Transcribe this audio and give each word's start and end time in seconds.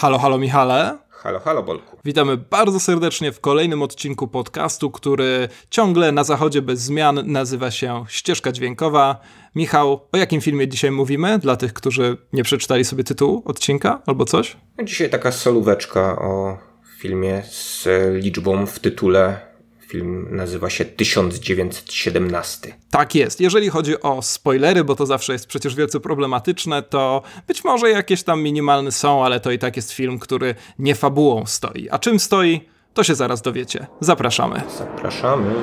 Halo, 0.00 0.18
halo 0.18 0.38
Michale. 0.38 0.98
Halo, 1.10 1.40
halo 1.40 1.62
Bolku. 1.62 1.96
Witamy 2.04 2.36
bardzo 2.36 2.80
serdecznie 2.80 3.32
w 3.32 3.40
kolejnym 3.40 3.82
odcinku 3.82 4.28
podcastu, 4.28 4.90
który 4.90 5.48
ciągle 5.70 6.12
na 6.12 6.24
zachodzie 6.24 6.62
bez 6.62 6.80
zmian 6.80 7.22
nazywa 7.26 7.70
się 7.70 8.04
Ścieżka 8.08 8.52
Dźwiękowa. 8.52 9.20
Michał, 9.54 10.00
o 10.12 10.16
jakim 10.16 10.40
filmie 10.40 10.68
dzisiaj 10.68 10.90
mówimy? 10.90 11.38
Dla 11.38 11.56
tych, 11.56 11.72
którzy 11.72 12.16
nie 12.32 12.42
przeczytali 12.42 12.84
sobie 12.84 13.04
tytułu 13.04 13.42
odcinka 13.44 14.02
albo 14.06 14.24
coś? 14.24 14.56
Dzisiaj 14.84 15.10
taka 15.10 15.32
solóweczka 15.32 16.18
o 16.18 16.58
filmie 16.98 17.42
z 17.50 17.88
liczbą 18.22 18.66
w 18.66 18.78
tytule 18.78 19.49
Film 19.90 20.26
nazywa 20.30 20.70
się 20.70 20.84
1917. 20.84 22.74
Tak 22.90 23.14
jest. 23.14 23.40
Jeżeli 23.40 23.68
chodzi 23.68 24.00
o 24.00 24.22
spoilery, 24.22 24.84
bo 24.84 24.96
to 24.96 25.06
zawsze 25.06 25.32
jest 25.32 25.46
przecież 25.46 25.74
wielce 25.74 26.00
problematyczne, 26.00 26.82
to 26.82 27.22
być 27.46 27.64
może 27.64 27.90
jakieś 27.90 28.22
tam 28.22 28.42
minimalne 28.42 28.92
są, 28.92 29.24
ale 29.24 29.40
to 29.40 29.50
i 29.50 29.58
tak 29.58 29.76
jest 29.76 29.92
film, 29.92 30.18
który 30.18 30.54
nie 30.78 30.94
fabułą 30.94 31.46
stoi. 31.46 31.88
A 31.90 31.98
czym 31.98 32.20
stoi, 32.20 32.60
to 32.94 33.04
się 33.04 33.14
zaraz 33.14 33.42
dowiecie. 33.42 33.86
Zapraszamy. 34.00 34.62
Zapraszamy. 34.78 35.54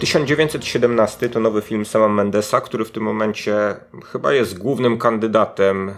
1917 0.00 1.28
to 1.28 1.40
nowy 1.40 1.62
film 1.62 1.86
Sama 1.86 2.08
Mendesa, 2.08 2.60
który 2.60 2.84
w 2.84 2.90
tym 2.90 3.02
momencie 3.02 3.76
chyba 4.12 4.32
jest 4.32 4.58
głównym 4.58 4.98
kandydatem, 4.98 5.94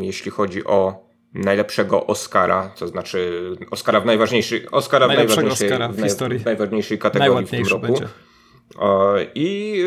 jeśli 0.00 0.30
chodzi 0.30 0.64
o 0.64 1.06
najlepszego 1.34 2.06
Oscara, 2.06 2.70
to 2.78 2.88
znaczy 2.88 3.50
Oscara 3.70 4.00
w 4.00 4.06
najważniejszej, 4.06 4.70
Oscara 4.70 5.06
w 5.06 5.08
najważniejszej, 5.08 5.68
Oscara 5.72 5.88
w, 5.88 6.02
historii. 6.02 6.38
w 6.38 6.44
najważniejszej 6.44 6.98
kategorii 6.98 7.46
w 7.46 7.50
tym 7.50 7.66
roku. 7.66 7.86
Będzie. 7.86 8.06
I 9.34 9.84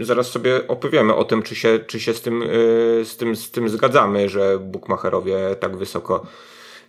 zaraz 0.00 0.30
sobie 0.30 0.68
opowiemy 0.68 1.14
o 1.14 1.24
tym, 1.24 1.42
czy 1.42 1.54
się, 1.54 1.78
czy 1.86 2.00
się 2.00 2.14
z, 2.14 2.22
tym, 2.22 2.42
y, 2.42 2.46
z, 3.04 3.16
tym, 3.16 3.36
z 3.36 3.50
tym 3.50 3.68
zgadzamy, 3.68 4.28
że 4.28 4.58
Bukmacherowie 4.58 5.36
tak 5.60 5.76
wysoko 5.76 6.26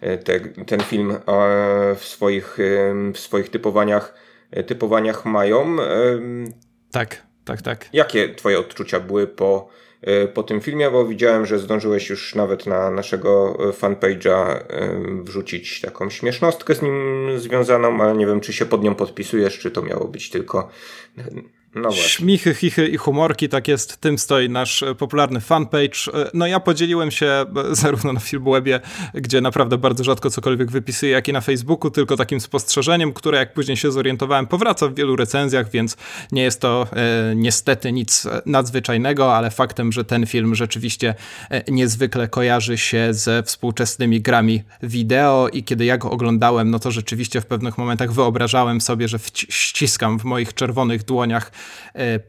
y, 0.03 0.17
te, 0.17 0.39
ten 0.39 0.79
film 0.79 1.15
w 1.95 2.03
swoich, 2.03 2.57
w 3.13 3.19
swoich 3.19 3.49
typowaniach 3.49 4.13
E, 4.13 4.28
typowaniach 4.67 5.25
mają. 5.25 5.77
Tak, 6.91 7.23
tak, 7.45 7.61
tak. 7.61 7.89
Jakie 7.93 8.35
twoje 8.35 8.59
odczucia 8.59 8.99
były 8.99 9.27
po, 9.27 9.67
e, 10.01 10.27
po 10.27 10.43
tym 10.43 10.61
filmie? 10.61 10.91
Bo 10.91 11.05
widziałem, 11.05 11.45
że 11.45 11.59
zdążyłeś 11.59 12.09
już 12.09 12.35
nawet 12.35 12.65
na 12.65 12.91
naszego 12.91 13.57
e, 13.59 13.71
fanpage'a 13.71 14.59
wrzucić 15.23 15.81
taką 15.81 16.09
śmiesznostkę 16.09 16.75
z 16.75 16.81
nim 16.81 17.25
związaną, 17.35 18.01
ale 18.01 18.13
nie 18.13 18.27
wiem, 18.27 18.39
czy 18.39 18.53
się 18.53 18.65
pod 18.65 18.83
nią 18.83 18.95
podpisujesz, 18.95 19.59
czy 19.59 19.71
to 19.71 19.81
miało 19.81 20.07
być 20.07 20.29
tylko 20.29 20.69
no 21.75 21.91
Śmichy, 21.91 22.55
chichy 22.55 22.87
i 22.87 22.97
humorki, 22.97 23.49
tak 23.49 23.67
jest, 23.67 23.97
tym 23.97 24.17
stoi 24.17 24.49
nasz 24.49 24.83
e, 24.83 24.95
popularny 24.95 25.41
fanpage. 25.41 26.13
E, 26.13 26.29
no 26.33 26.47
ja 26.47 26.59
podzieliłem 26.59 27.11
się 27.11 27.25
e, 27.25 27.45
zarówno 27.71 28.13
na 28.13 28.19
Filmwebie, 28.19 28.79
gdzie 29.13 29.41
naprawdę 29.41 29.77
bardzo 29.77 30.03
rzadko 30.03 30.29
cokolwiek 30.29 30.71
wypisuję, 30.71 31.11
jak 31.11 31.27
i 31.27 31.33
na 31.33 31.41
Facebooku, 31.41 31.91
tylko 31.91 32.17
takim 32.17 32.39
spostrzeżeniem, 32.39 33.13
które 33.13 33.37
jak 33.37 33.53
później 33.53 33.77
się 33.77 33.91
zorientowałem, 33.91 34.47
powraca 34.47 34.87
w 34.87 34.95
wielu 34.95 35.15
recenzjach, 35.15 35.69
więc 35.71 35.97
nie 36.31 36.43
jest 36.43 36.61
to 36.61 36.87
e, 36.93 37.35
niestety 37.35 37.91
nic 37.91 38.27
nadzwyczajnego, 38.45 39.35
ale 39.35 39.51
faktem, 39.51 39.91
że 39.91 40.05
ten 40.05 40.25
film 40.25 40.55
rzeczywiście 40.55 41.15
niezwykle 41.67 42.27
kojarzy 42.27 42.77
się 42.77 43.07
ze 43.11 43.43
współczesnymi 43.43 44.21
grami 44.21 44.63
wideo 44.83 45.49
i 45.53 45.63
kiedy 45.63 45.85
ja 45.85 45.97
go 45.97 46.11
oglądałem, 46.11 46.71
no 46.71 46.79
to 46.79 46.91
rzeczywiście 46.91 47.41
w 47.41 47.45
pewnych 47.45 47.77
momentach 47.77 48.11
wyobrażałem 48.11 48.81
sobie, 48.81 49.07
że 49.07 49.19
ściskam 49.49 50.19
w 50.19 50.23
moich 50.23 50.53
czerwonych 50.53 51.03
dłoniach 51.03 51.51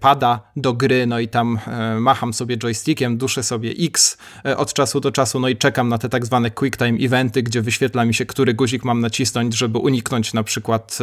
pada 0.00 0.40
do 0.56 0.72
gry, 0.72 1.06
no 1.06 1.20
i 1.20 1.28
tam 1.28 1.58
e, 1.66 2.00
macham 2.00 2.32
sobie 2.32 2.56
joystickiem, 2.56 3.16
duszę 3.16 3.42
sobie 3.42 3.70
X 3.78 4.18
e, 4.44 4.56
od 4.56 4.72
czasu 4.72 5.00
do 5.00 5.12
czasu, 5.12 5.40
no 5.40 5.48
i 5.48 5.56
czekam 5.56 5.88
na 5.88 5.98
te 5.98 6.08
tak 6.08 6.26
zwane 6.26 6.50
quick 6.50 6.76
time 6.76 6.98
eventy, 6.98 7.42
gdzie 7.42 7.62
wyświetla 7.62 8.04
mi 8.04 8.14
się, 8.14 8.26
który 8.26 8.54
guzik 8.54 8.84
mam 8.84 9.00
nacisnąć, 9.00 9.56
żeby 9.56 9.78
uniknąć 9.78 10.32
na 10.32 10.42
przykład, 10.42 10.98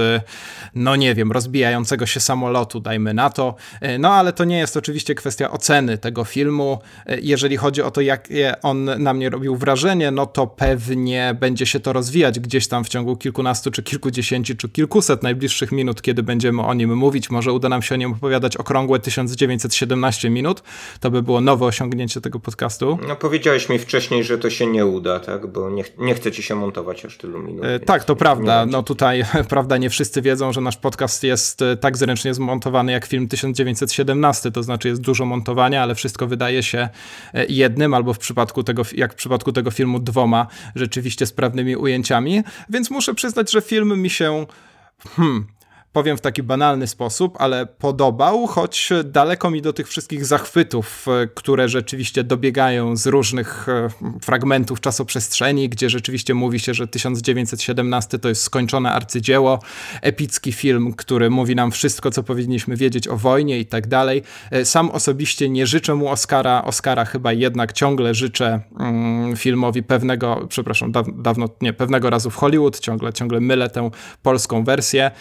no 0.75 0.95
nie 0.95 1.15
wiem, 1.15 1.31
rozbijającego 1.31 2.05
się 2.05 2.19
samolotu, 2.19 2.79
dajmy 2.79 3.13
na 3.13 3.29
to. 3.29 3.55
No 3.99 4.13
ale 4.13 4.33
to 4.33 4.43
nie 4.43 4.57
jest 4.57 4.77
oczywiście 4.77 5.15
kwestia 5.15 5.51
oceny 5.51 5.97
tego 5.97 6.23
filmu. 6.23 6.79
Jeżeli 7.21 7.57
chodzi 7.57 7.81
o 7.81 7.91
to, 7.91 8.01
jakie 8.01 8.61
on 8.61 9.03
na 9.03 9.13
mnie 9.13 9.29
robił 9.29 9.55
wrażenie, 9.55 10.11
no 10.11 10.25
to 10.25 10.47
pewnie 10.47 11.35
będzie 11.39 11.65
się 11.65 11.79
to 11.79 11.93
rozwijać 11.93 12.39
gdzieś 12.39 12.67
tam 12.67 12.83
w 12.83 12.89
ciągu 12.89 13.17
kilkunastu, 13.17 13.71
czy 13.71 13.83
kilkudziesięciu, 13.83 14.55
czy 14.55 14.69
kilkuset 14.69 15.23
najbliższych 15.23 15.71
minut, 15.71 16.01
kiedy 16.01 16.23
będziemy 16.23 16.61
o 16.61 16.73
nim 16.73 16.97
mówić. 16.97 17.29
Może 17.29 17.53
uda 17.53 17.69
nam 17.69 17.81
się 17.81 17.95
o 17.95 17.97
nim 17.97 18.15
opowiadać 18.17 18.57
okrągłe 18.57 18.99
1917 18.99 20.29
minut. 20.29 20.63
To 20.99 21.11
by 21.11 21.23
było 21.23 21.41
nowe 21.41 21.65
osiągnięcie 21.65 22.21
tego 22.21 22.39
podcastu. 22.39 22.99
No 23.07 23.15
powiedziałeś 23.15 23.69
mi 23.69 23.79
wcześniej, 23.79 24.23
że 24.23 24.37
to 24.37 24.49
się 24.49 24.67
nie 24.67 24.85
uda, 24.85 25.19
tak? 25.19 25.47
Bo 25.47 25.69
nie, 25.69 25.83
nie 25.97 26.15
chce 26.15 26.31
ci 26.31 26.43
się 26.43 26.55
montować 26.55 27.05
aż 27.05 27.17
tylu 27.17 27.39
minut. 27.43 27.65
E, 27.65 27.79
tak, 27.79 28.03
to 28.03 28.15
prawda. 28.15 28.65
No 28.65 28.83
tutaj, 28.83 29.23
prawda, 29.49 29.77
nie 29.77 29.89
wszyscy 29.89 30.21
wiedzą, 30.21 30.53
że 30.53 30.61
nasz 30.61 30.77
podcast 30.77 31.23
jest 31.23 31.61
e, 31.61 31.77
tak 31.77 31.97
zręcznie 31.97 32.33
zmontowany 32.33 32.91
jak 32.91 33.05
film 33.05 33.27
1917, 33.27 34.51
to 34.51 34.63
znaczy 34.63 34.87
jest 34.87 35.01
dużo 35.01 35.25
montowania, 35.25 35.83
ale 35.83 35.95
wszystko 35.95 36.27
wydaje 36.27 36.63
się 36.63 36.89
e, 37.33 37.45
jednym, 37.45 37.93
albo 37.93 38.13
w 38.13 38.17
przypadku 38.19 38.63
tego, 38.63 38.83
jak 38.95 39.13
w 39.13 39.15
przypadku 39.15 39.51
tego 39.51 39.71
filmu 39.71 39.99
dwoma 39.99 40.47
rzeczywiście 40.75 41.25
sprawnymi 41.25 41.75
ujęciami. 41.75 42.43
Więc 42.69 42.91
muszę 42.91 43.13
przyznać, 43.13 43.51
że 43.51 43.61
film 43.61 44.01
mi 44.01 44.09
się 44.09 44.45
hmm, 45.15 45.47
powiem 45.97 46.17
w 46.17 46.21
taki 46.21 46.43
banalny 46.43 46.87
sposób, 46.87 47.35
ale 47.39 47.65
podobał, 47.65 48.47
choć 48.47 48.89
daleko 49.05 49.51
mi 49.51 49.61
do 49.61 49.73
tych 49.73 49.87
wszystkich 49.87 50.25
zachwytów, 50.25 51.05
e, 51.07 51.27
które 51.27 51.69
rzeczywiście 51.69 52.23
dobiegają 52.23 52.95
z 52.95 53.07
różnych 53.07 53.69
e, 53.69 53.89
fragmentów 54.21 54.81
czasoprzestrzeni, 54.81 55.69
gdzie 55.69 55.89
rzeczywiście 55.89 56.33
mówi 56.33 56.59
się, 56.59 56.73
że 56.73 56.87
1917 56.87 58.19
to 58.19 58.29
jest 58.29 58.41
skończone 58.41 58.91
arcydzieło, 58.91 59.59
epicki 60.01 60.51
film, 60.51 60.93
który 60.93 61.29
mówi 61.29 61.55
nam 61.55 61.71
wszystko, 61.71 62.11
co 62.11 62.23
powinniśmy 62.23 62.75
wiedzieć 62.75 63.07
o 63.07 63.17
wojnie 63.17 63.59
i 63.59 63.65
tak 63.65 63.87
dalej. 63.87 64.23
E, 64.51 64.65
sam 64.65 64.89
osobiście 64.91 65.49
nie 65.49 65.67
życzę 65.67 65.95
mu 65.95 66.09
Oscara, 66.09 66.63
Oscara 66.63 67.05
chyba 67.05 67.33
jednak 67.33 67.73
ciągle 67.73 68.13
życzę 68.13 68.59
mm, 68.79 69.35
filmowi 69.35 69.83
pewnego, 69.83 70.45
przepraszam, 70.49 70.91
dawno, 71.17 71.49
nie, 71.61 71.73
pewnego 71.73 72.09
razu 72.09 72.29
w 72.29 72.35
Hollywood, 72.35 72.79
ciągle, 72.79 73.13
ciągle 73.13 73.39
mylę 73.39 73.69
tę 73.69 73.89
polską 74.21 74.63
wersję. 74.63 75.11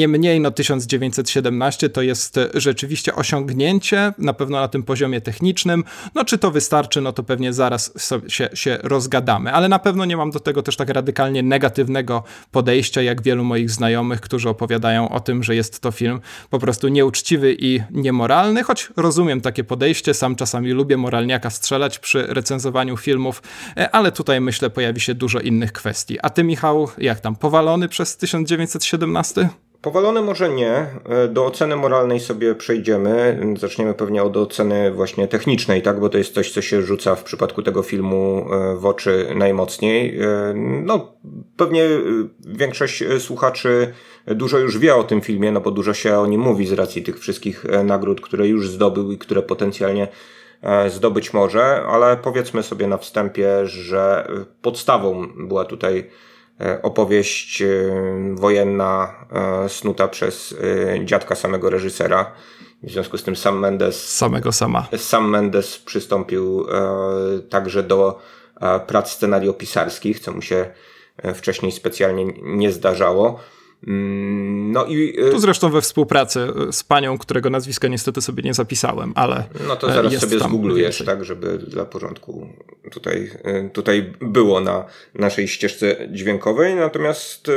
Niemniej 0.00 0.40
no 0.40 0.50
1917 0.50 1.88
to 1.88 2.02
jest 2.02 2.38
rzeczywiście 2.54 3.14
osiągnięcie, 3.14 4.12
na 4.18 4.32
pewno 4.32 4.60
na 4.60 4.68
tym 4.68 4.82
poziomie 4.82 5.20
technicznym. 5.20 5.84
No 6.14 6.24
czy 6.24 6.38
to 6.38 6.50
wystarczy, 6.50 7.00
no 7.00 7.12
to 7.12 7.22
pewnie 7.22 7.52
zaraz 7.52 7.92
się, 8.28 8.48
się 8.54 8.78
rozgadamy, 8.82 9.52
ale 9.52 9.68
na 9.68 9.78
pewno 9.78 10.04
nie 10.04 10.16
mam 10.16 10.30
do 10.30 10.40
tego 10.40 10.62
też 10.62 10.76
tak 10.76 10.88
radykalnie 10.88 11.42
negatywnego 11.42 12.22
podejścia, 12.50 13.02
jak 13.02 13.22
wielu 13.22 13.44
moich 13.44 13.70
znajomych, 13.70 14.20
którzy 14.20 14.48
opowiadają 14.48 15.08
o 15.08 15.20
tym, 15.20 15.42
że 15.42 15.54
jest 15.54 15.80
to 15.80 15.90
film 15.90 16.20
po 16.50 16.58
prostu 16.58 16.88
nieuczciwy 16.88 17.56
i 17.58 17.80
niemoralny, 17.90 18.62
choć 18.62 18.88
rozumiem 18.96 19.40
takie 19.40 19.64
podejście, 19.64 20.14
sam 20.14 20.36
czasami 20.36 20.70
lubię 20.70 20.96
moralniaka 20.96 21.50
strzelać 21.50 21.98
przy 21.98 22.26
recenzowaniu 22.26 22.96
filmów, 22.96 23.42
e, 23.76 23.90
ale 23.90 24.12
tutaj 24.12 24.40
myślę 24.40 24.70
pojawi 24.70 25.00
się 25.00 25.14
dużo 25.14 25.40
innych 25.40 25.72
kwestii. 25.72 26.18
A 26.22 26.30
ty 26.30 26.44
Michał, 26.44 26.88
jak 26.98 27.20
tam, 27.20 27.36
powalony 27.36 27.88
przez 27.88 28.16
1917? 28.16 29.48
Powalone 29.82 30.22
może 30.22 30.48
nie. 30.48 30.86
E, 31.08 31.28
do 31.28 31.46
oceny 31.46 31.76
moralnej 31.76 32.20
sobie 32.20 32.54
przejdziemy. 32.54 33.40
Zaczniemy 33.58 33.94
pewnie 33.94 34.22
od 34.22 34.36
oceny 34.36 34.90
właśnie 34.92 35.28
technicznej, 35.28 35.82
tak? 35.82 36.00
Bo 36.00 36.08
to 36.08 36.18
jest 36.18 36.34
coś, 36.34 36.52
co 36.52 36.62
się 36.62 36.82
rzuca 36.82 37.14
w 37.14 37.24
przypadku 37.24 37.62
tego 37.62 37.82
filmu 37.82 38.46
e, 38.52 38.76
w 38.76 38.86
oczy 38.86 39.26
najmocniej. 39.34 40.20
E, 40.20 40.54
no, 40.84 41.12
pewnie 41.56 41.88
większość 42.40 43.04
słuchaczy 43.18 43.92
dużo 44.26 44.58
już 44.58 44.78
wie 44.78 44.96
o 44.96 45.04
tym 45.04 45.20
filmie, 45.20 45.52
no 45.52 45.60
bo 45.60 45.70
dużo 45.70 45.94
się 45.94 46.18
o 46.18 46.26
nim 46.26 46.40
mówi 46.40 46.66
z 46.66 46.72
racji 46.72 47.02
tych 47.02 47.18
wszystkich 47.18 47.64
nagród, 47.84 48.20
które 48.20 48.48
już 48.48 48.68
zdobył 48.68 49.12
i 49.12 49.18
które 49.18 49.42
potencjalnie 49.42 50.08
zdobyć 50.88 51.32
może, 51.32 51.82
ale 51.82 52.16
powiedzmy 52.16 52.62
sobie 52.62 52.86
na 52.86 52.98
wstępie, 52.98 53.66
że 53.66 54.28
podstawą 54.62 55.28
była 55.36 55.64
tutaj 55.64 56.10
opowieść 56.82 57.62
e, 57.62 57.66
wojenna 58.34 59.14
e, 59.64 59.68
snuta 59.68 60.08
przez 60.08 60.54
dziadka 61.04 61.34
samego 61.34 61.70
reżysera. 61.70 62.32
W 62.82 62.90
związku 62.90 63.18
z 63.18 63.22
tym 63.22 63.36
Sam 63.36 63.58
Mendes. 63.58 64.16
Samego 64.16 64.52
sama. 64.52 64.88
Sam 64.96 65.30
Mendes 65.30 65.78
przystąpił 65.78 66.66
także 67.50 67.82
do 67.82 68.18
prac 68.86 69.10
scenariopisarskich, 69.10 70.20
co 70.20 70.32
mu 70.32 70.42
się 70.42 70.70
wcześniej 71.34 71.72
specjalnie 71.72 72.26
nie 72.42 72.72
zdarzało. 72.72 73.40
Mm, 73.86 74.72
no 74.72 74.84
i... 74.84 75.16
Tu 75.30 75.38
zresztą 75.38 75.70
we 75.70 75.80
współpracy 75.80 76.48
z 76.72 76.84
panią, 76.84 77.18
którego 77.18 77.50
nazwiska 77.50 77.88
niestety 77.88 78.22
sobie 78.22 78.42
nie 78.42 78.54
zapisałem, 78.54 79.12
ale. 79.14 79.44
No 79.68 79.76
to 79.76 79.92
zaraz 79.92 80.14
sobie 80.14 80.38
zgooglujesz, 80.38 81.02
tak, 81.06 81.24
żeby 81.24 81.58
dla 81.58 81.84
porządku 81.84 82.48
tutaj, 82.92 83.30
tutaj 83.72 84.12
było 84.20 84.60
na 84.60 84.84
naszej 85.14 85.48
ścieżce 85.48 86.08
dźwiękowej. 86.12 86.74
Natomiast 86.74 87.50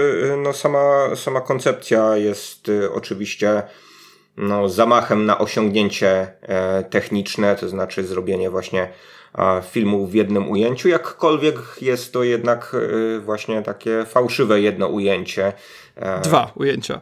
no, 0.44 0.54
sama, 0.54 1.16
sama 1.16 1.42
koncepcja 1.42 2.18
jest 2.18 2.72
oczywiście 2.94 3.64
no, 4.38 4.70
zamachem 4.70 5.26
na 5.26 5.38
osiągnięcie 5.38 6.28
techniczne, 6.90 7.56
to 7.56 7.70
znaczy 7.70 8.04
zrobienie 8.04 8.50
właśnie 8.50 8.88
filmu 9.72 10.08
w 10.08 10.14
jednym 10.14 10.52
ujęciu, 10.52 10.88
jakkolwiek 10.90 11.56
jest 11.82 12.14
to 12.14 12.24
jednak 12.24 12.76
właśnie 13.26 13.62
takie 13.62 14.06
fałszywe 14.06 14.62
jedno 14.62 14.88
ujęcie. 14.88 15.54
Dwa 16.24 16.52
ujęcia. 16.56 17.02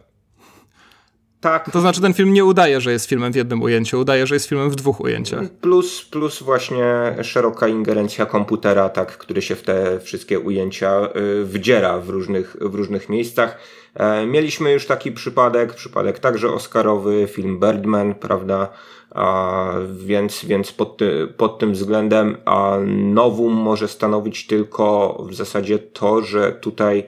Tak. 1.41 1.71
To 1.71 1.81
znaczy 1.81 2.01
ten 2.01 2.13
film 2.13 2.33
nie 2.33 2.45
udaje, 2.45 2.81
że 2.81 2.91
jest 2.91 3.05
filmem 3.05 3.33
w 3.33 3.35
jednym 3.35 3.61
ujęciu, 3.61 3.99
udaje, 3.99 4.27
że 4.27 4.35
jest 4.35 4.49
filmem 4.49 4.69
w 4.69 4.75
dwóch 4.75 4.99
ujęciach. 4.99 5.49
Plus, 5.61 6.05
plus 6.05 6.43
właśnie 6.43 7.15
szeroka 7.21 7.67
ingerencja 7.67 8.25
komputera, 8.25 8.89
tak, 8.89 9.17
który 9.17 9.41
się 9.41 9.55
w 9.55 9.63
te 9.63 9.99
wszystkie 9.99 10.39
ujęcia 10.39 11.09
y, 11.15 11.45
wdziera 11.45 11.97
w 11.97 12.09
różnych, 12.09 12.55
w 12.61 12.75
różnych 12.75 13.09
miejscach. 13.09 13.57
E, 13.95 14.25
mieliśmy 14.25 14.71
już 14.71 14.85
taki 14.85 15.11
przypadek, 15.11 15.73
przypadek 15.73 16.19
także 16.19 16.49
Oscarowy, 16.49 17.27
film 17.31 17.59
Birdman, 17.59 18.15
prawda? 18.15 18.69
A, 19.11 19.73
więc 19.93 20.45
więc 20.45 20.71
pod, 20.71 20.97
ty, 20.97 21.27
pod 21.37 21.59
tym 21.59 21.73
względem 21.73 22.37
a 22.45 22.77
nowum 22.87 23.53
może 23.53 23.87
stanowić 23.87 24.47
tylko 24.47 25.17
w 25.29 25.33
zasadzie 25.33 25.79
to, 25.79 26.21
że 26.21 26.51
tutaj 26.51 27.03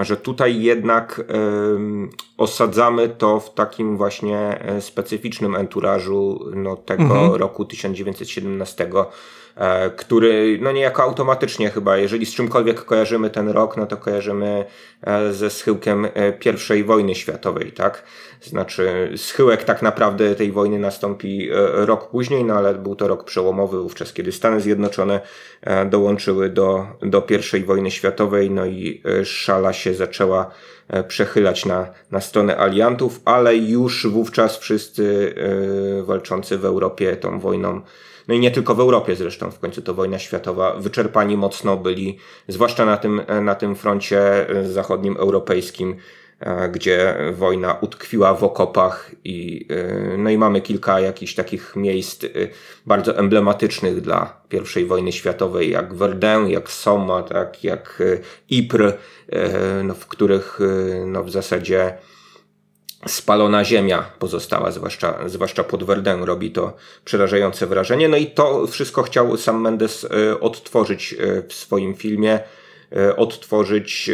że 0.00 0.16
tutaj 0.16 0.62
jednak 0.62 1.24
osadzamy 2.36 3.08
to 3.08 3.40
w 3.40 3.54
takim 3.54 3.96
właśnie 3.96 4.38
e, 4.38 4.80
specyficznym 4.80 5.54
enturażu 5.54 6.50
no, 6.54 6.76
tego 6.76 7.02
mhm. 7.02 7.34
roku 7.34 7.64
1917 7.64 8.84
E, 8.84 9.06
który 9.96 10.58
no 10.62 10.72
niejako 10.72 11.02
automatycznie 11.02 11.70
chyba, 11.70 11.96
jeżeli 11.96 12.26
z 12.26 12.34
czymkolwiek 12.34 12.84
kojarzymy 12.84 13.30
ten 13.30 13.48
rok, 13.48 13.76
no 13.76 13.86
to 13.86 13.96
kojarzymy 13.96 14.64
e, 15.02 15.32
ze 15.32 15.50
schyłkiem 15.50 16.04
e, 16.04 16.76
I 16.76 16.84
wojny 16.84 17.14
światowej, 17.14 17.72
tak? 17.72 18.02
Znaczy 18.42 19.12
schyłek 19.16 19.64
tak 19.64 19.82
naprawdę 19.82 20.34
tej 20.34 20.52
wojny 20.52 20.78
nastąpi 20.78 21.48
rok 21.72 22.10
później, 22.10 22.44
no 22.44 22.54
ale 22.54 22.74
był 22.74 22.96
to 22.96 23.08
rok 23.08 23.24
przełomowy 23.24 23.82
wówczas, 23.82 24.12
kiedy 24.12 24.32
Stany 24.32 24.60
Zjednoczone 24.60 25.20
dołączyły 25.90 26.48
do, 26.48 26.86
do 27.02 27.26
I 27.58 27.64
wojny 27.64 27.90
światowej, 27.90 28.50
no 28.50 28.66
i 28.66 29.02
szala 29.24 29.72
się 29.72 29.94
zaczęła 29.94 30.50
przechylać 31.08 31.66
na, 31.66 31.86
na 32.10 32.20
stronę 32.20 32.58
aliantów, 32.58 33.20
ale 33.24 33.56
już 33.56 34.06
wówczas 34.06 34.58
wszyscy 34.58 35.34
walczący 36.02 36.58
w 36.58 36.64
Europie 36.64 37.16
tą 37.16 37.40
wojną 37.40 37.80
no 38.28 38.34
i 38.34 38.40
nie 38.40 38.50
tylko 38.50 38.74
w 38.74 38.80
Europie 38.80 39.16
zresztą, 39.16 39.50
w 39.50 39.58
końcu 39.58 39.82
to 39.82 39.94
wojna 39.94 40.18
światowa, 40.18 40.74
wyczerpani 40.74 41.36
mocno 41.36 41.76
byli, 41.76 42.18
zwłaszcza 42.48 42.84
na 42.86 42.96
tym, 42.96 43.22
na 43.42 43.54
tym 43.54 43.76
froncie 43.76 44.48
e, 44.48 44.68
zachodnim 44.68 45.16
europejskim, 45.16 45.96
e, 46.40 46.68
gdzie 46.68 47.14
wojna 47.32 47.78
utkwiła 47.80 48.34
w 48.34 48.44
okopach 48.44 49.10
i, 49.24 49.66
e, 49.70 50.16
no 50.18 50.30
i 50.30 50.38
mamy 50.38 50.60
kilka 50.60 51.00
jakichś 51.00 51.34
takich 51.34 51.76
miejsc 51.76 52.24
bardzo 52.86 53.18
emblematycznych 53.18 54.00
dla 54.00 54.42
I 54.76 54.84
wojny 54.84 55.12
światowej, 55.12 55.70
jak 55.70 55.94
Verdun, 55.94 56.48
jak 56.48 56.70
Soma, 56.70 57.22
tak, 57.22 57.64
jak 57.64 58.02
Ypres, 58.50 58.94
no, 59.84 59.94
w 59.94 60.06
których 60.06 60.58
no, 61.06 61.24
w 61.24 61.30
zasadzie 61.30 61.94
spalona 63.06 63.64
ziemia 63.64 64.04
pozostała, 64.18 64.70
zwłaszcza, 64.70 65.18
zwłaszcza 65.26 65.64
pod 65.64 65.84
Verdun 65.84 66.22
robi 66.22 66.50
to 66.50 66.76
przerażające 67.04 67.66
wrażenie. 67.66 68.08
No 68.08 68.16
i 68.16 68.26
to 68.26 68.66
wszystko 68.66 69.02
chciał 69.02 69.36
sam 69.36 69.60
Mendes 69.60 70.04
e, 70.04 70.40
odtworzyć 70.40 71.14
e, 71.18 71.42
w 71.48 71.52
swoim 71.52 71.94
filmie, 71.94 72.40
e, 72.96 73.16
odtworzyć 73.16 74.10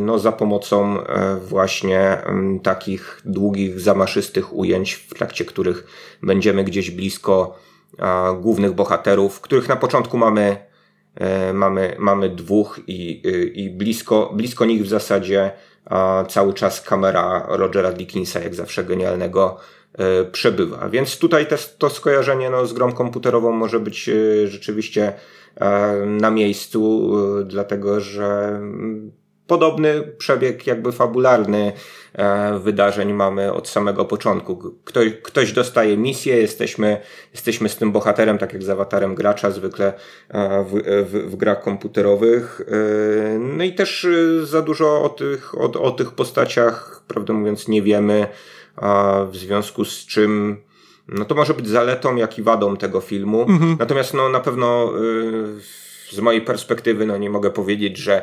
no, 0.00 0.18
za 0.18 0.32
pomocą 0.32 0.98
właśnie 1.46 2.22
takich 2.62 3.22
długich, 3.24 3.80
zamaszystych 3.80 4.54
ujęć, 4.54 4.94
w 4.94 5.14
trakcie 5.14 5.44
których 5.44 5.86
będziemy 6.22 6.64
gdzieś 6.64 6.90
blisko 6.90 7.58
głównych 8.40 8.72
bohaterów, 8.72 9.40
których 9.40 9.68
na 9.68 9.76
początku 9.76 10.18
mamy, 10.18 10.56
mamy, 11.54 11.96
mamy 11.98 12.28
dwóch 12.28 12.80
i, 12.86 13.22
i 13.54 13.70
blisko, 13.70 14.30
blisko 14.34 14.64
nich 14.64 14.82
w 14.82 14.88
zasadzie 14.88 15.52
cały 16.28 16.54
czas 16.54 16.80
kamera 16.80 17.46
Rogera 17.48 17.92
Dickinsa, 17.92 18.40
jak 18.40 18.54
zawsze 18.54 18.84
genialnego, 18.84 19.56
e, 19.98 20.24
przebywa. 20.24 20.88
Więc 20.88 21.18
tutaj 21.18 21.46
też 21.46 21.76
to 21.78 21.90
skojarzenie 21.90 22.50
no, 22.50 22.66
z 22.66 22.72
grą 22.72 22.92
komputerową 22.92 23.52
może 23.52 23.80
być 23.80 24.08
e, 24.08 24.48
rzeczywiście 24.48 25.12
e, 25.56 25.96
na 26.06 26.30
miejscu, 26.30 27.10
dlatego 27.44 28.00
że 28.00 28.48
mm, 28.48 29.12
podobny 29.50 30.02
przebieg 30.18 30.66
jakby 30.66 30.92
fabularny 30.92 31.72
e, 32.12 32.58
wydarzeń 32.58 33.12
mamy 33.12 33.52
od 33.52 33.68
samego 33.68 34.04
początku. 34.04 34.74
Ktoś, 34.84 35.12
ktoś 35.22 35.52
dostaje 35.52 35.96
misję, 35.96 36.36
jesteśmy, 36.36 37.00
jesteśmy 37.32 37.68
z 37.68 37.76
tym 37.76 37.92
bohaterem, 37.92 38.38
tak 38.38 38.52
jak 38.52 38.62
z 38.62 38.70
awatarem 38.70 39.14
gracza 39.14 39.50
zwykle 39.50 39.92
e, 40.28 40.64
w, 40.64 40.70
w, 41.10 41.30
w 41.30 41.36
grach 41.36 41.62
komputerowych. 41.62 42.60
E, 42.60 43.38
no 43.38 43.64
i 43.64 43.74
też 43.74 44.06
za 44.42 44.62
dużo 44.62 45.02
o 45.02 45.08
tych, 45.08 45.54
o, 45.54 45.82
o 45.82 45.90
tych 45.90 46.12
postaciach, 46.12 47.02
prawdę 47.08 47.32
mówiąc, 47.32 47.68
nie 47.68 47.82
wiemy, 47.82 48.26
w 49.30 49.36
związku 49.36 49.84
z 49.84 50.06
czym 50.06 50.56
no 51.08 51.24
to 51.24 51.34
może 51.34 51.54
być 51.54 51.68
zaletą, 51.68 52.16
jak 52.16 52.38
i 52.38 52.42
wadą 52.42 52.76
tego 52.76 53.00
filmu. 53.00 53.42
Mhm. 53.42 53.76
Natomiast 53.78 54.14
no, 54.14 54.28
na 54.28 54.40
pewno 54.40 54.92
z 56.10 56.20
mojej 56.20 56.42
perspektywy 56.42 57.06
no, 57.06 57.16
nie 57.16 57.30
mogę 57.30 57.50
powiedzieć, 57.50 57.98
że 57.98 58.22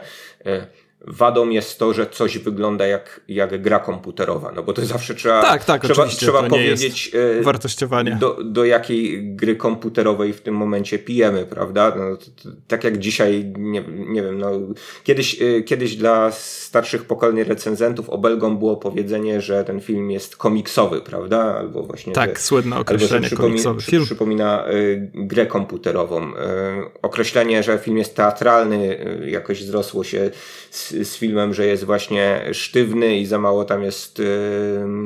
Wadą 1.08 1.50
jest 1.50 1.80
to, 1.80 1.94
że 1.94 2.08
coś 2.08 2.38
wygląda 2.38 2.88
jak, 2.88 3.22
jak 3.28 3.62
gra 3.62 3.80
komputerowa, 3.80 4.52
no 4.56 4.64
bo 4.64 4.74
to 4.74 4.86
zawsze 4.86 5.16
trzeba, 5.16 5.42
tak, 5.42 5.66
tak, 5.66 5.84
trzeba, 5.84 6.06
trzeba 6.06 6.44
powiedzieć, 6.44 7.12
e, 7.40 7.42
wartościowanie. 7.42 8.18
Do, 8.20 8.44
do 8.44 8.66
jakiej 8.66 9.36
gry 9.36 9.56
komputerowej 9.56 10.34
w 10.34 10.42
tym 10.42 10.56
momencie 10.56 11.00
pijemy, 11.00 11.46
prawda? 11.46 11.94
No, 11.98 12.18
to, 12.18 12.26
to, 12.26 12.50
tak 12.68 12.84
jak 12.84 12.98
dzisiaj, 12.98 13.54
nie, 13.58 13.84
nie 13.88 14.24
wiem, 14.24 14.38
no, 14.38 14.52
kiedyś, 15.04 15.42
e, 15.42 15.64
kiedyś 15.64 15.96
dla 15.96 16.32
starszych 16.32 17.06
pokoleń 17.06 17.44
recenzentów 17.44 18.10
obelgą 18.10 18.58
było 18.58 18.78
powiedzenie, 18.78 19.42
że 19.42 19.64
ten 19.64 19.82
film 19.82 20.12
jest 20.12 20.38
komiksowy, 20.38 21.02
prawda? 21.02 21.56
Albo 21.58 21.84
właśnie. 21.84 22.14
Tak, 22.14 22.38
że, 22.38 22.44
słynne 22.44 22.80
określenie 22.80 23.28
albo, 23.32 23.44
komiksowy 23.44 23.82
film. 23.82 24.06
Przypomina 24.06 24.70
y, 24.72 25.12
grę 25.14 25.46
komputerową. 25.46 26.30
Y, 26.30 26.34
określenie, 27.02 27.64
że 27.64 27.78
film 27.78 27.98
jest 27.98 28.16
teatralny, 28.16 29.08
y, 29.26 29.30
jakoś 29.30 29.64
zrosło 29.64 30.04
się 30.04 30.32
z 30.72 30.97
z, 31.04 31.18
filmem, 31.18 31.54
że 31.54 31.66
jest 31.66 31.84
właśnie 31.84 32.50
sztywny 32.52 33.18
i 33.18 33.26
za 33.26 33.40
mało 33.40 33.66
tam 33.66 33.84
jest 33.84 34.20
y, 34.20 34.26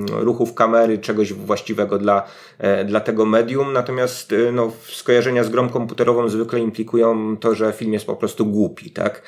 ruchów 0.09 0.53
kamery, 0.53 0.97
czegoś 0.97 1.33
właściwego 1.33 1.97
dla, 1.97 2.27
e, 2.57 2.85
dla 2.85 2.99
tego 2.99 3.25
medium. 3.25 3.73
Natomiast 3.73 4.31
y, 4.31 4.51
no, 4.51 4.71
skojarzenia 4.91 5.43
z 5.43 5.49
grą 5.49 5.69
komputerową 5.69 6.29
zwykle 6.29 6.59
implikują 6.59 7.37
to, 7.37 7.55
że 7.55 7.73
film 7.73 7.93
jest 7.93 8.05
po 8.05 8.15
prostu 8.15 8.45
głupi, 8.45 8.91
tak? 8.91 9.21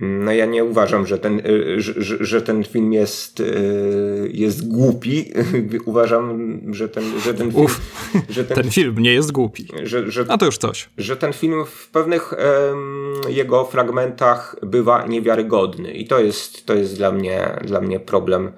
No 0.00 0.32
ja 0.32 0.46
nie 0.46 0.64
uważam, 0.64 1.06
że 1.06 1.18
ten, 1.18 1.40
y, 1.46 1.80
że, 1.82 2.24
że 2.24 2.42
ten 2.42 2.64
film 2.64 2.92
jest, 2.92 3.40
y, 3.40 4.30
jest 4.32 4.68
głupi. 4.68 5.32
uważam, 5.84 6.60
że 6.74 6.88
ten, 6.88 7.04
że 7.20 7.34
ten 7.34 7.52
film, 7.52 7.64
Uf, 7.64 7.80
że 8.28 8.44
ten, 8.44 8.56
ten, 8.56 8.70
film 8.70 8.98
nie 8.98 9.14
jest 9.14 9.32
głupi. 9.32 9.68
Że, 9.82 10.10
że, 10.10 10.24
A 10.28 10.38
to 10.38 10.46
już 10.46 10.58
coś. 10.58 10.88
Że 10.98 11.16
ten 11.16 11.32
film 11.32 11.64
w 11.66 11.88
pewnych 11.88 12.32
um, 12.32 13.20
jego 13.28 13.64
fragmentach 13.64 14.56
bywa 14.62 15.06
niewiarygodny 15.06 15.92
i 15.92 16.06
to 16.06 16.20
jest, 16.20 16.66
to 16.66 16.74
jest 16.74 16.96
dla 16.96 17.12
mnie, 17.12 17.56
dla 17.64 17.80
mnie 17.80 18.00
problem 18.00 18.52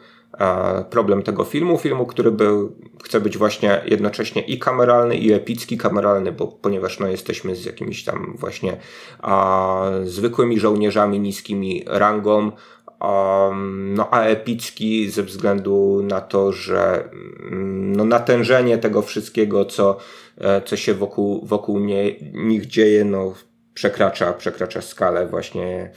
problem 0.91 1.23
tego 1.23 1.45
filmu. 1.45 1.79
Filmu, 1.79 2.07
który 2.07 2.31
był, 2.31 2.77
chce 3.05 3.21
być 3.21 3.39
właśnie 3.39 3.83
jednocześnie 3.87 4.43
i 4.43 4.59
kameralny, 4.59 5.17
i 5.17 5.33
epicki 5.33 5.79
kameralny, 5.79 6.33
bo, 6.33 6.47
ponieważ 6.47 6.99
no, 6.99 7.09
jesteśmy 7.09 7.57
z 7.57 7.65
jakimiś 7.65 8.05
tam 8.05 8.35
właśnie 8.39 8.77
a, 9.19 9.83
zwykłymi 10.05 10.61
żołnierzami 10.61 11.21
niskimi 11.21 11.85
rangą, 11.87 12.53
Um, 13.01 13.95
no 13.95 14.09
a 14.11 14.23
epicki 14.23 15.11
ze 15.11 15.23
względu 15.23 16.01
na 16.03 16.21
to, 16.21 16.53
że 16.53 17.05
mm, 17.43 17.97
no, 17.97 18.05
natężenie 18.05 18.79
tego 18.79 19.03
wszystkiego, 19.03 19.65
co, 19.65 19.97
e, 20.39 20.63
co 20.63 20.77
się 20.77 20.95
wokół, 20.95 21.47
wokół 21.47 21.81
nie, 21.81 22.15
nich 22.33 22.67
dzieje, 22.67 23.05
no, 23.05 23.35
przekracza, 23.75 24.33
przekracza 24.33 24.83
skalę 24.83 25.27
właśnie 25.27 25.91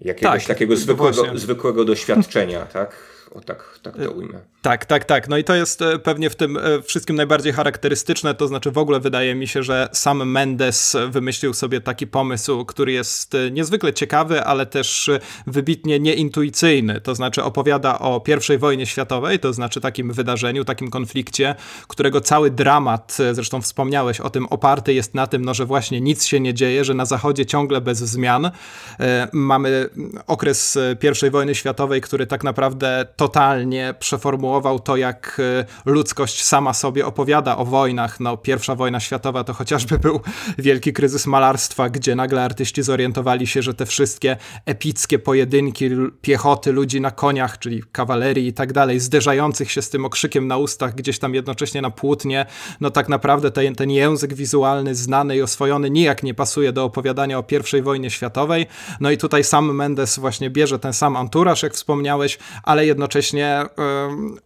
jakiegoś 0.00 0.44
tak, 0.44 0.54
takiego 0.54 0.76
zwykłego, 0.76 1.38
zwykłego 1.38 1.84
doświadczenia, 1.84 2.66
tak? 2.66 2.96
O 3.34 3.40
tak, 3.40 3.78
tak 3.82 3.96
to 3.96 4.10
ujmę. 4.10 4.40
Tak, 4.62 4.86
tak, 4.86 5.04
tak. 5.04 5.28
No 5.28 5.36
i 5.36 5.44
to 5.44 5.54
jest 5.54 5.82
e, 5.82 5.98
pewnie 5.98 6.30
w 6.30 6.36
tym 6.36 6.56
e, 6.56 6.82
wszystkim 6.82 7.16
najbardziej 7.16 7.52
charakterystyczne. 7.52 8.34
To 8.34 8.48
znaczy, 8.48 8.70
w 8.70 8.78
ogóle 8.78 9.00
wydaje 9.00 9.34
mi 9.34 9.48
się, 9.48 9.62
że 9.62 9.88
sam 9.92 10.30
Mendes 10.30 10.96
wymyślił 11.08 11.54
sobie 11.54 11.80
taki 11.80 12.06
pomysł, 12.06 12.64
który 12.64 12.92
jest 12.92 13.34
e, 13.34 13.50
niezwykle 13.50 13.92
ciekawy, 13.92 14.44
ale 14.44 14.66
też 14.66 15.10
wybitnie 15.46 16.00
nieintuicyjny. 16.00 17.00
To 17.00 17.14
znaczy, 17.14 17.44
opowiada 17.44 17.98
o 17.98 18.22
I 18.54 18.58
wojnie 18.58 18.86
światowej, 18.86 19.38
to 19.38 19.52
znaczy 19.52 19.80
takim 19.80 20.12
wydarzeniu, 20.12 20.64
takim 20.64 20.90
konflikcie, 20.90 21.54
którego 21.88 22.20
cały 22.20 22.50
dramat, 22.50 23.18
zresztą 23.32 23.62
wspomniałeś 23.62 24.20
o 24.20 24.30
tym, 24.30 24.46
oparty 24.46 24.92
jest 24.92 25.14
na 25.14 25.26
tym, 25.26 25.44
no, 25.44 25.54
że 25.54 25.66
właśnie 25.66 26.00
nic 26.00 26.26
się 26.26 26.40
nie 26.40 26.54
dzieje, 26.54 26.84
że 26.84 26.94
na 26.94 27.04
Zachodzie 27.04 27.46
ciągle 27.46 27.80
bez 27.80 27.98
zmian. 27.98 28.50
Mamy 29.32 29.88
okres 30.26 30.78
I 31.26 31.30
wojny 31.30 31.54
światowej, 31.54 32.00
który 32.00 32.26
tak 32.26 32.44
naprawdę 32.44 33.06
totalnie 33.20 33.94
przeformułował 33.98 34.78
to, 34.78 34.96
jak 34.96 35.40
ludzkość 35.84 36.44
sama 36.44 36.74
sobie 36.74 37.06
opowiada 37.06 37.56
o 37.56 37.64
wojnach. 37.64 38.20
No, 38.20 38.36
pierwsza 38.36 38.74
wojna 38.74 39.00
światowa 39.00 39.44
to 39.44 39.52
chociażby 39.52 39.98
był 39.98 40.20
wielki 40.58 40.92
kryzys 40.92 41.26
malarstwa, 41.26 41.88
gdzie 41.88 42.14
nagle 42.14 42.44
artyści 42.44 42.82
zorientowali 42.82 43.46
się, 43.46 43.62
że 43.62 43.74
te 43.74 43.86
wszystkie 43.86 44.36
epickie 44.66 45.18
pojedynki 45.18 45.90
piechoty, 46.20 46.72
ludzi 46.72 47.00
na 47.00 47.10
koniach, 47.10 47.58
czyli 47.58 47.82
kawalerii 47.92 48.46
i 48.46 48.52
tak 48.52 48.72
dalej, 48.72 49.00
zderzających 49.00 49.70
się 49.70 49.82
z 49.82 49.90
tym 49.90 50.04
okrzykiem 50.04 50.46
na 50.46 50.56
ustach, 50.56 50.94
gdzieś 50.94 51.18
tam 51.18 51.34
jednocześnie 51.34 51.82
na 51.82 51.90
płótnie, 51.90 52.46
no 52.80 52.90
tak 52.90 53.08
naprawdę 53.08 53.50
ten, 53.50 53.74
ten 53.74 53.90
język 53.90 54.34
wizualny 54.34 54.94
znany 54.94 55.36
i 55.36 55.42
oswojony 55.42 55.90
nijak 55.90 56.22
nie 56.22 56.34
pasuje 56.34 56.72
do 56.72 56.84
opowiadania 56.84 57.38
o 57.38 57.44
I 57.78 57.82
wojnie 57.82 58.10
światowej. 58.10 58.66
No 59.00 59.10
i 59.10 59.18
tutaj 59.18 59.44
sam 59.44 59.74
Mendes 59.74 60.18
właśnie 60.18 60.50
bierze 60.50 60.78
ten 60.78 60.92
sam 60.92 61.16
anturaż, 61.16 61.62
jak 61.62 61.74
wspomniałeś, 61.74 62.38
ale 62.62 62.86
jednocześnie 62.86 63.09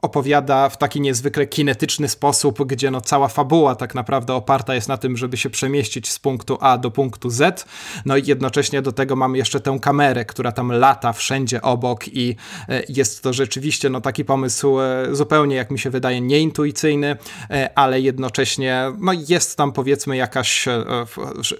opowiada 0.02 0.68
w 0.68 0.76
taki 0.76 1.00
niezwykle 1.00 1.46
kinetyczny 1.46 2.08
sposób, 2.08 2.66
gdzie 2.66 2.90
no 2.90 3.00
cała 3.00 3.28
fabuła 3.28 3.74
tak 3.74 3.94
naprawdę 3.94 4.34
oparta 4.34 4.74
jest 4.74 4.88
na 4.88 4.96
tym, 4.96 5.16
żeby 5.16 5.36
się 5.36 5.50
przemieścić 5.50 6.10
z 6.10 6.18
punktu 6.18 6.58
A 6.60 6.78
do 6.78 6.90
punktu 6.90 7.30
Z. 7.30 7.66
No 8.04 8.16
i 8.16 8.26
jednocześnie 8.26 8.82
do 8.82 8.92
tego 8.92 9.16
mamy 9.16 9.38
jeszcze 9.38 9.60
tę 9.60 9.78
kamerę, 9.82 10.24
która 10.24 10.52
tam 10.52 10.72
lata 10.72 11.12
wszędzie 11.12 11.62
obok 11.62 12.08
i 12.08 12.36
e, 12.68 12.82
jest 12.88 13.22
to 13.22 13.32
rzeczywiście 13.32 13.90
no, 13.90 14.00
taki 14.00 14.24
pomysł 14.24 14.80
e, 14.80 15.06
zupełnie, 15.12 15.56
jak 15.56 15.70
mi 15.70 15.78
się 15.78 15.90
wydaje, 15.90 16.20
nieintuicyjny, 16.20 17.16
e, 17.50 17.78
ale 17.78 18.00
jednocześnie 18.00 18.92
no, 18.98 19.12
jest 19.28 19.56
tam 19.56 19.72
powiedzmy 19.72 20.16
jakaś 20.16 20.64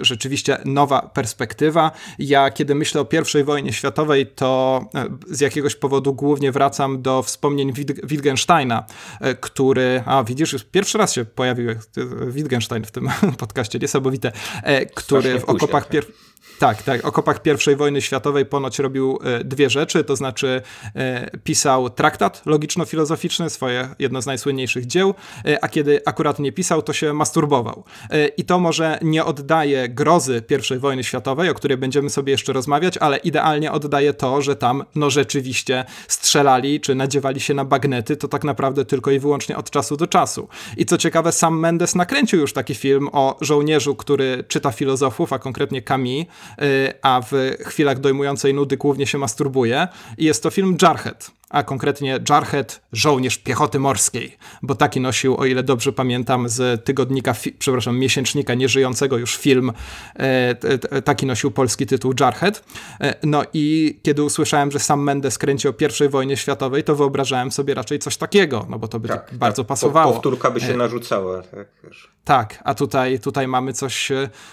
rzeczywiście 0.00 0.58
nowa 0.64 1.02
perspektywa. 1.02 1.90
Ja 2.18 2.50
kiedy 2.50 2.74
myślę 2.74 3.00
o 3.00 3.06
I 3.40 3.44
wojnie 3.44 3.72
światowej, 3.72 4.26
to 4.26 4.80
z 5.30 5.40
jakiegoś 5.40 5.76
powodu 5.76 6.14
głównie 6.14 6.52
wracam 6.52 6.93
do 7.02 7.22
wspomnień 7.22 7.72
Wittgensteina, 8.04 8.86
który, 9.40 10.02
a 10.06 10.24
widzisz, 10.24 10.52
już 10.52 10.64
pierwszy 10.64 10.98
raz 10.98 11.12
się 11.12 11.24
pojawił 11.24 11.70
Wittgenstein 12.26 12.84
w 12.84 12.90
tym 12.90 13.10
podcaście, 13.38 13.78
niesamowite, 13.78 14.32
który 14.94 15.40
w 15.40 15.44
okopach 15.44 15.88
pierwszych 15.88 16.33
tak, 16.58 16.82
tak. 16.82 17.06
O 17.06 17.12
kopach 17.12 17.40
I 17.72 17.76
wojny 17.76 18.02
światowej 18.02 18.46
ponoć 18.46 18.78
robił 18.78 19.18
e, 19.24 19.44
dwie 19.44 19.70
rzeczy, 19.70 20.04
to 20.04 20.16
znaczy 20.16 20.62
e, 20.94 21.38
pisał 21.44 21.90
traktat 21.90 22.42
logiczno-filozoficzny, 22.46 23.50
swoje 23.50 23.88
jedno 23.98 24.22
z 24.22 24.26
najsłynniejszych 24.26 24.86
dzieł, 24.86 25.14
e, 25.46 25.64
a 25.64 25.68
kiedy 25.68 26.00
akurat 26.06 26.38
nie 26.38 26.52
pisał, 26.52 26.82
to 26.82 26.92
się 26.92 27.12
masturbował. 27.12 27.84
I 28.36 28.44
to 28.44 28.58
może 28.58 28.98
nie 29.02 29.24
oddaje 29.24 29.88
grozy 29.88 30.42
I 30.74 30.78
wojny 30.78 31.04
światowej, 31.04 31.50
o 31.50 31.54
której 31.54 31.76
będziemy 31.76 32.10
sobie 32.10 32.32
jeszcze 32.32 32.52
rozmawiać, 32.52 32.98
ale 32.98 33.16
idealnie 33.16 33.72
oddaje 33.72 34.14
to, 34.14 34.42
że 34.42 34.56
tam 34.56 34.84
no 34.94 35.10
rzeczywiście 35.10 35.84
strzelali, 36.08 36.80
czy 36.80 36.94
nadziewali 36.94 37.40
się 37.40 37.54
na 37.54 37.64
bagnety, 37.64 38.16
to 38.16 38.28
tak 38.28 38.44
naprawdę 38.44 38.84
tylko 38.84 39.10
i 39.10 39.18
wyłącznie 39.18 39.56
od 39.56 39.70
czasu 39.70 39.96
do 39.96 40.06
czasu. 40.06 40.48
I 40.76 40.86
co 40.86 40.98
ciekawe, 40.98 41.32
sam 41.32 41.58
Mendes 41.58 41.94
nakręcił 41.94 42.40
już 42.40 42.52
taki 42.52 42.74
film 42.74 43.08
o 43.12 43.36
żołnierzu, 43.40 43.94
który 43.94 44.44
czyta 44.48 44.70
filozofów, 44.70 45.32
a 45.32 45.38
konkretnie 45.38 45.82
Y, 45.82 46.26
a 47.02 47.22
w 47.30 47.56
chwilach 47.66 48.00
dojmującej 48.00 48.54
nudy 48.54 48.76
głównie 48.76 49.06
się 49.06 49.18
masturbuje. 49.18 49.88
I 50.18 50.24
jest 50.24 50.42
to 50.42 50.50
film 50.50 50.76
Jarhead 50.82 51.30
a 51.50 51.62
konkretnie 51.62 52.20
Jarhead, 52.28 52.80
żołnierz 52.92 53.38
piechoty 53.38 53.78
morskiej, 53.78 54.36
bo 54.62 54.74
taki 54.74 55.00
nosił, 55.00 55.36
o 55.36 55.44
ile 55.44 55.62
dobrze 55.62 55.92
pamiętam, 55.92 56.48
z 56.48 56.84
tygodnika, 56.84 57.34
przepraszam, 57.58 57.98
miesięcznika 57.98 58.54
nieżyjącego 58.54 59.18
już 59.18 59.36
film, 59.36 59.72
e, 60.16 61.02
taki 61.02 61.26
nosił 61.26 61.50
polski 61.50 61.86
tytuł 61.86 62.14
Jarhead. 62.20 62.64
E, 63.00 63.14
no 63.22 63.42
i 63.52 63.96
kiedy 64.02 64.22
usłyszałem, 64.22 64.70
że 64.70 64.78
sam 64.78 65.02
Mendes 65.02 65.38
kręci 65.38 65.68
o 65.68 65.74
I 66.04 66.08
wojnie 66.08 66.36
światowej, 66.36 66.84
to 66.84 66.96
wyobrażałem 66.96 67.52
sobie 67.52 67.74
raczej 67.74 67.98
coś 67.98 68.16
takiego, 68.16 68.66
no 68.70 68.78
bo 68.78 68.88
to 68.88 69.00
by 69.00 69.08
tak, 69.08 69.30
tak 69.30 69.38
bardzo 69.38 69.62
tak. 69.62 69.68
pasowało. 69.68 70.12
Powtórka 70.12 70.50
by 70.50 70.60
się 70.60 70.74
e, 70.74 70.76
narzucała. 70.76 71.42
Tak, 71.42 71.68
tak, 72.24 72.58
a 72.64 72.74
tutaj, 72.74 73.18
tutaj 73.18 73.48
mamy 73.48 73.72
coś 73.72 74.12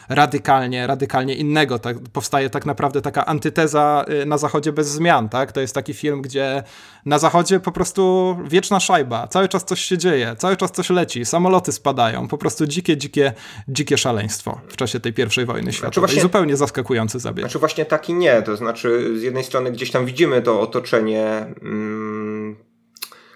radykalnie, 0.09 0.87
radykalnie 0.87 1.35
innego. 1.35 1.79
Tak, 1.79 1.97
powstaje 2.13 2.49
tak 2.49 2.65
naprawdę 2.65 3.01
taka 3.01 3.25
antyteza 3.25 4.05
na 4.25 4.37
zachodzie 4.37 4.71
bez 4.71 4.89
zmian, 4.89 5.29
tak? 5.29 5.51
To 5.51 5.61
jest 5.61 5.75
taki 5.75 5.93
film, 5.93 6.21
gdzie 6.21 6.63
na 7.05 7.19
zachodzie 7.19 7.59
po 7.59 7.71
prostu 7.71 8.37
wieczna 8.47 8.79
szajba, 8.79 9.27
cały 9.27 9.47
czas 9.47 9.65
coś 9.65 9.81
się 9.81 9.97
dzieje, 9.97 10.35
cały 10.37 10.57
czas 10.57 10.71
coś 10.71 10.89
leci, 10.89 11.25
samoloty 11.25 11.71
spadają, 11.71 12.27
po 12.27 12.37
prostu 12.37 12.67
dzikie, 12.67 12.97
dzikie, 12.97 13.33
dzikie 13.67 13.97
szaleństwo 13.97 14.61
w 14.67 14.75
czasie 14.75 14.99
tej 14.99 15.13
pierwszej 15.13 15.45
wojny 15.45 15.61
znaczy 15.61 15.77
światowej. 15.77 15.93
Znaczy 15.93 15.99
właśnie, 15.99 16.21
Zupełnie 16.21 16.57
zaskakujący 16.57 17.19
zabieg. 17.19 17.45
Znaczy 17.45 17.59
właśnie 17.59 17.85
taki 17.85 18.13
nie, 18.13 18.41
to 18.41 18.57
znaczy 18.57 19.19
z 19.19 19.23
jednej 19.23 19.43
strony 19.43 19.71
gdzieś 19.71 19.91
tam 19.91 20.05
widzimy 20.05 20.41
to 20.41 20.61
otoczenie 20.61 21.45
mm, 21.61 22.55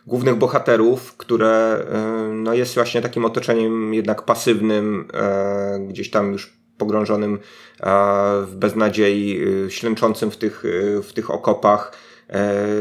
głównych 0.07 0.35
bohaterów, 0.35 1.17
które 1.17 1.85
y, 2.29 2.33
no, 2.33 2.53
jest 2.53 2.75
właśnie 2.75 3.01
takim 3.01 3.25
otoczeniem 3.25 3.93
jednak 3.93 4.21
pasywnym, 4.21 5.07
y, 5.77 5.87
gdzieś 5.87 6.11
tam 6.11 6.31
już 6.31 6.53
pogrążonym 6.77 7.33
y, 7.35 7.39
w 8.45 8.55
beznadziei, 8.55 9.41
ślęczącym 9.69 10.31
w 10.31 10.37
tych, 10.37 10.63
w 11.03 11.13
tych 11.13 11.31
okopach, 11.31 11.91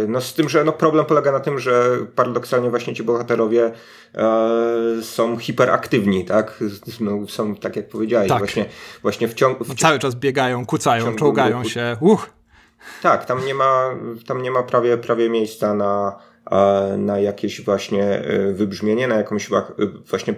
no 0.09 0.21
z 0.21 0.35
tym, 0.35 0.49
że 0.49 0.65
no 0.65 0.73
problem 0.73 1.07
polega 1.07 1.33
na 1.33 1.41
tym, 1.41 1.59
że 1.59 1.99
paradoksalnie 2.15 2.71
właśnie 2.71 2.95
ci 2.95 3.03
bohaterowie 3.03 3.73
e, 4.15 5.03
są 5.03 5.37
hiperaktywni, 5.37 6.25
tak? 6.25 6.65
No, 7.01 7.27
są, 7.29 7.57
tak 7.57 7.77
jak 7.77 7.89
powiedziałeś, 7.89 8.29
tak. 8.29 8.39
właśnie, 8.39 8.67
właśnie 9.03 9.29
w 9.29 9.35
ciągu... 9.35 9.65
No, 9.69 9.75
cały 9.75 9.99
czas 9.99 10.15
biegają, 10.15 10.67
kucają, 10.67 11.17
czołgają 11.17 11.65
się, 11.65 11.97
uch! 12.01 12.31
Tak, 13.03 13.25
tam 13.25 13.47
nie 13.47 13.55
ma, 13.55 13.91
tam 14.27 14.43
nie 14.43 14.51
ma 14.51 14.63
prawie, 14.63 14.99
prawie 14.99 15.31
miejsca 15.31 15.75
na, 15.75 16.17
na 16.99 17.19
jakieś 17.19 17.61
właśnie 17.61 18.05
e, 18.05 18.53
wybrzmienie, 18.53 19.09
na 19.09 19.17
jakąś 19.17 19.49
właśnie 20.11 20.35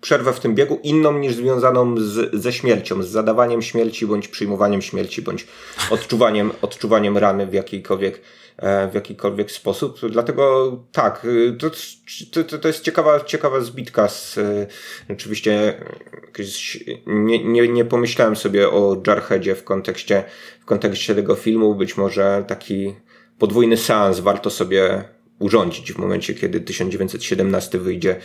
przerwę 0.00 0.32
w 0.32 0.40
tym 0.40 0.54
biegu, 0.54 0.80
inną 0.82 1.18
niż 1.18 1.34
związaną 1.34 1.94
z, 1.98 2.34
ze 2.34 2.52
śmiercią, 2.52 3.02
z 3.02 3.08
zadawaniem 3.08 3.62
śmierci, 3.62 4.06
bądź 4.06 4.28
przyjmowaniem 4.28 4.82
śmierci, 4.82 5.22
bądź 5.22 5.46
odczuwaniem, 5.90 6.52
odczuwaniem 6.62 7.18
rany 7.18 7.46
w 7.46 7.52
jakiejkolwiek 7.52 8.20
E, 8.56 8.88
w 8.88 8.94
jakikolwiek 8.94 9.50
sposób. 9.50 9.98
Dlatego 10.10 10.72
tak, 10.92 11.26
to, 11.58 11.70
to, 12.44 12.58
to 12.58 12.68
jest 12.68 12.84
ciekawa, 12.84 13.20
ciekawa 13.20 13.60
zbitka 13.60 14.08
z, 14.08 14.38
oczywiście 15.10 15.74
nie, 17.06 17.44
nie, 17.44 17.68
nie 17.68 17.84
pomyślałem 17.84 18.36
sobie 18.36 18.70
o 18.70 19.02
Jarheadzie 19.06 19.54
w 19.54 19.64
kontekście, 19.64 20.24
w 20.60 20.64
kontekście 20.64 21.14
tego 21.14 21.34
filmu, 21.34 21.74
być 21.74 21.96
może 21.96 22.44
taki 22.48 22.94
podwójny 23.38 23.76
seans 23.76 24.20
warto 24.20 24.50
sobie 24.50 25.04
urządzić 25.44 25.92
w 25.92 25.98
momencie, 25.98 26.34
kiedy 26.34 26.60
1917 26.60 27.78
wyjdzie, 27.78 28.16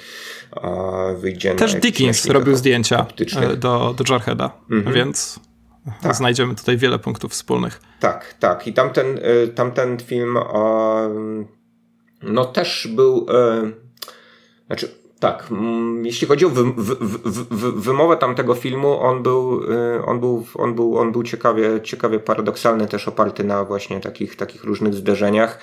wyjdzie 1.17 1.55
Też 1.55 1.75
Dickens 1.75 2.25
robił 2.25 2.55
zdjęcia 2.55 3.01
optycznych. 3.01 3.55
do, 3.55 3.95
do 3.97 4.13
Jarheada, 4.13 4.51
mhm. 4.71 4.95
więc 4.95 5.39
tak. 6.01 6.15
Znajdziemy 6.15 6.55
tutaj 6.55 6.77
wiele 6.77 6.99
punktów 6.99 7.31
wspólnych. 7.31 7.81
Tak, 7.99 8.35
tak. 8.39 8.67
I 8.67 8.73
tamten, 8.73 9.17
y, 9.17 9.47
tamten 9.47 9.97
film 9.99 10.38
no 12.23 12.45
też 12.45 12.88
był. 12.91 13.27
Y, 13.29 13.73
znaczy, 14.67 14.99
tak, 15.19 15.49
jeśli 16.03 16.27
chodzi 16.27 16.45
o 16.45 16.49
wy, 16.49 16.63
wy, 16.77 16.95
wy, 17.51 17.71
wymowę 17.71 18.17
tamtego 18.17 18.55
filmu, 18.55 18.99
on 18.99 19.23
był, 19.23 19.61
on 20.05 20.19
był, 20.19 20.45
on 20.55 20.75
był, 20.75 20.97
on 20.97 21.11
był 21.11 21.23
ciekawie, 21.23 21.81
ciekawie 21.83 22.19
paradoksalny, 22.19 22.88
też 22.88 23.07
oparty 23.07 23.43
na 23.43 23.65
właśnie 23.65 23.99
takich, 23.99 24.35
takich 24.35 24.63
różnych 24.63 24.93
zderzeniach. 24.93 25.59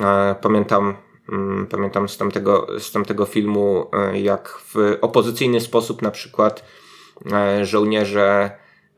E, 0.00 0.34
pamiętam, 0.40 0.94
mm, 1.32 1.66
pamiętam 1.66 2.08
z 2.08 2.16
tamtego, 2.16 2.66
z 2.78 2.92
tamtego 2.92 3.24
filmu, 3.24 3.90
jak 4.14 4.48
w 4.74 4.98
opozycyjny 5.00 5.60
sposób 5.60 6.02
na 6.02 6.10
przykład 6.10 6.64
e, 7.32 7.66
żołnierze 7.66 8.50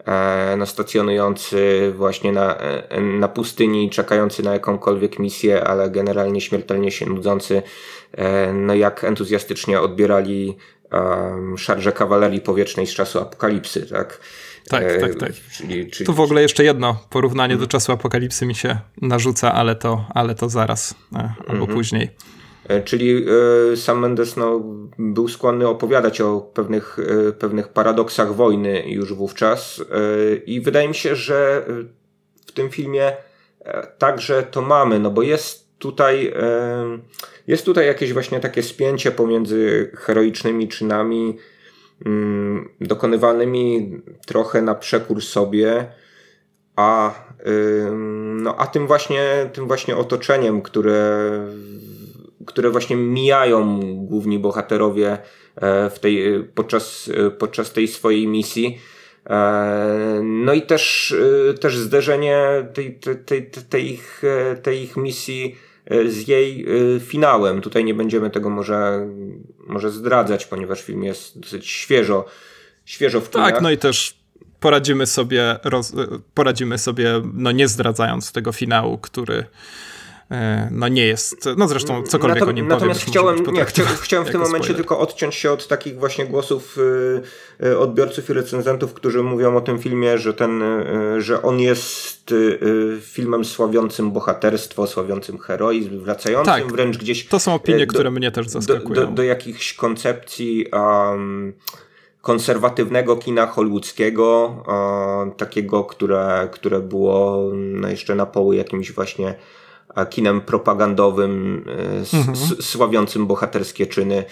E, 0.06 0.56
no, 0.56 0.66
stacjonujący 0.66 1.92
właśnie 1.96 2.32
na, 2.32 2.56
e, 2.56 3.00
na 3.00 3.28
pustyni, 3.28 3.90
czekający 3.90 4.42
na 4.42 4.52
jakąkolwiek 4.52 5.18
misję, 5.18 5.64
ale 5.64 5.90
generalnie 5.90 6.40
śmiertelnie 6.40 6.90
się 6.90 7.06
nudzący, 7.06 7.62
e, 8.12 8.52
no 8.52 8.74
jak 8.74 9.04
entuzjastycznie 9.04 9.80
odbierali 9.80 10.56
um, 10.92 11.58
szarże 11.58 11.92
kawalerii 11.92 12.40
powietrznej 12.40 12.86
z 12.86 12.94
czasu 12.94 13.18
apokalipsy, 13.18 13.86
tak? 13.86 14.20
Tak, 14.70 15.00
tak, 15.00 15.14
tak. 15.14 15.32
Czyli, 15.52 15.90
czyli... 15.90 16.06
Tu 16.06 16.12
w 16.14 16.20
ogóle 16.20 16.42
jeszcze 16.42 16.64
jedno 16.64 17.04
porównanie 17.10 17.56
do 17.56 17.66
czasu 17.66 17.92
apokalipsy 17.92 18.46
mi 18.46 18.54
się 18.54 18.78
narzuca, 19.02 19.52
ale 19.52 19.74
to, 19.74 20.04
ale 20.14 20.34
to 20.34 20.48
zaraz 20.48 20.94
albo 21.46 21.52
mhm. 21.52 21.74
później. 21.74 22.10
E, 22.68 22.82
czyli 22.82 23.26
e, 23.72 23.76
sam 23.76 23.98
Mendes 23.98 24.36
no, 24.36 24.60
był 24.98 25.28
skłonny 25.28 25.68
opowiadać 25.68 26.20
o 26.20 26.40
pewnych, 26.40 26.98
e, 27.28 27.32
pewnych 27.32 27.68
paradoksach 27.68 28.34
wojny 28.34 28.82
już 28.86 29.14
wówczas 29.14 29.84
i 30.46 30.60
wydaje 30.60 30.88
mi 30.88 30.94
się, 30.94 31.16
że 31.16 31.66
w 32.46 32.52
tym 32.52 32.70
filmie 32.70 33.12
także 33.98 34.42
to 34.42 34.62
mamy, 34.62 34.98
no 34.98 35.10
bo 35.10 35.22
jest 35.22 35.78
tutaj, 35.78 36.34
jest 37.46 37.64
tutaj 37.64 37.86
jakieś 37.86 38.12
właśnie 38.12 38.40
takie 38.40 38.62
spięcie 38.62 39.10
pomiędzy 39.10 39.90
heroicznymi 39.94 40.68
czynami 40.68 41.36
dokonywanymi 42.80 43.96
trochę 44.26 44.62
na 44.62 44.74
przekór 44.74 45.22
sobie, 45.22 45.86
a, 46.76 47.14
no, 48.42 48.56
a 48.56 48.66
tym 48.66 48.86
właśnie, 48.86 49.50
tym 49.52 49.66
właśnie 49.66 49.96
otoczeniem, 49.96 50.62
które 50.62 51.30
które 52.46 52.70
właśnie 52.70 52.96
mijają 52.96 53.80
główni 53.96 54.38
bohaterowie 54.38 55.18
w 55.90 55.98
tej, 56.00 56.44
podczas, 56.54 57.10
podczas 57.38 57.72
tej 57.72 57.88
swojej 57.88 58.28
misji. 58.28 58.78
No 60.22 60.52
i 60.52 60.62
też, 60.62 61.14
też 61.60 61.78
zderzenie 61.78 62.66
tej, 62.74 62.98
tej, 63.26 63.50
tej, 63.68 63.92
ich, 63.92 64.22
tej 64.62 64.82
ich 64.82 64.96
misji 64.96 65.56
z 66.06 66.28
jej 66.28 66.66
finałem. 67.00 67.60
Tutaj 67.60 67.84
nie 67.84 67.94
będziemy 67.94 68.30
tego 68.30 68.50
może, 68.50 69.08
może 69.70 69.90
zdradzać, 69.90 70.46
ponieważ 70.46 70.82
film 70.82 71.04
jest 71.04 71.40
dosyć 71.40 71.66
świeżo, 71.68 72.24
świeżo 72.84 73.20
w 73.20 73.30
kinach. 73.30 73.52
Tak, 73.52 73.62
no 73.62 73.70
i 73.70 73.78
też 73.78 74.20
poradzimy 74.60 75.06
sobie, 75.06 75.56
roz, 75.64 75.92
poradzimy 76.34 76.78
sobie, 76.78 77.22
no 77.34 77.52
nie 77.52 77.68
zdradzając 77.68 78.32
tego 78.32 78.52
finału, 78.52 78.98
który 78.98 79.44
no 80.70 80.88
nie 80.88 81.06
jest, 81.06 81.48
no 81.56 81.68
zresztą 81.68 82.02
cokolwiek 82.02 82.34
Natom, 82.34 82.48
o 82.48 82.52
nim 82.52 82.68
Natomiast 82.68 83.00
chciałem, 83.00 83.46
nie, 83.52 83.64
chciałem, 83.64 83.92
chciałem 84.00 84.26
w 84.26 84.30
tym 84.32 84.40
momencie 84.40 84.64
spoiler. 84.64 84.76
tylko 84.76 84.98
odciąć 84.98 85.34
się 85.34 85.52
od 85.52 85.68
takich 85.68 85.98
właśnie 85.98 86.26
głosów 86.26 86.78
y, 86.78 87.66
y, 87.66 87.78
odbiorców 87.78 88.30
i 88.30 88.32
recenzentów, 88.32 88.94
którzy 88.94 89.22
mówią 89.22 89.56
o 89.56 89.60
tym 89.60 89.78
filmie, 89.78 90.18
że 90.18 90.34
ten, 90.34 90.62
y, 90.62 91.20
że 91.20 91.42
on 91.42 91.60
jest 91.60 92.34
filmem 93.00 93.44
sławiącym 93.44 94.12
bohaterstwo, 94.12 94.86
sławiącym 94.86 95.38
heroizm, 95.38 96.00
wracającym 96.00 96.54
tak, 96.54 96.72
wręcz 96.72 96.98
gdzieś... 96.98 97.26
to 97.26 97.38
są 97.38 97.54
opinie, 97.54 97.86
do, 97.86 97.92
które 97.92 98.10
mnie 98.10 98.30
też 98.30 98.48
zaskakują. 98.48 98.94
Do, 98.94 99.06
do, 99.06 99.12
do 99.12 99.22
jakichś 99.22 99.74
koncepcji 99.74 100.66
um, 100.72 101.52
konserwatywnego 102.20 103.16
kina 103.16 103.46
hollywoodzkiego, 103.46 104.64
takiego, 105.36 105.84
które, 105.84 106.48
które 106.52 106.80
było 106.80 107.42
no 107.54 107.88
jeszcze 107.88 108.14
na 108.14 108.26
poły 108.26 108.56
jakimś 108.56 108.92
właśnie 108.92 109.34
kinem 110.10 110.40
propagandowym, 110.40 111.64
e, 112.12 112.16
mhm. 112.16 112.36
sławiącym 112.60 113.26
bohaterskie 113.26 113.86
czyny 113.86 114.24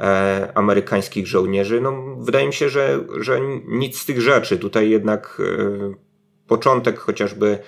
e, 0.00 0.52
amerykańskich 0.54 1.26
żołnierzy. 1.26 1.80
No, 1.80 2.16
wydaje 2.18 2.46
mi 2.46 2.52
się, 2.52 2.68
że, 2.68 3.04
że 3.20 3.40
nic 3.66 3.98
z 3.98 4.06
tych 4.06 4.20
rzeczy. 4.20 4.58
Tutaj 4.58 4.90
jednak 4.90 5.42
e, 5.44 5.94
początek 6.46 6.98
chociażby 6.98 7.58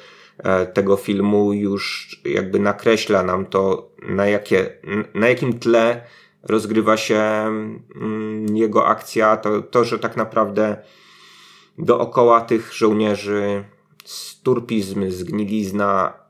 tego 0.75 0.97
filmu 0.97 1.53
już 1.53 2.17
jakby 2.25 2.59
nakreśla 2.59 3.23
nam 3.23 3.47
to, 3.47 3.91
na, 4.09 4.27
jakie, 4.27 4.79
na 5.15 5.29
jakim 5.29 5.59
tle 5.59 6.07
rozgrywa 6.43 6.97
się 6.97 7.17
mm, 7.17 8.57
jego 8.57 8.87
akcja, 8.87 9.37
to, 9.37 9.63
to, 9.63 9.85
że 9.85 9.99
tak 9.99 10.17
naprawdę 10.17 10.77
dookoła 11.79 12.41
tych 12.41 12.73
żołnierzy 12.73 13.65
sturpizm, 14.05 15.11
zgnilizna, 15.11 16.24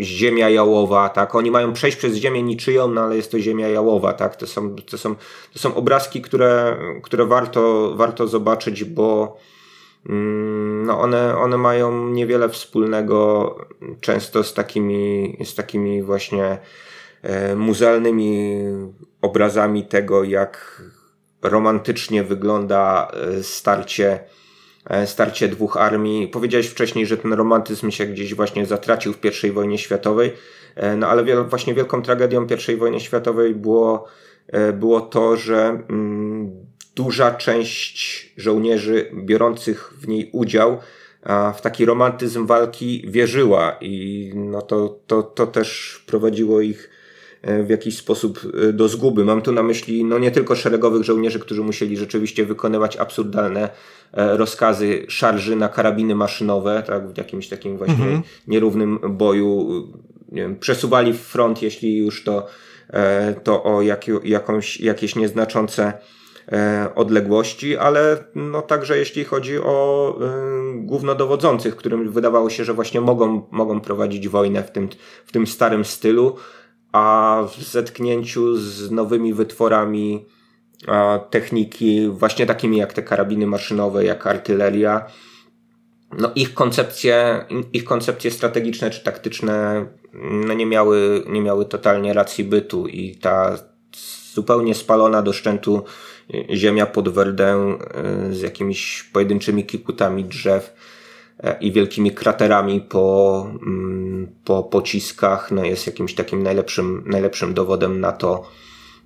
ziemia 0.00 0.50
jałowa, 0.50 1.08
tak? 1.08 1.34
Oni 1.34 1.50
mają 1.50 1.72
przejść 1.72 1.96
przez 1.96 2.16
ziemię 2.16 2.42
niczyją, 2.42 2.88
no 2.88 3.00
ale 3.00 3.16
jest 3.16 3.30
to 3.30 3.40
ziemia 3.40 3.68
jałowa, 3.68 4.12
tak? 4.12 4.36
To 4.36 4.46
są, 4.46 4.76
to 4.76 4.98
są, 4.98 5.14
to 5.52 5.58
są 5.58 5.74
obrazki, 5.74 6.22
które, 6.22 6.76
które 7.02 7.26
warto, 7.26 7.92
warto 7.96 8.28
zobaczyć, 8.28 8.84
bo 8.84 9.36
mm, 10.08 10.86
no 10.86 11.00
one, 11.00 11.38
one 11.38 11.58
mają 11.58 12.08
niewiele 12.08 12.48
wspólnego 12.48 13.58
często 14.00 14.44
z 14.44 14.54
takimi, 14.54 15.36
z 15.44 15.54
takimi 15.54 16.02
właśnie 16.02 16.58
E, 17.26 17.56
muzealnymi 17.56 18.58
obrazami 19.22 19.84
tego, 19.84 20.24
jak 20.24 20.82
romantycznie 21.42 22.24
wygląda 22.24 23.10
e, 23.12 23.42
starcie, 23.42 24.20
starcie 25.06 25.48
dwóch 25.48 25.76
armii. 25.76 26.28
Powiedziałeś 26.28 26.66
wcześniej, 26.66 27.06
że 27.06 27.16
ten 27.16 27.32
romantyzm 27.32 27.90
się 27.90 28.06
gdzieś 28.06 28.34
właśnie 28.34 28.66
zatracił 28.66 29.12
w 29.12 29.44
I 29.44 29.50
wojnie 29.50 29.78
światowej, 29.78 30.32
no 30.96 31.08
ale 31.08 31.24
wiel, 31.24 31.44
właśnie 31.44 31.74
wielką 31.74 32.02
tragedią 32.02 32.46
I 32.72 32.76
wojny 32.76 33.00
światowej 33.00 33.54
było, 33.54 34.06
było 34.74 35.00
to, 35.00 35.36
że 35.36 35.84
mm, 35.90 36.50
duża 36.94 37.30
część 37.30 38.32
żołnierzy 38.36 39.10
biorących 39.14 39.94
w 40.00 40.08
niej 40.08 40.30
udział 40.32 40.78
w 41.56 41.60
taki 41.60 41.84
romantyzm 41.84 42.46
walki 42.46 43.04
wierzyła 43.08 43.76
i 43.80 44.32
no 44.34 44.62
to, 44.62 44.98
to, 45.06 45.22
to 45.22 45.46
też 45.46 46.02
prowadziło 46.06 46.60
ich 46.60 46.90
E, 46.90 46.95
w 47.42 47.68
jakiś 47.68 47.96
sposób 47.96 48.40
e, 48.68 48.72
do 48.72 48.88
zguby. 48.88 49.24
Mam 49.24 49.42
tu 49.42 49.52
na 49.52 49.62
myśli 49.62 50.04
no 50.04 50.18
nie 50.18 50.30
tylko 50.30 50.54
szeregowych 50.54 51.02
żołnierzy, 51.02 51.40
którzy 51.40 51.62
musieli 51.62 51.96
rzeczywiście 51.96 52.44
wykonywać 52.44 52.96
absurdalne 52.96 53.68
e, 54.12 54.36
rozkazy 54.36 55.04
szarży 55.08 55.56
na 55.56 55.68
karabiny 55.68 56.14
maszynowe, 56.14 56.82
tak, 56.86 57.08
w 57.12 57.18
jakimś 57.18 57.48
takim 57.48 57.76
właśnie 57.78 57.94
mhm. 57.94 58.22
nierównym 58.48 58.98
boju. 59.08 59.68
Nie 60.32 60.42
wiem, 60.42 60.56
przesuwali 60.56 61.12
w 61.12 61.20
front, 61.20 61.62
jeśli 61.62 61.96
już 61.96 62.24
to, 62.24 62.46
to 63.44 63.64
o 63.64 63.82
jak, 63.82 64.04
jakąś, 64.24 64.80
jakieś 64.80 65.16
nieznaczące 65.16 65.92
odległości, 66.94 67.76
ale 67.76 68.24
no 68.34 68.62
także 68.62 68.98
jeśli 68.98 69.24
chodzi 69.24 69.58
o 69.58 70.18
głównodowodzących, 70.74 71.76
którym 71.76 72.10
wydawało 72.10 72.50
się, 72.50 72.64
że 72.64 72.74
właśnie 72.74 73.00
mogą, 73.00 73.46
mogą 73.50 73.80
prowadzić 73.80 74.28
wojnę 74.28 74.62
w 74.62 74.70
tym, 74.70 74.88
w 75.26 75.32
tym 75.32 75.46
starym 75.46 75.84
stylu, 75.84 76.36
a 76.92 77.42
w 77.56 77.62
zetknięciu 77.62 78.56
z 78.56 78.90
nowymi 78.90 79.34
wytworami 79.34 80.26
techniki, 81.30 82.08
właśnie 82.08 82.46
takimi 82.46 82.76
jak 82.76 82.92
te 82.92 83.02
karabiny 83.02 83.46
maszynowe, 83.46 84.04
jak 84.04 84.26
artyleria, 84.26 85.06
no 86.18 86.30
ich 86.34 86.54
koncepcje, 86.54 87.44
ich 87.72 87.84
koncepcje 87.84 88.30
strategiczne 88.30 88.90
czy 88.90 89.04
taktyczne 89.04 89.86
no 90.46 90.54
nie, 90.54 90.66
miały, 90.66 91.24
nie 91.28 91.40
miały 91.40 91.64
totalnie 91.64 92.12
racji 92.12 92.44
bytu 92.44 92.86
i 92.86 93.16
ta 93.16 93.58
zupełnie 94.34 94.74
spalona 94.74 95.22
do 95.22 95.32
szczętu 95.32 95.84
ziemia 96.50 96.86
pod 96.86 97.08
Werdę 97.08 97.78
z 98.30 98.40
jakimiś 98.40 99.02
pojedynczymi 99.12 99.64
kikutami 99.64 100.24
drzew 100.24 100.72
E, 100.72 100.85
i 101.60 101.72
wielkimi 101.72 102.10
kraterami 102.10 102.80
po, 102.80 103.46
mm, 103.62 104.28
po 104.44 104.62
pociskach, 104.62 105.50
no 105.50 105.64
jest 105.64 105.86
jakimś 105.86 106.14
takim 106.14 106.42
najlepszym, 106.42 107.04
najlepszym 107.06 107.54
dowodem 107.54 108.00
na 108.00 108.12
to, 108.12 108.48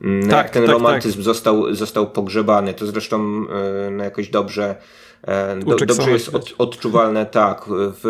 mm, 0.03 0.23
tak, 0.23 0.33
jak 0.33 0.51
ten 0.51 0.63
tak, 0.63 0.73
romantyzm 0.73 1.17
tak. 1.17 1.25
Został, 1.25 1.75
został 1.75 2.11
pogrzebany. 2.11 2.75
To 2.75 2.87
zresztą 2.87 3.47
e, 3.87 3.91
no 3.91 4.05
jakoś 4.05 4.29
dobrze, 4.29 4.77
e, 5.23 5.57
do, 5.57 5.77
dobrze 5.77 6.11
jest 6.11 6.35
od, 6.35 6.55
odczuwalne, 6.59 7.27
tak, 7.41 7.65
w, 7.69 8.01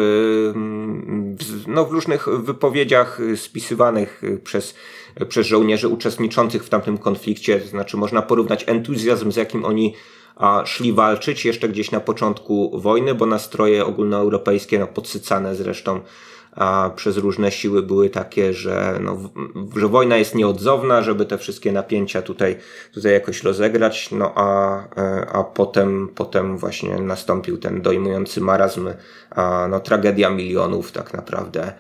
w, 1.39 1.69
no, 1.69 1.85
w 1.85 1.93
różnych 1.93 2.29
wypowiedziach 2.29 3.21
spisywanych 3.37 4.23
przez, 4.45 4.75
przez 5.29 5.47
żołnierzy 5.47 5.89
uczestniczących 5.89 6.65
w 6.65 6.69
tamtym 6.69 6.99
konflikcie. 6.99 7.61
To 7.61 7.69
znaczy, 7.69 7.97
można 7.97 8.23
porównać 8.23 8.65
entuzjazm, 8.69 9.33
z 9.33 9.37
jakim 9.37 9.65
oni 9.65 9.95
a 10.41 10.63
szli 10.67 10.93
walczyć 10.93 11.45
jeszcze 11.45 11.69
gdzieś 11.69 11.91
na 11.91 12.01
początku 12.01 12.81
wojny, 12.81 13.15
bo 13.15 13.27
nastroje 13.27 13.87
ogólnoeuropejskie, 13.87 14.79
no 14.79 14.87
podsycane 14.87 15.55
zresztą 15.55 16.01
a 16.53 16.91
przez 16.97 17.17
różne 17.17 17.53
siły 17.53 17.83
były 17.83 18.11
takie, 18.11 18.55
że, 18.55 18.99
no, 19.03 19.19
że 19.77 19.89
wojna 19.89 20.17
jest 20.17 20.35
nieodzowna, 20.35 21.03
żeby 21.03 21.27
te 21.27 21.39
wszystkie 21.39 21.73
napięcia 21.73 22.23
tutaj, 22.23 22.57
tutaj 22.93 23.13
jakoś 23.13 23.43
rozegrać, 23.43 24.11
no 24.11 24.33
a, 24.35 24.79
e, 24.97 25.27
a 25.33 25.45
potem, 25.45 26.09
potem 26.15 26.59
właśnie 26.59 26.99
nastąpił 26.99 27.59
ten 27.59 27.83
dojmujący 27.83 28.41
marazm, 28.41 28.89
a, 29.31 29.69
no 29.71 29.81
tragedia 29.81 30.31
milionów 30.31 30.93
tak 30.93 31.15
naprawdę 31.15 31.73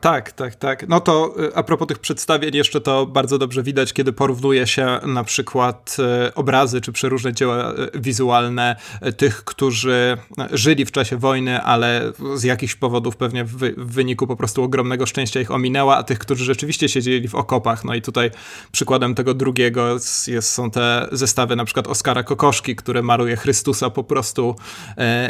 tak, 0.00 0.32
tak, 0.32 0.54
tak. 0.54 0.88
No 0.88 1.00
to 1.00 1.34
e, 1.52 1.56
a 1.56 1.62
propos 1.62 1.88
tych 1.88 1.98
przedstawień, 1.98 2.54
jeszcze 2.54 2.80
to 2.80 3.06
bardzo 3.06 3.38
dobrze 3.38 3.62
widać, 3.62 3.92
kiedy 3.92 4.12
porównuje 4.12 4.66
się 4.66 5.00
na 5.06 5.24
przykład 5.24 5.96
e, 5.98 6.34
obrazy 6.34 6.80
czy 6.80 6.92
przeróżne 6.92 7.32
dzieła 7.32 7.72
wizualne 7.94 8.76
tych, 9.16 9.44
którzy 9.44 10.16
żyli 10.52 10.84
w 10.84 10.92
czasie 10.92 11.16
wojny, 11.16 11.62
ale 11.62 12.12
z 12.34 12.42
jakichś 12.42 12.74
powodów 12.74 13.16
pewnie 13.16 13.44
w, 13.44 13.56
wyniku 13.76 14.26
po 14.26 14.36
prostu 14.36 14.62
ogromnego 14.62 15.06
szczęścia 15.06 15.40
ich 15.40 15.50
ominęła, 15.50 15.96
a 15.96 16.02
tych, 16.02 16.18
którzy 16.18 16.44
rzeczywiście 16.44 16.88
siedzieli 16.88 17.28
w 17.28 17.34
okopach. 17.34 17.84
No 17.84 17.94
i 17.94 18.02
tutaj 18.02 18.30
przykładem 18.72 19.14
tego 19.14 19.34
drugiego 19.34 19.88
jest, 20.26 20.54
są 20.54 20.70
te 20.70 21.08
zestawy 21.12 21.56
na 21.56 21.64
przykład 21.64 21.86
Oskara 21.86 22.22
Kokoszki, 22.22 22.76
który 22.76 23.02
maruje 23.02 23.36
Chrystusa 23.36 23.90
po 23.90 24.04
prostu 24.04 24.56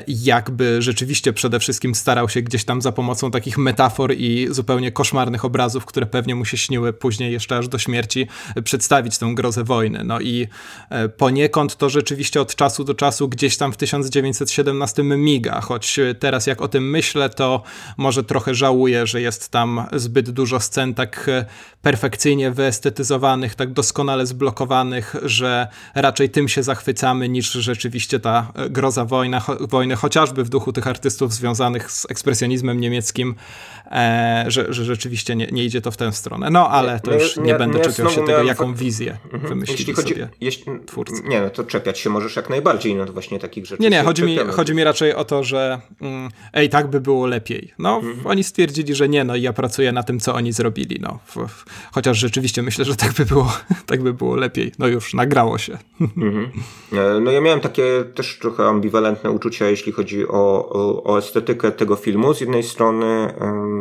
jakby 0.09 0.83
rzeczywiście 0.83 1.33
przede 1.33 1.61
wszystkim 1.61 1.95
starał 1.95 2.29
się 2.29 2.43
gdzieś 2.43 2.65
tam 2.65 2.83
za 2.83 2.93
pomocą 2.93 3.31
takich 3.31 3.59
metafor 3.59 3.94
metafor 3.95 4.13
i 4.13 4.47
zupełnie 4.51 4.93
koszmarnych 4.93 5.45
obrazów, 5.45 5.85
które 5.85 6.07
pewnie 6.07 6.35
mu 6.35 6.45
się 6.45 6.57
śniły 6.57 6.93
później 6.93 7.33
jeszcze 7.33 7.59
aż 7.59 7.69
do 7.69 7.79
śmierci, 7.79 8.27
przedstawić 8.65 9.19
tę 9.19 9.33
grozę 9.35 9.65
wojny. 9.65 10.05
No 10.05 10.21
i 10.21 10.49
e, 10.91 11.09
poniekąd 11.09 11.77
to 11.77 11.89
rzeczywiście 11.89 12.41
od 12.41 12.55
czasu 12.55 12.85
do 12.85 12.95
czasu 12.95 13.29
gdzieś 13.29 13.57
tam 13.57 13.73
w 13.73 13.77
1917 13.77 15.03
miga, 15.03 15.61
choć 15.61 16.01
teraz 16.19 16.47
jak 16.47 16.63
o 16.63 16.69
tym 16.69 16.91
myślę, 16.91 17.31
to 17.31 17.63
może 17.97 18.25
trochę 18.25 18.55
żałuję, 18.55 19.07
że 19.07 19.21
jest 19.21 19.49
tam 19.49 19.87
zbyt 19.93 20.31
dużo 20.31 20.61
scen 20.61 20.95
tak 20.95 21.29
e, 21.29 21.45
perfekcyjnie 21.85 22.51
wyestetyzowanych, 22.51 23.55
tak 23.55 23.73
doskonale 23.73 24.27
zblokowanych, 24.27 25.17
że 25.23 25.69
raczej 25.95 26.31
tym 26.31 26.49
się 26.49 26.63
zachwycamy 26.63 27.29
niż 27.29 27.53
rzeczywiście 27.53 28.21
ta 28.21 28.53
e, 28.55 28.71
groza 28.71 29.05
wojna, 29.05 29.43
wojny, 29.61 29.97
chociażby 29.97 30.45
w 30.45 30.49
duchu 30.49 30.73
tych 30.73 30.87
artystów 30.87 31.33
związanych 31.33 31.91
z 31.91 32.11
ekspresjonizmem 32.11 32.81
niemieckim 32.81 33.35
e, 33.84 33.84
że, 34.47 34.73
że 34.73 34.85
rzeczywiście 34.85 35.37
nie, 35.37 35.47
nie 35.47 35.65
idzie 35.65 35.81
to 35.81 35.91
w 35.91 35.97
tę 35.97 36.13
stronę. 36.13 36.51
No, 36.51 36.69
ale 36.69 37.01
to 37.01 37.15
już 37.15 37.37
nie, 37.37 37.55
będę 37.55 37.81
czepiał 37.81 38.11
się 38.11 38.27
tego, 38.27 38.43
jaką 38.43 38.75
wizję 38.75 39.19
mhm. 39.25 39.49
wymyślili 39.49 39.79
jeśli 39.79 39.95
chodzi, 39.95 40.15
sobie 40.15 40.29
jeśli, 40.41 40.65
twórcy. 40.87 41.23
Nie, 41.25 41.41
no 41.41 41.51
to 41.51 41.65
czepiać 41.65 41.99
się 41.99 42.11
możesz 42.11 42.37
jak 42.37 42.51
najbardziej, 42.51 42.95
no 42.95 43.07
to 43.07 43.13
właśnie 43.13 43.39
takich 43.39 43.67
rzeczy. 43.67 43.83
Nie, 43.83 43.91
nie, 43.91 44.03
chodzi 44.03 44.23
mi, 44.23 44.39
chodzi 44.39 44.75
mi 44.75 44.85
raczej 44.85 45.15
o 45.15 45.25
to, 45.25 45.45
że 45.45 45.81
mm, 46.01 46.31
ej, 46.53 46.69
tak 46.69 46.91
by 46.91 47.01
było 47.01 47.27
lepiej. 47.27 47.75
No, 47.79 47.97
mhm. 47.97 48.27
oni 48.27 48.45
stwierdzili, 48.45 48.95
że 48.95 49.09
nie, 49.09 49.25
no 49.25 49.37
i 49.37 49.43
ja 49.43 49.53
pracuję 49.53 49.93
na 49.93 50.03
tym, 50.03 50.21
co 50.21 50.35
oni 50.35 50.53
zrobili, 50.53 50.99
no. 51.01 51.19
Chociaż 51.93 52.19
rzeczywiście 52.19 52.63
myślę, 52.63 52.85
że 52.85 52.97
tak 52.97 53.13
by 53.13 53.25
było, 53.25 53.53
tak 53.87 54.03
by 54.03 54.13
było 54.13 54.37
lepiej. 54.37 54.73
No 54.79 54.87
już, 54.87 55.15
nagrało 55.15 55.59
się. 55.59 55.79
Mhm. 56.01 56.51
E, 56.93 57.21
no 57.21 57.31
ja 57.31 57.41
miałem 57.41 57.61
takie 57.61 58.05
też 58.15 58.39
trochę 58.39 58.65
ambiwalentne 58.65 59.31
uczucia, 59.31 59.67
jeśli 59.67 59.93
chodzi 59.93 60.29
o, 60.29 60.69
o, 60.69 61.05
o 61.05 61.19
estetykę 61.19 61.73
tego 61.73 61.97
filmu. 61.97 62.35
Z 62.35 62.41
jednej 62.41 62.63
strony 62.63 63.35
um, 63.41 63.74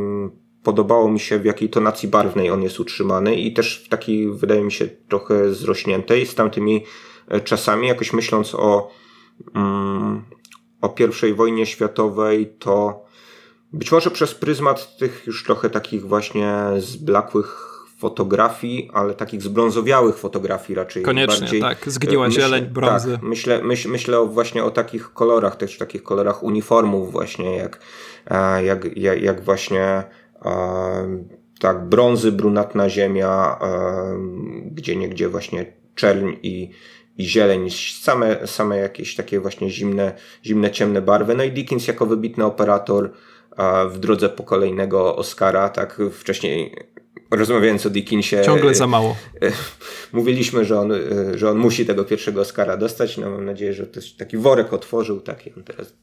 podobało 0.64 1.10
mi 1.10 1.20
się, 1.20 1.40
w 1.40 1.46
jakiej 1.46 1.70
tonacji 1.70 2.10
barwnej 2.10 2.52
on 2.52 2.64
jest 2.64 2.80
utrzymany 2.80 3.36
i 3.36 3.54
też 3.54 3.84
w 3.86 3.90
takiej, 3.90 4.32
wydaje 4.32 4.64
mi 4.64 4.72
się, 4.72 4.88
trochę 4.88 5.54
zrośniętej 5.54 6.26
z 6.26 6.36
tamtymi 6.36 6.86
e, 7.28 7.42
czasami, 7.42 7.88
jakoś 7.88 8.14
myśląc 8.14 8.56
o, 8.56 8.92
um, 9.56 10.22
o 10.82 10.96
I 11.30 11.34
wojnie 11.34 11.66
światowej, 11.66 12.54
to 12.60 13.04
być 13.74 13.92
może 13.92 14.12
przez 14.12 14.34
pryzmat 14.34 14.98
tych 14.98 15.24
już 15.28 15.44
trochę 15.44 15.70
takich 15.70 16.08
właśnie 16.08 16.56
zblakłych 16.78 17.74
fotografii, 17.98 18.90
ale 18.94 19.14
takich 19.14 19.42
zbrązowiałych 19.42 20.18
fotografii 20.18 20.76
raczej. 20.76 21.04
Koniecznie, 21.04 21.40
bardziej, 21.40 21.62
tak. 21.62 21.78
Zgniła 21.88 22.28
myśl, 22.28 22.42
zieleń, 22.42 22.66
brązy. 22.66 23.12
Tak, 23.12 23.22
myślę, 23.22 23.64
myśl, 23.64 23.90
myślę 23.90 24.26
właśnie 24.26 24.64
o 24.64 24.72
takich 24.72 25.14
kolorach, 25.14 25.56
też 25.56 25.78
takich 25.78 26.04
kolorach 26.04 26.44
uniformów 26.44 27.12
właśnie, 27.12 27.56
jak, 27.56 27.80
e, 28.28 28.64
jak, 28.66 28.98
jak, 28.98 29.22
jak 29.22 29.44
właśnie 29.44 30.04
tak, 31.60 31.90
brązy, 31.90 32.32
brunatna 32.32 32.90
ziemia, 32.90 33.60
gdzie 34.72 34.96
niegdzie 34.96 35.30
właśnie 35.30 35.66
czerń 35.96 36.32
i, 36.44 36.70
i 37.18 37.26
zieleń, 37.26 37.70
same, 38.02 38.48
same 38.48 38.78
jakieś 38.78 39.16
takie 39.16 39.40
właśnie 39.40 39.70
zimne, 39.70 40.14
zimne, 40.46 40.72
ciemne 40.72 41.02
barwy. 41.02 41.36
No 41.36 41.44
i 41.44 41.52
Dickens 41.52 41.88
jako 41.88 42.06
wybitny 42.06 42.46
operator 42.46 43.12
w 43.90 44.00
drodze 44.00 44.30
po 44.30 44.44
kolejnego 44.44 45.16
Oscara, 45.16 45.70
tak 45.70 46.02
wcześniej 46.12 46.76
rozmawiając 47.32 47.86
o 47.86 47.90
Dickinsie. 47.90 48.36
Ciągle 48.46 48.76
za 48.76 48.88
mało. 48.88 49.16
Mówiliśmy, 50.14 50.66
że 50.66 50.80
on, 50.80 50.94
że 51.36 51.50
on 51.50 51.58
musi 51.58 51.86
tego 51.86 52.04
pierwszego 52.04 52.42
Oscara 52.42 52.78
dostać. 52.78 53.18
No 53.18 53.30
mam 53.30 53.46
nadzieję, 53.46 53.74
że 53.74 53.88
też 53.88 54.16
taki 54.16 54.38
worek 54.38 54.74
otworzył, 54.74 55.22
tak 55.22 55.48
i 55.48 55.54
on 55.54 55.64
teraz, 55.64 55.94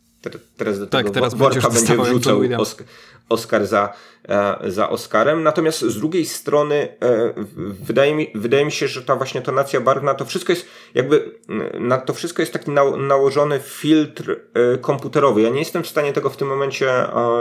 teraz 0.56 0.78
do 0.78 0.86
tak, 0.86 1.04
tego 1.04 1.14
teraz 1.14 1.34
worka 1.34 1.70
będzie 1.70 1.96
wrzucał 1.96 2.40
Oscar, 2.58 2.86
Oscar 3.28 3.66
za, 3.66 3.92
e, 4.28 4.70
za 4.70 4.88
Oscarem. 4.88 5.42
Natomiast 5.42 5.80
z 5.80 5.98
drugiej 5.98 6.26
strony 6.26 6.96
e, 7.02 7.34
wydaje 7.82 8.14
mi, 8.14 8.30
wydaje 8.34 8.64
mi 8.64 8.72
się, 8.72 8.88
że 8.88 9.02
ta 9.02 9.16
właśnie 9.16 9.42
tonacja 9.42 9.80
barwna, 9.80 10.14
to 10.14 10.24
wszystko 10.24 10.52
jest 10.52 10.66
jakby, 10.94 11.38
na 11.80 11.98
to 11.98 12.14
wszystko 12.14 12.42
jest 12.42 12.52
taki 12.52 12.70
nałożony 12.98 13.60
filtr 13.60 14.40
e, 14.54 14.78
komputerowy. 14.78 15.42
Ja 15.42 15.48
nie 15.48 15.58
jestem 15.58 15.82
w 15.82 15.88
stanie 15.88 16.12
tego 16.12 16.30
w 16.30 16.36
tym 16.36 16.48
momencie 16.48 16.86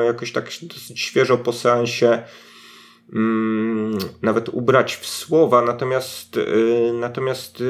jakoś 0.05 0.31
tak 0.31 0.49
dosyć 0.61 0.99
świeżo 0.99 1.37
po 1.37 1.53
seansie 1.53 2.23
mm, 3.13 3.97
nawet 4.21 4.49
ubrać 4.49 4.95
w 4.95 5.05
słowa, 5.05 5.61
natomiast, 5.61 6.39
natomiast 6.93 7.63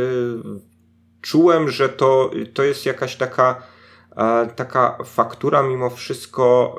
czułem, 1.22 1.70
że 1.70 1.90
to, 1.90 2.32
to 2.54 2.64
jest 2.64 2.86
jakaś 2.86 3.16
taka, 3.16 3.64
taka 4.56 4.98
faktura 5.06 5.64
mimo 5.64 5.90
wszystko 5.90 6.76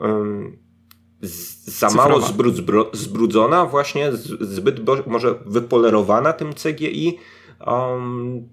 za 1.23 1.89
Cyfrowa. 1.89 2.09
mało 2.09 2.21
zbrud, 2.21 2.97
zbrudzona, 2.97 3.67
właśnie 3.67 4.13
zbyt 4.41 5.07
może 5.07 5.35
wypolerowana 5.47 6.33
tym 6.33 6.53
CGI. 6.53 7.19
Um, 7.67 8.49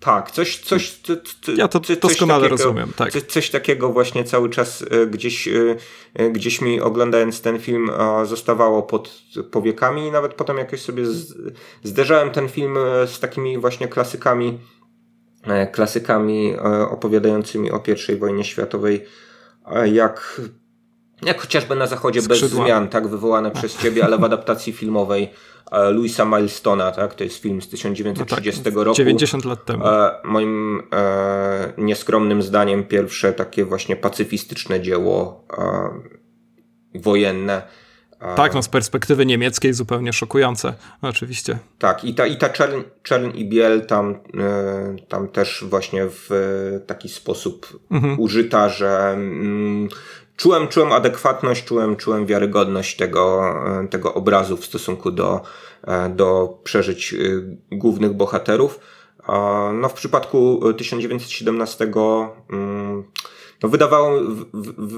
tak, 0.00 0.30
coś, 0.30 0.58
coś, 0.58 0.90
co, 1.02 1.12
co, 1.42 1.52
ja 1.52 1.68
to 1.68 1.80
coś 1.80 1.98
doskonale 1.98 2.48
takiego, 2.48 2.64
rozumiem. 2.64 2.92
Tak. 2.96 3.12
Coś, 3.12 3.22
coś, 3.22 3.50
takiego 3.50 3.92
właśnie 3.92 4.24
cały 4.24 4.50
czas 4.50 4.84
e, 4.90 5.06
gdzieś, 5.06 5.48
e, 5.48 5.76
e, 6.14 6.30
gdzieś 6.30 6.60
mi 6.60 6.80
oglądając 6.80 7.40
ten 7.40 7.58
film 7.58 7.90
zostawało 8.24 8.82
pod 8.82 9.22
powiekami 9.50 10.06
i 10.06 10.10
nawet 10.10 10.34
potem 10.34 10.58
jakoś 10.58 10.80
sobie 10.80 11.04
zderzałem 11.82 12.30
ten 12.30 12.48
film 12.48 12.76
z 13.06 13.20
takimi 13.20 13.58
właśnie 13.58 13.88
klasykami, 13.88 14.58
klasykami 15.72 16.56
opowiadającymi 16.90 17.70
o 17.70 17.82
I 18.12 18.16
wojnie 18.16 18.44
światowej, 18.44 19.04
jak 19.92 20.40
jak 21.22 21.40
chociażby 21.40 21.74
na 21.74 21.86
zachodzie 21.86 22.22
Skrzydła. 22.22 22.48
bez 22.48 22.66
zmian, 22.66 22.88
tak, 22.88 23.08
wywołane 23.08 23.50
przez 23.50 23.76
ciebie, 23.76 24.04
ale 24.04 24.18
w 24.18 24.24
adaptacji 24.24 24.72
filmowej 24.72 25.30
e, 25.72 25.90
Louisa 25.90 26.24
Milestona, 26.24 26.92
tak, 26.92 27.14
to 27.14 27.24
jest 27.24 27.36
film 27.36 27.62
z 27.62 27.68
1930 27.68 28.60
no 28.60 28.64
tak, 28.64 28.74
roku. 28.74 28.96
90 28.96 29.44
lat 29.44 29.64
temu. 29.64 29.86
E, 29.86 30.10
moim 30.24 30.82
e, 30.92 31.72
nieskromnym 31.78 32.42
zdaniem 32.42 32.84
pierwsze 32.84 33.32
takie 33.32 33.64
właśnie 33.64 33.96
pacyfistyczne 33.96 34.80
dzieło 34.80 35.44
e, 35.58 37.00
wojenne. 37.00 37.62
E, 38.20 38.34
tak, 38.34 38.54
no 38.54 38.62
z 38.62 38.68
perspektywy 38.68 39.26
niemieckiej 39.26 39.72
zupełnie 39.72 40.12
szokujące, 40.12 40.74
oczywiście. 41.02 41.58
Tak, 41.78 42.04
i 42.04 42.14
ta, 42.14 42.26
i 42.26 42.36
ta 42.36 42.48
czerń, 42.48 42.80
czerń 43.02 43.30
i 43.34 43.48
biel 43.48 43.86
tam, 43.86 44.10
e, 44.10 44.96
tam 45.08 45.28
też 45.28 45.64
właśnie 45.68 46.02
w 46.08 46.30
taki 46.86 47.08
sposób 47.08 47.80
mhm. 47.90 48.20
użyta, 48.20 48.68
że 48.68 49.10
mm, 49.10 49.88
czułem, 50.36 50.68
czułem 50.68 50.92
adekwatność, 50.92 51.64
czułem, 51.64 51.96
czułem 51.96 52.26
wiarygodność 52.26 52.96
tego, 52.96 53.54
e, 53.82 53.88
tego 53.88 54.14
obrazu 54.14 54.56
w 54.56 54.64
stosunku 54.64 55.10
do, 55.10 55.40
e, 55.86 56.08
do 56.08 56.58
przeżyć 56.64 57.14
głównych 57.72 58.12
bohaterów. 58.12 58.80
No 59.74 59.88
w 59.88 59.92
przypadku 59.92 60.60
1917 60.76 61.92
mm, 62.50 63.04
no 63.62 63.68
wydawało, 63.68 64.20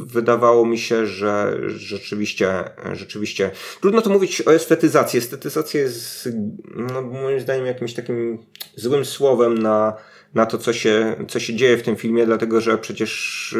wydawało 0.06 0.66
mi 0.66 0.78
się, 0.78 1.06
że 1.06 1.58
rzeczywiście, 1.66 2.64
rzeczywiście 2.92 3.50
trudno 3.80 4.02
to 4.02 4.10
mówić 4.10 4.42
o 4.46 4.54
estetyzacji. 4.54 5.18
Estetyzacja 5.18 5.80
jest 5.80 6.28
no, 6.76 7.02
moim 7.02 7.40
zdaniem 7.40 7.66
jakimś 7.66 7.94
takim 7.94 8.38
złym 8.76 9.04
słowem 9.04 9.58
na, 9.58 9.96
na 10.34 10.46
to, 10.46 10.58
co 10.58 10.72
się, 10.72 11.16
co 11.28 11.40
się 11.40 11.54
dzieje 11.54 11.76
w 11.76 11.82
tym 11.82 11.96
filmie, 11.96 12.26
dlatego 12.26 12.60
że 12.60 12.78
przecież 12.78 13.56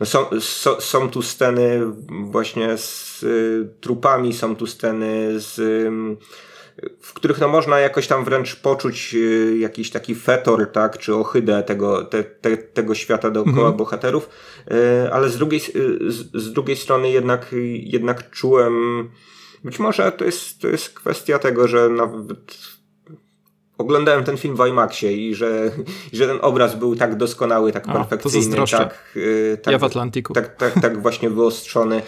no 0.00 0.06
są, 0.06 0.40
so, 0.40 0.80
są 0.80 1.10
tu 1.10 1.22
sceny 1.22 1.80
właśnie 2.08 2.76
z 2.76 3.22
y, 3.22 3.68
trupami, 3.80 4.32
są 4.32 4.56
tu 4.56 4.66
sceny 4.66 5.40
z 5.40 5.60
w 7.00 7.12
których 7.12 7.40
no 7.40 7.48
można 7.48 7.78
jakoś 7.80 8.06
tam 8.06 8.24
wręcz 8.24 8.56
poczuć 8.56 9.14
y, 9.14 9.56
jakiś 9.58 9.90
taki 9.90 10.14
fetor, 10.14 10.72
tak, 10.72 10.98
czy 10.98 11.14
ohydę 11.14 11.62
tego, 11.62 12.04
te, 12.04 12.24
te, 12.24 12.56
tego 12.56 12.94
świata 12.94 13.30
dookoła 13.30 13.56
mhm. 13.56 13.76
bohaterów, 13.76 14.28
y, 14.70 15.12
ale 15.12 15.28
z 15.28 15.36
drugiej, 15.36 15.60
z, 16.08 16.42
z 16.42 16.52
drugiej 16.52 16.76
strony 16.76 17.10
jednak, 17.10 17.46
jednak 17.74 18.30
czułem, 18.30 18.74
być 19.64 19.78
może 19.78 20.12
to 20.12 20.24
jest, 20.24 20.60
to 20.60 20.68
jest 20.68 20.90
kwestia 20.90 21.38
tego, 21.38 21.68
że 21.68 21.88
nawet 21.88 22.58
oglądałem 23.78 24.24
ten 24.24 24.36
film 24.36 24.56
w 24.56 24.66
IMAXie 24.66 25.12
i 25.12 25.34
że, 25.34 25.70
że 26.12 26.26
ten 26.26 26.38
obraz 26.42 26.76
był 26.76 26.96
tak 26.96 27.16
doskonały, 27.16 27.72
tak 27.72 27.86
perfekcyjny, 27.86 28.56
tak, 28.70 29.12
y, 29.16 29.58
tak, 29.62 29.72
ja 29.72 29.78
w 29.78 29.84
Atlantiku. 29.84 30.32
Tak, 30.32 30.56
tak, 30.56 30.80
tak 30.80 31.02
właśnie 31.02 31.30
wyostrzony. 31.30 32.02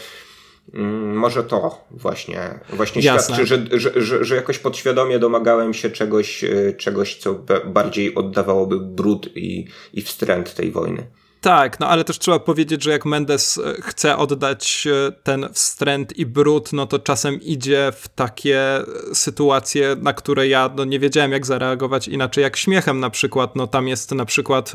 Mm, 0.75 1.17
może 1.17 1.45
to 1.45 1.85
właśnie, 1.91 2.61
właśnie 2.73 3.03
świadczy, 3.03 3.47
że, 3.47 3.67
że, 3.73 3.93
że, 3.97 4.25
że 4.25 4.37
jakoś 4.37 4.59
podświadomie 4.59 5.19
domagałem 5.19 5.75
się 5.75 5.91
czegoś, 5.91 6.45
y, 6.45 6.75
czegoś 6.79 7.17
co 7.17 7.45
bardziej 7.67 8.15
oddawałoby 8.15 8.81
brud 8.81 9.37
i, 9.37 9.67
i 9.93 10.03
wstręt 10.03 10.55
tej 10.55 10.71
wojny. 10.71 11.07
Tak, 11.43 11.81
no 11.81 11.89
ale 11.89 12.05
też 12.05 12.19
trzeba 12.19 12.39
powiedzieć, 12.39 12.83
że 12.83 12.91
jak 12.91 13.05
Mendes 13.05 13.59
e, 13.59 13.83
chce 13.83 14.17
oddać 14.17 14.87
e, 14.87 15.13
ten 15.13 15.49
wstręt 15.53 16.19
i 16.19 16.27
brud, 16.27 16.73
no 16.73 16.87
to 16.87 16.99
czasem 16.99 17.41
idzie 17.41 17.93
w 17.97 18.09
takie 18.09 18.59
e, 18.77 18.85
sytuacje, 19.15 19.97
na 20.01 20.13
które 20.13 20.49
ja 20.49 20.71
no, 20.77 20.85
nie 20.85 20.99
wiedziałem 20.99 21.33
jak 21.33 21.47
zareagować 21.47 22.09
inaczej, 22.09 22.43
jak 22.43 22.57
śmiechem 22.57 23.01
na 23.01 23.11
przykład. 23.11 23.57
No 23.57 23.67
tam 23.67 23.89
jest 23.89 24.13
na 24.13 24.25
przykład 24.25 24.73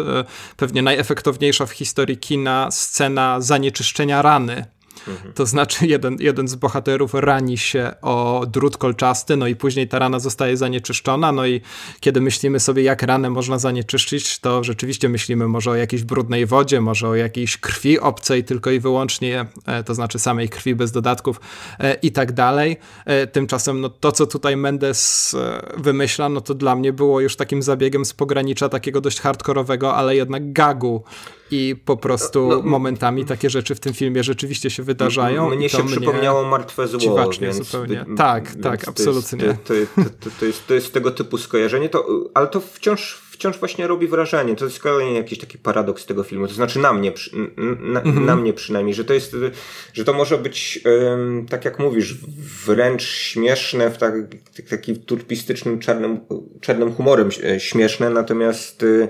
pewnie 0.58 0.82
najefektowniejsza 0.82 1.66
w 1.66 1.72
historii 1.72 2.18
kina 2.18 2.72
scena 2.72 3.42
zanieczyszczenia 3.42 4.22
rany 4.22 4.66
Mhm. 5.08 5.34
To 5.34 5.46
znaczy, 5.46 5.88
jeden, 5.88 6.18
jeden 6.20 6.48
z 6.48 6.56
bohaterów 6.56 7.14
rani 7.14 7.58
się 7.58 7.92
o 8.02 8.46
drut 8.52 8.78
kolczasty, 8.78 9.38
no 9.38 9.48
i 9.48 9.56
później 9.56 9.88
ta 9.88 10.00
rana 10.00 10.20
zostaje 10.20 10.58
zanieczyszczona. 10.58 11.32
No 11.32 11.46
i 11.46 11.62
kiedy 12.00 12.22
myślimy 12.22 12.60
sobie, 12.60 12.84
jak 12.84 13.02
ranę 13.02 13.30
można 13.30 13.60
zanieczyszczyć, 13.60 14.40
to 14.40 14.64
rzeczywiście 14.64 15.10
myślimy 15.10 15.48
może 15.48 15.72
o 15.72 15.76
jakiejś 15.76 16.04
brudnej 16.04 16.46
wodzie, 16.46 16.82
może 16.82 17.08
o 17.08 17.16
jakiejś 17.16 17.58
krwi 17.58 18.00
obcej, 18.00 18.44
tylko 18.44 18.72
i 18.72 18.80
wyłącznie, 18.80 19.46
e, 19.66 19.84
to 19.84 19.96
znaczy 19.96 20.20
samej 20.20 20.50
krwi 20.50 20.76
bez 20.76 20.92
dodatków 20.92 21.42
e, 21.80 21.94
i 21.94 22.12
tak 22.12 22.32
dalej. 22.32 22.78
E, 23.06 23.28
tymczasem, 23.28 23.82
no 23.82 23.90
to, 23.90 24.12
co 24.12 24.28
tutaj 24.28 24.58
Mendes 24.58 25.36
wymyśla, 25.78 26.30
no 26.30 26.42
to 26.42 26.54
dla 26.54 26.76
mnie 26.76 26.94
było 26.94 27.20
już 27.20 27.36
takim 27.36 27.64
zabiegiem 27.64 28.06
z 28.06 28.14
pogranicza 28.14 28.70
takiego 28.70 29.02
dość 29.02 29.20
hardkorowego, 29.20 29.96
ale 29.96 30.16
jednak 30.16 30.54
gagu 30.54 31.04
i 31.52 31.76
po 31.86 31.98
prostu 31.98 32.48
no, 32.48 32.56
no, 32.56 32.62
momentami 32.62 33.26
takie 33.26 33.50
rzeczy 33.50 33.76
w 33.76 33.80
tym 33.80 33.94
filmie 33.94 34.24
rzeczywiście 34.24 34.70
się 34.70 34.84
wydarzają. 34.84 35.50
Mnie 35.50 35.70
się 35.70 35.86
przypomniało 35.88 36.44
Martwe 36.44 36.88
Zło. 36.88 37.32
Więc 37.42 37.56
zupełnie. 37.56 38.06
tak, 38.18 38.56
tak, 38.56 38.88
absolutnie. 38.88 39.58
To 40.68 40.76
jest, 40.76 40.94
tego 40.94 41.12
typu 41.12 41.38
skojarzenie, 41.38 41.90
to, 41.90 42.08
ale 42.34 42.48
to 42.48 42.62
wciąż 42.62 43.28
wciąż 43.38 43.58
właśnie 43.58 43.88
robi 43.88 44.08
wrażenie. 44.08 44.56
To 44.56 44.66
jest 44.66 44.80
kolejny 44.80 45.14
jakiś 45.14 45.40
taki 45.40 45.58
paradoks 45.58 46.06
tego 46.06 46.24
filmu. 46.24 46.48
To 46.48 46.54
znaczy 46.54 46.80
na 46.80 46.94
mnie, 46.94 47.14
na, 47.80 48.02
mhm. 48.02 48.26
na 48.26 48.36
mnie 48.36 48.54
przynajmniej, 48.54 48.96
że 48.96 49.06
to 49.06 49.14
jest, 49.14 49.36
że 49.94 50.06
to 50.06 50.14
może 50.14 50.38
być, 50.38 50.80
um, 50.86 51.46
tak 51.50 51.66
jak 51.66 51.80
mówisz, 51.80 52.16
wręcz 52.66 53.04
śmieszne, 53.04 53.90
w 53.90 53.98
tak, 53.98 54.14
taki 54.70 54.96
turpistycznym, 54.96 55.80
czarnym, 55.80 56.20
czarnym 56.62 56.94
humorem 56.94 57.30
e, 57.44 57.60
śmieszne, 57.60 58.10
natomiast 58.10 58.84
e, 58.84 59.08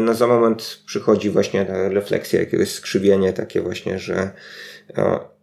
na 0.00 0.14
za 0.14 0.26
moment 0.26 0.82
przychodzi 0.86 1.30
właśnie 1.30 1.66
ta 1.66 1.88
refleksja, 1.88 2.40
jakiegoś 2.40 2.70
skrzywienie 2.70 3.32
takie 3.32 3.60
właśnie, 3.60 3.98
że 3.98 4.30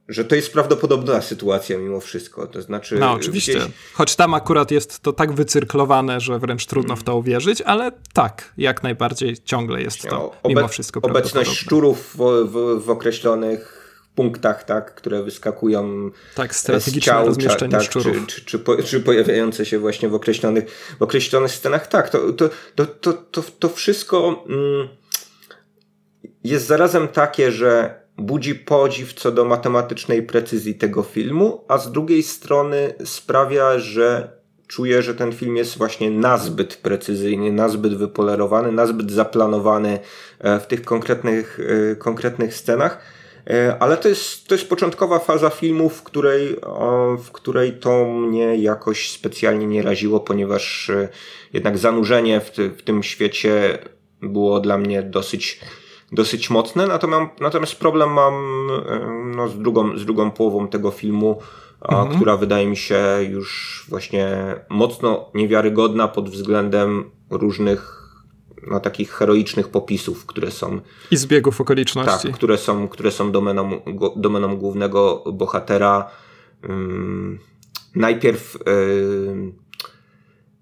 że 0.08 0.26
to 0.26 0.36
jest 0.36 0.54
prawdopodobna 0.54 1.22
sytuacja 1.22 1.78
mimo 1.78 2.00
wszystko. 2.00 2.48
To 2.48 2.62
znaczy. 2.62 2.96
No, 3.00 3.12
oczywiście. 3.12 3.54
Gdzieś... 3.54 3.68
Choć 3.94 4.16
tam 4.16 4.34
akurat 4.34 4.72
jest 4.72 5.00
to 5.00 5.14
tak 5.14 5.34
wycyrklowane, 5.34 6.20
że 6.20 6.40
wręcz 6.40 6.66
trudno 6.66 6.96
w 6.96 7.04
to 7.04 7.16
uwierzyć, 7.16 7.62
ale 7.62 7.92
tak, 8.14 8.54
jak 8.58 8.84
najbardziej 8.84 9.38
ciągle 9.38 9.82
jest 9.82 10.02
to 10.02 10.32
mimo 10.48 10.68
wszystko 10.68 11.02
Obecność 11.02 11.52
szczurów 11.52 12.16
w, 12.16 12.48
w, 12.50 12.86
w 12.86 12.90
określonych 12.90 13.77
punktach, 14.18 14.64
tak, 14.64 14.96
które 14.96 15.24
wyskakują 15.24 16.12
tak, 16.36 16.56
strategiczne 16.56 17.02
z 17.02 17.06
ciał, 17.06 17.26
rozmieszczenie 17.26 17.72
tak, 17.72 17.84
szczurów. 17.84 18.18
Czy, 18.28 18.36
czy, 18.36 18.46
czy, 18.46 18.60
po, 18.60 18.84
czy, 18.84 19.00
pojawiające 19.00 19.66
się 19.66 19.80
właśnie 19.80 20.10
w 20.10 20.16
określonych, 20.16 20.96
w 21.00 21.02
określonych 21.02 21.52
scenach. 21.52 21.88
Tak, 21.88 22.10
to, 22.10 22.34
to, 22.34 22.50
to, 22.76 22.86
to, 22.86 23.14
to, 23.14 23.44
to 23.60 23.70
wszystko 23.70 24.46
mm, 24.50 24.88
jest 26.44 26.66
zarazem 26.66 27.08
takie, 27.08 27.52
że 27.52 28.02
budzi 28.18 28.56
podziw 28.56 29.14
co 29.14 29.32
do 29.32 29.46
matematycznej 29.46 30.24
precyzji 30.24 30.76
tego 30.76 31.04
filmu, 31.04 31.66
a 31.68 31.78
z 31.78 31.92
drugiej 31.92 32.24
strony 32.24 32.94
sprawia, 33.06 33.80
że 33.80 34.38
czuję, 34.68 35.02
że 35.02 35.16
ten 35.16 35.32
film 35.32 35.58
jest 35.58 35.78
właśnie 35.78 36.12
nazbyt 36.12 36.76
precyzyjny, 36.76 37.52
nazbyt 37.52 37.98
wypolerowany, 37.98 38.72
nazbyt 38.72 39.12
zaplanowany 39.12 40.00
e, 40.40 40.60
w 40.60 40.68
tych 40.68 40.82
konkretnych, 40.82 41.60
e, 41.92 41.96
konkretnych 41.96 42.54
scenach. 42.54 43.18
E, 43.50 43.78
ale 43.80 43.98
to 43.98 44.10
jest, 44.10 44.48
to 44.48 44.56
jest 44.56 44.70
początkowa 44.70 45.20
faza 45.20 45.50
filmu, 45.50 45.90
w 45.90 46.04
której, 46.04 46.56
w 47.24 47.32
której 47.32 47.74
to 47.74 48.06
mnie 48.06 48.56
jakoś 48.56 49.12
specjalnie 49.12 49.68
nie 49.68 49.82
raziło, 49.82 50.20
ponieważ 50.20 50.92
jednak 51.54 51.78
zanurzenie 51.78 52.40
w, 52.40 52.52
ty, 52.52 52.70
w 52.70 52.84
tym 52.84 53.04
świecie 53.04 53.78
było 54.22 54.60
dla 54.60 54.78
mnie 54.78 55.04
dosyć 55.04 55.60
dosyć 56.12 56.50
mocne, 56.50 56.88
natomiast, 56.88 57.32
natomiast 57.40 57.76
problem 57.76 58.10
mam 58.10 58.68
no, 59.36 59.48
z, 59.48 59.60
drugą, 59.60 59.98
z 59.98 60.06
drugą 60.06 60.32
połową 60.32 60.68
tego 60.68 60.92
filmu, 60.92 61.42
mhm. 61.82 62.16
która 62.16 62.38
wydaje 62.38 62.68
mi 62.68 62.78
się 62.78 63.00
już 63.30 63.86
właśnie 63.90 64.56
mocno 64.70 65.32
niewiarygodna 65.34 66.08
pod 66.08 66.30
względem 66.30 67.12
różnych 67.30 68.07
no, 68.68 68.80
takich 68.80 69.12
heroicznych 69.12 69.70
popisów, 69.70 70.26
które 70.26 70.52
są. 70.52 70.82
I 71.12 71.18
zbiegów 71.18 71.62
okoliczności. 71.62 72.28
Tak, 72.28 72.36
które 72.36 72.58
są, 72.58 72.88
które 72.88 73.12
są 73.12 73.32
domeną, 73.32 73.82
domeną 74.16 74.58
głównego 74.58 75.24
bohatera. 75.34 76.12
najpierw 77.96 78.58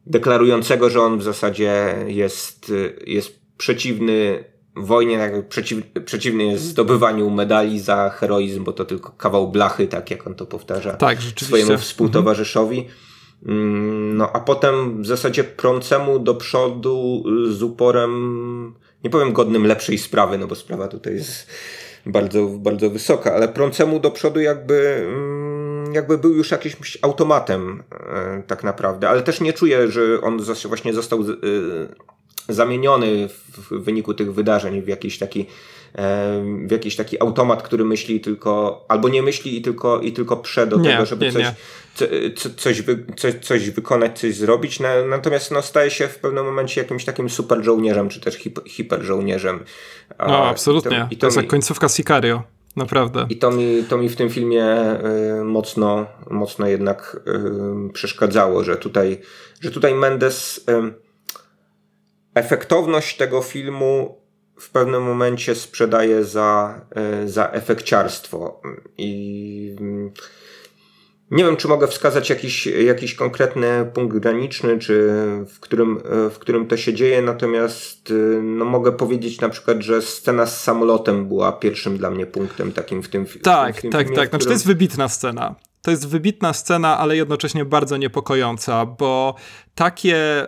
deklarującego, 0.05 0.89
że 0.89 1.01
on 1.01 1.19
w 1.19 1.23
zasadzie 1.23 1.95
jest, 2.07 2.73
jest 3.07 3.39
przeciwny 3.57 4.43
wojnie 4.75 5.17
tak 5.17 5.47
przeciw, 5.47 5.83
przeciwny 6.05 6.43
jest 6.43 6.63
zdobywaniu 6.63 7.29
medali 7.29 7.79
za 7.79 8.09
heroizm, 8.09 8.63
bo 8.63 8.73
to 8.73 8.85
tylko 8.85 9.11
kawał 9.11 9.51
blachy, 9.51 9.87
tak 9.87 10.11
jak 10.11 10.27
on 10.27 10.35
to 10.35 10.45
powtarza 10.45 10.93
tak, 10.93 11.17
swojemu 11.21 11.77
współtowarzyszowi. 11.77 12.79
Mm, 12.79 12.91
no 13.41 14.31
a 14.33 14.39
potem 14.39 15.03
w 15.03 15.05
zasadzie 15.05 15.43
prącemu 15.43 16.19
do 16.19 16.35
przodu 16.35 17.23
z 17.49 17.63
uporem, 17.63 18.73
nie 19.03 19.09
powiem 19.09 19.33
godnym 19.33 19.67
lepszej 19.67 19.97
sprawy, 19.97 20.37
no 20.37 20.47
bo 20.47 20.55
sprawa 20.55 20.87
tutaj 20.87 21.13
jest 21.13 21.47
bardzo, 22.05 22.45
bardzo 22.45 22.89
wysoka, 22.89 23.33
ale 23.33 23.47
prącemu 23.47 23.99
do 23.99 24.11
przodu 24.11 24.39
jakby, 24.39 25.05
mm, 25.07 25.93
jakby 25.93 26.17
był 26.17 26.33
już 26.33 26.51
jakimś 26.51 26.97
automatem 27.01 27.83
e, 27.91 28.43
tak 28.47 28.63
naprawdę, 28.63 29.09
ale 29.09 29.21
też 29.21 29.41
nie 29.41 29.53
czuję, 29.53 29.91
że 29.91 30.21
on 30.21 30.39
właśnie 30.67 30.93
został 30.93 31.21
e, 31.21 31.25
zamieniony 32.49 33.29
w 33.29 33.83
wyniku 33.83 34.13
tych 34.13 34.33
wydarzeń 34.33 34.81
w 34.81 34.87
jakiś 34.87 35.17
taki 35.17 35.45
w 36.65 36.71
jakiś 36.71 36.95
taki 36.95 37.21
automat, 37.21 37.63
który 37.63 37.85
myśli 37.85 38.19
tylko, 38.19 38.85
albo 38.87 39.09
nie 39.09 39.21
myśli 39.21 39.57
i 39.57 39.61
tylko, 39.61 39.99
i 39.99 40.13
tylko 40.13 40.37
prze 40.37 40.67
do 40.67 40.77
nie, 40.77 40.91
tego, 40.91 41.05
żeby 41.05 41.25
nie, 41.25 41.31
coś, 41.31 41.43
nie. 41.43 41.53
Co, 42.35 42.49
coś, 42.57 42.81
wy, 42.81 43.05
coś, 43.17 43.33
coś 43.41 43.69
wykonać, 43.69 44.19
coś 44.19 44.35
zrobić. 44.35 44.79
Natomiast 45.09 45.51
no, 45.51 45.61
staje 45.61 45.91
się 45.91 46.07
w 46.07 46.19
pewnym 46.19 46.45
momencie 46.45 46.81
jakimś 46.81 47.05
takim 47.05 47.29
super 47.29 47.63
żołnierzem, 47.63 48.09
czy 48.09 48.19
też 48.19 48.35
hip, 48.35 48.59
hiper 48.67 49.03
żołnierzem. 49.03 49.63
No, 50.19 50.45
absolutnie. 50.45 50.97
I 50.97 50.99
to, 50.99 51.13
i 51.13 51.17
to, 51.17 51.21
to 51.21 51.27
jest 51.27 51.37
mi, 51.37 51.43
jak 51.43 51.49
końcówka 51.49 51.89
Sicario. 51.89 52.43
Naprawdę. 52.75 53.25
I 53.29 53.37
to 53.37 53.51
mi, 53.51 53.83
to 53.89 53.97
mi 53.97 54.09
w 54.09 54.15
tym 54.15 54.29
filmie 54.29 54.65
y, 55.39 55.43
mocno, 55.43 56.05
mocno 56.29 56.67
jednak 56.67 57.21
y, 57.89 57.93
przeszkadzało, 57.93 58.63
że 58.63 58.77
tutaj, 58.77 59.21
że 59.61 59.71
tutaj 59.71 59.93
Mendes 59.93 60.57
y, 60.57 60.93
efektowność 62.33 63.17
tego 63.17 63.41
filmu 63.41 64.24
w 64.59 64.69
pewnym 64.69 65.03
momencie 65.03 65.55
sprzedaje 65.55 66.23
za, 66.23 66.81
e, 66.95 67.27
za 67.27 67.51
efekciarstwo. 67.51 68.61
I 68.97 69.75
mm, 69.79 70.11
nie 71.31 71.43
wiem, 71.43 71.57
czy 71.57 71.67
mogę 71.67 71.87
wskazać 71.87 72.29
jakiś, 72.29 72.67
jakiś 72.67 73.15
konkretny 73.15 73.91
punkt 73.93 74.17
graniczny, 74.17 74.79
czy 74.79 75.09
w 75.47 75.59
którym, 75.59 75.97
e, 75.97 76.29
w 76.29 76.39
którym 76.39 76.67
to 76.67 76.77
się 76.77 76.93
dzieje, 76.93 77.21
natomiast 77.21 78.11
e, 78.11 78.41
no, 78.41 78.65
mogę 78.65 78.91
powiedzieć 78.91 79.41
na 79.41 79.49
przykład, 79.49 79.81
że 79.81 80.01
scena 80.01 80.45
z 80.45 80.63
samolotem 80.63 81.27
była 81.27 81.51
pierwszym 81.51 81.97
dla 81.97 82.09
mnie 82.09 82.25
punktem 82.25 82.71
takim 82.71 83.03
w 83.03 83.09
tym, 83.09 83.25
tak, 83.25 83.77
w 83.77 83.81
tym, 83.81 83.91
tak, 83.91 84.01
filmie. 84.01 84.15
Tak, 84.15 84.15
tak, 84.15 84.29
znaczy 84.29 84.45
to 84.45 84.51
jest 84.51 84.67
wybitna 84.67 85.09
scena. 85.09 85.55
To 85.81 85.91
jest 85.91 86.07
wybitna 86.07 86.53
scena, 86.53 86.97
ale 86.97 87.15
jednocześnie 87.15 87.65
bardzo 87.65 87.97
niepokojąca, 87.97 88.85
bo 88.85 89.35
takie 89.75 90.47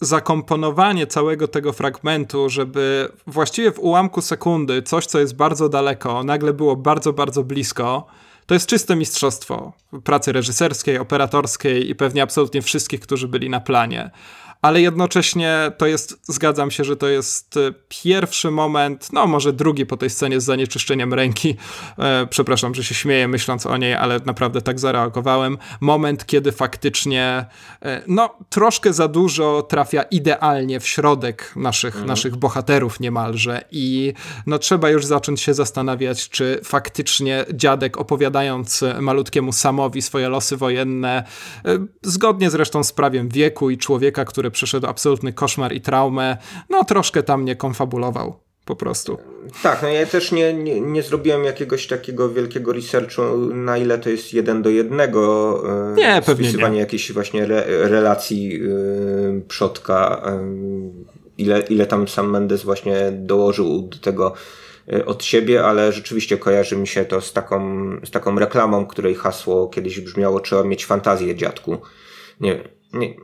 zakomponowanie 0.00 1.06
całego 1.06 1.48
tego 1.48 1.72
fragmentu, 1.72 2.48
żeby 2.48 3.12
właściwie 3.26 3.72
w 3.72 3.78
ułamku 3.78 4.22
sekundy 4.22 4.82
coś, 4.82 5.06
co 5.06 5.18
jest 5.18 5.36
bardzo 5.36 5.68
daleko, 5.68 6.24
nagle 6.24 6.52
było 6.52 6.76
bardzo, 6.76 7.12
bardzo 7.12 7.44
blisko, 7.44 8.06
to 8.46 8.54
jest 8.54 8.66
czyste 8.66 8.96
mistrzostwo 8.96 9.72
pracy 10.04 10.32
reżyserskiej, 10.32 10.98
operatorskiej 10.98 11.90
i 11.90 11.94
pewnie 11.94 12.22
absolutnie 12.22 12.62
wszystkich, 12.62 13.00
którzy 13.00 13.28
byli 13.28 13.50
na 13.50 13.60
planie 13.60 14.10
ale 14.62 14.80
jednocześnie 14.80 15.72
to 15.78 15.86
jest, 15.86 16.20
zgadzam 16.22 16.70
się, 16.70 16.84
że 16.84 16.96
to 16.96 17.08
jest 17.08 17.56
e, 17.56 17.60
pierwszy 17.88 18.50
moment, 18.50 19.12
no 19.12 19.26
może 19.26 19.52
drugi 19.52 19.86
po 19.86 19.96
tej 19.96 20.10
scenie 20.10 20.40
z 20.40 20.44
zanieczyszczeniem 20.44 21.14
ręki. 21.14 21.56
E, 21.98 22.26
przepraszam, 22.26 22.74
że 22.74 22.84
się 22.84 22.94
śmieję 22.94 23.28
myśląc 23.28 23.66
o 23.66 23.76
niej, 23.76 23.94
ale 23.94 24.20
naprawdę 24.26 24.62
tak 24.62 24.80
zareagowałem. 24.80 25.58
Moment, 25.80 26.26
kiedy 26.26 26.52
faktycznie, 26.52 27.46
e, 27.82 28.02
no 28.06 28.36
troszkę 28.48 28.92
za 28.92 29.08
dużo 29.08 29.62
trafia 29.62 30.02
idealnie 30.02 30.80
w 30.80 30.86
środek 30.86 31.52
naszych, 31.56 31.94
mhm. 31.94 32.06
naszych 32.06 32.36
bohaterów 32.36 33.00
niemalże 33.00 33.64
i 33.70 34.12
no 34.46 34.58
trzeba 34.58 34.90
już 34.90 35.06
zacząć 35.06 35.40
się 35.40 35.54
zastanawiać, 35.54 36.28
czy 36.28 36.60
faktycznie 36.64 37.44
dziadek 37.54 37.98
opowiadając 37.98 38.84
malutkiemu 39.00 39.52
Samowi 39.52 40.02
swoje 40.02 40.28
losy 40.28 40.56
wojenne, 40.56 41.24
e, 41.64 41.78
zgodnie 42.02 42.50
zresztą 42.50 42.84
z 42.84 42.92
prawiem 42.92 43.28
wieku 43.28 43.70
i 43.70 43.78
człowieka, 43.78 44.24
który 44.24 44.49
przeszedł 44.50 44.86
absolutny 44.86 45.32
koszmar 45.32 45.72
i 45.72 45.80
traumę, 45.80 46.36
no 46.70 46.84
troszkę 46.84 47.22
tam 47.22 47.44
nie 47.44 47.56
konfabulował 47.56 48.40
po 48.64 48.76
prostu. 48.76 49.18
Tak, 49.62 49.82
no 49.82 49.88
ja 49.88 50.06
też 50.06 50.32
nie, 50.32 50.54
nie, 50.54 50.80
nie, 50.80 51.02
zrobiłem 51.02 51.44
jakiegoś 51.44 51.86
takiego 51.86 52.28
wielkiego 52.28 52.72
researchu, 52.72 53.22
na 53.54 53.78
ile 53.78 53.98
to 53.98 54.10
jest 54.10 54.32
jeden 54.32 54.62
do 54.62 54.70
jednego. 54.70 55.62
E, 55.92 55.94
nie, 55.94 56.22
pewnie 56.26 56.52
nie. 56.70 56.78
jakiejś 56.78 57.12
właśnie 57.12 57.42
re, 57.42 57.64
relacji 57.88 58.48
yy, 58.48 59.42
przodka, 59.48 60.22
yy, 60.26 61.04
ile, 61.38 61.60
ile 61.60 61.86
tam 61.86 62.08
sam 62.08 62.30
Mendes 62.30 62.62
właśnie 62.62 63.12
dołożył 63.12 63.82
do 63.82 63.98
tego 63.98 64.34
od 65.06 65.24
siebie, 65.24 65.64
ale 65.64 65.92
rzeczywiście 65.92 66.38
kojarzy 66.38 66.76
mi 66.76 66.86
się 66.86 67.04
to 67.04 67.20
z 67.20 67.32
taką, 67.32 67.90
z 68.04 68.10
taką 68.10 68.38
reklamą, 68.38 68.86
której 68.86 69.14
hasło 69.14 69.68
kiedyś 69.68 70.00
brzmiało 70.00 70.40
trzeba 70.40 70.64
mieć 70.64 70.86
fantazję 70.86 71.36
dziadku. 71.36 71.78
Nie, 72.40 72.60
nie, 72.92 73.14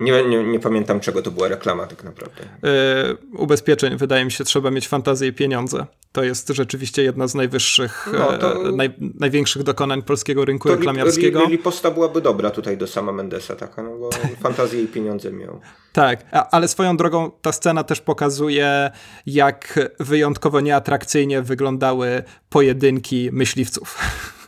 Nie, 0.00 0.24
nie, 0.24 0.44
nie, 0.44 0.60
pamiętam, 0.60 1.00
czego 1.00 1.22
to 1.22 1.30
była 1.30 1.48
reklama 1.48 1.86
tak 1.86 2.04
naprawdę. 2.04 2.42
Yy, 2.62 3.38
ubezpieczeń, 3.38 3.96
wydaje 3.96 4.24
mi 4.24 4.32
się, 4.32 4.44
trzeba 4.44 4.70
mieć 4.70 4.88
fantazję 4.88 5.28
i 5.28 5.32
pieniądze. 5.32 5.86
To 6.12 6.24
jest 6.24 6.48
rzeczywiście 6.48 7.02
jedna 7.02 7.28
z 7.28 7.34
najwyższych, 7.34 8.08
no, 8.12 8.38
to, 8.38 8.72
naj, 8.72 8.90
największych 9.20 9.62
dokonań 9.62 10.02
polskiego 10.02 10.44
rynku 10.44 10.68
to 10.68 10.74
reklamiarskiego. 10.74 11.44
Riposta 11.46 11.90
byłaby 11.90 12.20
dobra 12.20 12.50
tutaj 12.50 12.76
do 12.76 12.86
sama 12.86 13.12
Mendesa, 13.12 13.56
taka, 13.56 13.82
no 13.82 13.98
bo 13.98 14.10
fantazję 14.40 14.82
i 14.82 14.86
pieniądze 14.86 15.32
miał. 15.32 15.60
Tak, 15.92 16.24
ale 16.50 16.68
swoją 16.68 16.96
drogą 16.96 17.30
ta 17.42 17.52
scena 17.52 17.84
też 17.84 18.00
pokazuje, 18.00 18.90
jak 19.26 19.78
wyjątkowo 20.00 20.60
nieatrakcyjnie 20.60 21.42
wyglądały 21.42 22.22
pojedynki 22.48 23.30
myśliwców. 23.32 23.98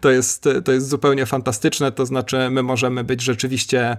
To 0.00 0.10
jest, 0.10 0.48
to 0.64 0.72
jest 0.72 0.88
zupełnie 0.88 1.26
fantastyczne, 1.26 1.92
to 1.92 2.06
znaczy 2.06 2.50
my 2.50 2.62
możemy 2.62 3.04
być 3.04 3.22
rzeczywiście 3.22 3.96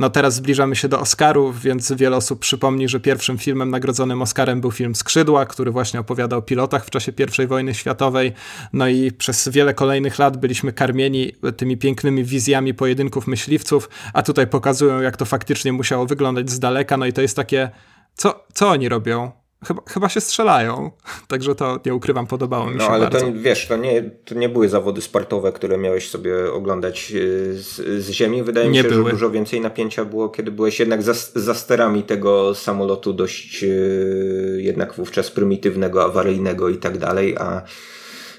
no 0.00 0.10
teraz 0.10 0.34
zbliżamy 0.34 0.76
się 0.76 0.88
do 0.88 1.00
Oscarów, 1.00 1.60
więc 1.60 1.92
wiele 1.92 2.16
osób 2.16 2.40
przypomni, 2.40 2.88
że 2.88 3.00
pierwszym 3.00 3.38
filmem 3.38 3.70
nagrodzonym 3.70 4.22
Oscarem 4.22 4.60
był 4.60 4.70
film 4.70 4.94
Skrzydła, 4.94 5.46
który 5.46 5.70
właśnie 5.70 6.00
opowiadał 6.00 6.38
o 6.38 6.42
pilotach 6.42 6.86
w 6.86 6.90
czasie 6.90 7.12
I 7.44 7.46
wojny 7.46 7.74
światowej. 7.74 8.32
No 8.72 8.88
i 8.88 9.12
przez 9.12 9.48
wiele 9.48 9.74
kolejnych 9.74 10.18
lat 10.18 10.36
byliśmy 10.36 10.72
karmieni 10.72 11.32
tymi 11.56 11.76
pięknymi 11.76 12.24
wizjami 12.24 12.74
pojedynków 12.74 13.26
myśliwców, 13.26 13.88
a 14.12 14.22
tutaj 14.22 14.46
pokazują, 14.46 15.00
jak 15.00 15.16
to 15.16 15.24
faktycznie 15.24 15.72
musiało 15.72 16.06
wyglądać 16.06 16.50
z 16.50 16.58
daleka. 16.58 16.96
No 16.96 17.06
i 17.06 17.12
to 17.12 17.22
jest 17.22 17.36
takie, 17.36 17.70
co, 18.14 18.44
co 18.54 18.68
oni 18.68 18.88
robią? 18.88 19.39
Chyba, 19.66 19.82
chyba 19.88 20.08
się 20.08 20.20
strzelają, 20.20 20.90
także 21.28 21.54
to 21.54 21.80
nie 21.86 21.94
ukrywam, 21.94 22.26
podobało 22.26 22.66
mi 22.66 22.76
no, 22.76 22.80
się 22.80 22.88
No 22.88 22.94
ale 22.94 23.04
bardzo. 23.10 23.20
to 23.20 23.32
wiesz, 23.32 23.66
to 23.66 23.76
nie, 23.76 24.02
to 24.02 24.34
nie 24.34 24.48
były 24.48 24.68
zawody 24.68 25.00
sportowe, 25.00 25.52
które 25.52 25.78
miałeś 25.78 26.08
sobie 26.08 26.52
oglądać 26.52 27.12
e, 27.12 27.18
z, 27.52 27.76
z 28.04 28.10
ziemi. 28.10 28.42
Wydaje 28.42 28.68
mi 28.68 28.76
się, 28.76 28.82
były. 28.82 29.04
że 29.04 29.10
dużo 29.10 29.30
więcej 29.30 29.60
napięcia 29.60 30.04
było, 30.04 30.28
kiedy 30.28 30.50
byłeś 30.50 30.80
jednak 30.80 31.02
za, 31.02 31.14
za 31.34 31.54
sterami 31.54 32.02
tego 32.02 32.54
samolotu 32.54 33.12
dość 33.12 33.62
yy, 33.62 34.58
jednak 34.62 34.94
wówczas 34.94 35.30
prymitywnego, 35.30 36.04
awaryjnego 36.04 36.68
i 36.68 36.76
tak 36.76 36.98
dalej, 36.98 37.36
a 37.36 37.62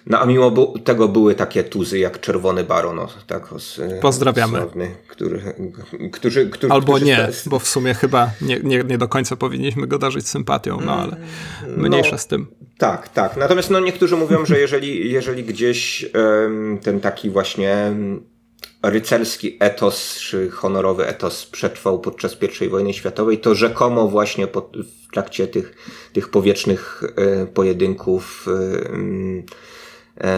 no 0.07 0.19
a 0.19 0.25
mimo 0.25 0.73
tego 0.83 1.07
były 1.07 1.35
takie 1.35 1.63
tuzy 1.63 1.99
jak 1.99 2.19
Czerwony 2.19 2.63
Baron, 2.63 2.99
tak, 3.27 3.47
z, 3.57 3.81
Pozdrawiamy. 4.01 4.57
Sławny, 4.57 4.91
który, 5.07 5.41
który, 6.11 6.49
który, 6.49 6.73
Albo 6.73 6.99
nie, 6.99 7.29
bo 7.45 7.59
w 7.59 7.67
sumie 7.67 7.93
chyba 7.93 8.31
nie, 8.41 8.59
nie, 8.59 8.83
nie 8.83 8.97
do 8.97 9.07
końca 9.07 9.35
powinniśmy 9.35 9.87
go 9.87 9.97
darzyć 9.97 10.27
sympatią, 10.27 10.79
no 10.85 10.93
ale 10.93 11.17
mniejsza 11.77 12.11
no, 12.11 12.17
z 12.17 12.27
tym. 12.27 12.47
Tak, 12.77 13.09
tak. 13.09 13.37
Natomiast 13.37 13.69
no, 13.69 13.79
niektórzy 13.79 14.15
mówią, 14.15 14.45
że 14.45 14.59
jeżeli, 14.59 15.11
jeżeli 15.17 15.43
gdzieś 15.43 16.05
ten 16.83 16.99
taki 16.99 17.29
właśnie 17.29 17.93
rycerski 18.83 19.57
etos, 19.59 20.17
czy 20.19 20.49
honorowy 20.49 21.07
etos 21.07 21.45
przetrwał 21.45 21.99
podczas 21.99 22.37
I 22.61 22.69
wojny 22.69 22.93
światowej, 22.93 23.37
to 23.37 23.55
rzekomo 23.55 24.07
właśnie 24.07 24.47
pod, 24.47 24.77
w 24.77 25.11
trakcie 25.13 25.47
tych, 25.47 25.75
tych 26.13 26.29
powietrznych 26.29 27.03
e, 27.15 27.45
pojedynków 27.45 28.45
E, 28.47 29.71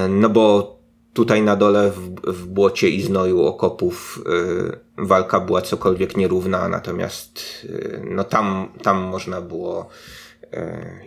no 0.09 0.29
bo 0.29 0.73
tutaj 1.13 1.41
na 1.41 1.55
dole 1.55 1.91
w, 1.91 2.15
w 2.33 2.45
błocie 2.47 2.89
i 2.89 3.01
znoju 3.01 3.45
okopów 3.45 4.23
e, 4.97 5.03
walka 5.05 5.39
była 5.39 5.61
cokolwiek 5.61 6.17
nierówna, 6.17 6.69
natomiast 6.69 7.41
e, 7.69 8.01
no 8.09 8.23
tam, 8.23 8.67
tam 8.81 8.97
można 8.97 9.41
było 9.41 9.89
E, 9.89 10.22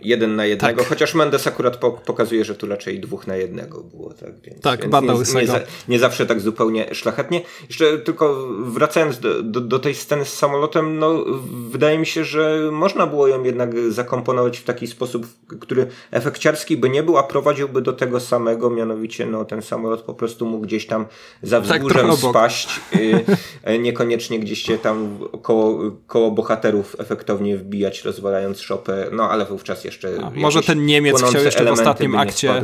jeden 0.01 0.35
na 0.35 0.45
jednego, 0.45 0.79
tak. 0.79 0.89
chociaż 0.89 1.15
Mendes 1.15 1.47
akurat 1.47 1.77
pokazuje, 2.05 2.45
że 2.45 2.55
tu 2.55 2.67
raczej 2.67 2.99
dwóch 2.99 3.27
na 3.27 3.35
jednego 3.35 3.83
było. 3.83 4.13
Tak, 4.13 4.41
więc, 4.41 4.61
tak 4.61 4.81
więc 4.81 5.33
nie, 5.33 5.41
nie, 5.41 5.47
nie, 5.87 5.99
zawsze 5.99 6.25
tak 6.25 6.41
zupełnie 6.41 6.95
szlachetnie. 6.95 7.41
Jeszcze 7.69 7.97
tylko 7.97 8.47
wracając 8.65 9.19
do, 9.19 9.43
do, 9.43 9.61
do, 9.61 9.79
tej 9.79 9.95
sceny 9.95 10.25
z 10.25 10.33
samolotem, 10.33 10.99
no 10.99 11.25
wydaje 11.69 11.97
mi 11.97 12.05
się, 12.05 12.23
że 12.23 12.69
można 12.71 13.07
było 13.07 13.27
ją 13.27 13.43
jednak 13.43 13.69
zakomponować 13.89 14.57
w 14.57 14.63
taki 14.63 14.87
sposób, 14.87 15.27
który 15.59 15.87
efekciarski 16.11 16.77
by 16.77 16.89
nie 16.89 17.03
był, 17.03 17.17
a 17.17 17.23
prowadziłby 17.23 17.81
do 17.81 17.93
tego 17.93 18.19
samego, 18.19 18.69
mianowicie 18.69 19.25
no 19.25 19.45
ten 19.45 19.61
samolot 19.61 20.01
po 20.01 20.13
prostu 20.13 20.45
mógł 20.45 20.65
gdzieś 20.65 20.87
tam 20.87 21.05
za 21.43 21.61
tak, 21.61 21.81
wzgórzem 21.81 22.09
tak, 22.09 22.19
spaść, 22.19 22.69
y, 23.69 23.79
niekoniecznie 23.79 24.39
gdzieś 24.39 24.63
się 24.63 24.77
tam 24.77 25.19
koło, 25.41 25.91
koło 26.07 26.31
bohaterów 26.31 26.95
efektownie 26.99 27.57
wbijać, 27.57 28.03
rozwalając 28.03 28.59
szopę, 28.59 29.09
no 29.11 29.29
ale 29.37 29.45
wówczas 29.45 29.83
jeszcze. 29.83 30.09
A, 30.23 30.29
może 30.29 30.61
ten 30.61 30.85
Niemiec 30.85 31.23
chciał 31.23 31.43
jeszcze 31.43 31.65
w 31.65 31.71
ostatnim 31.71 32.15
akcie 32.15 32.63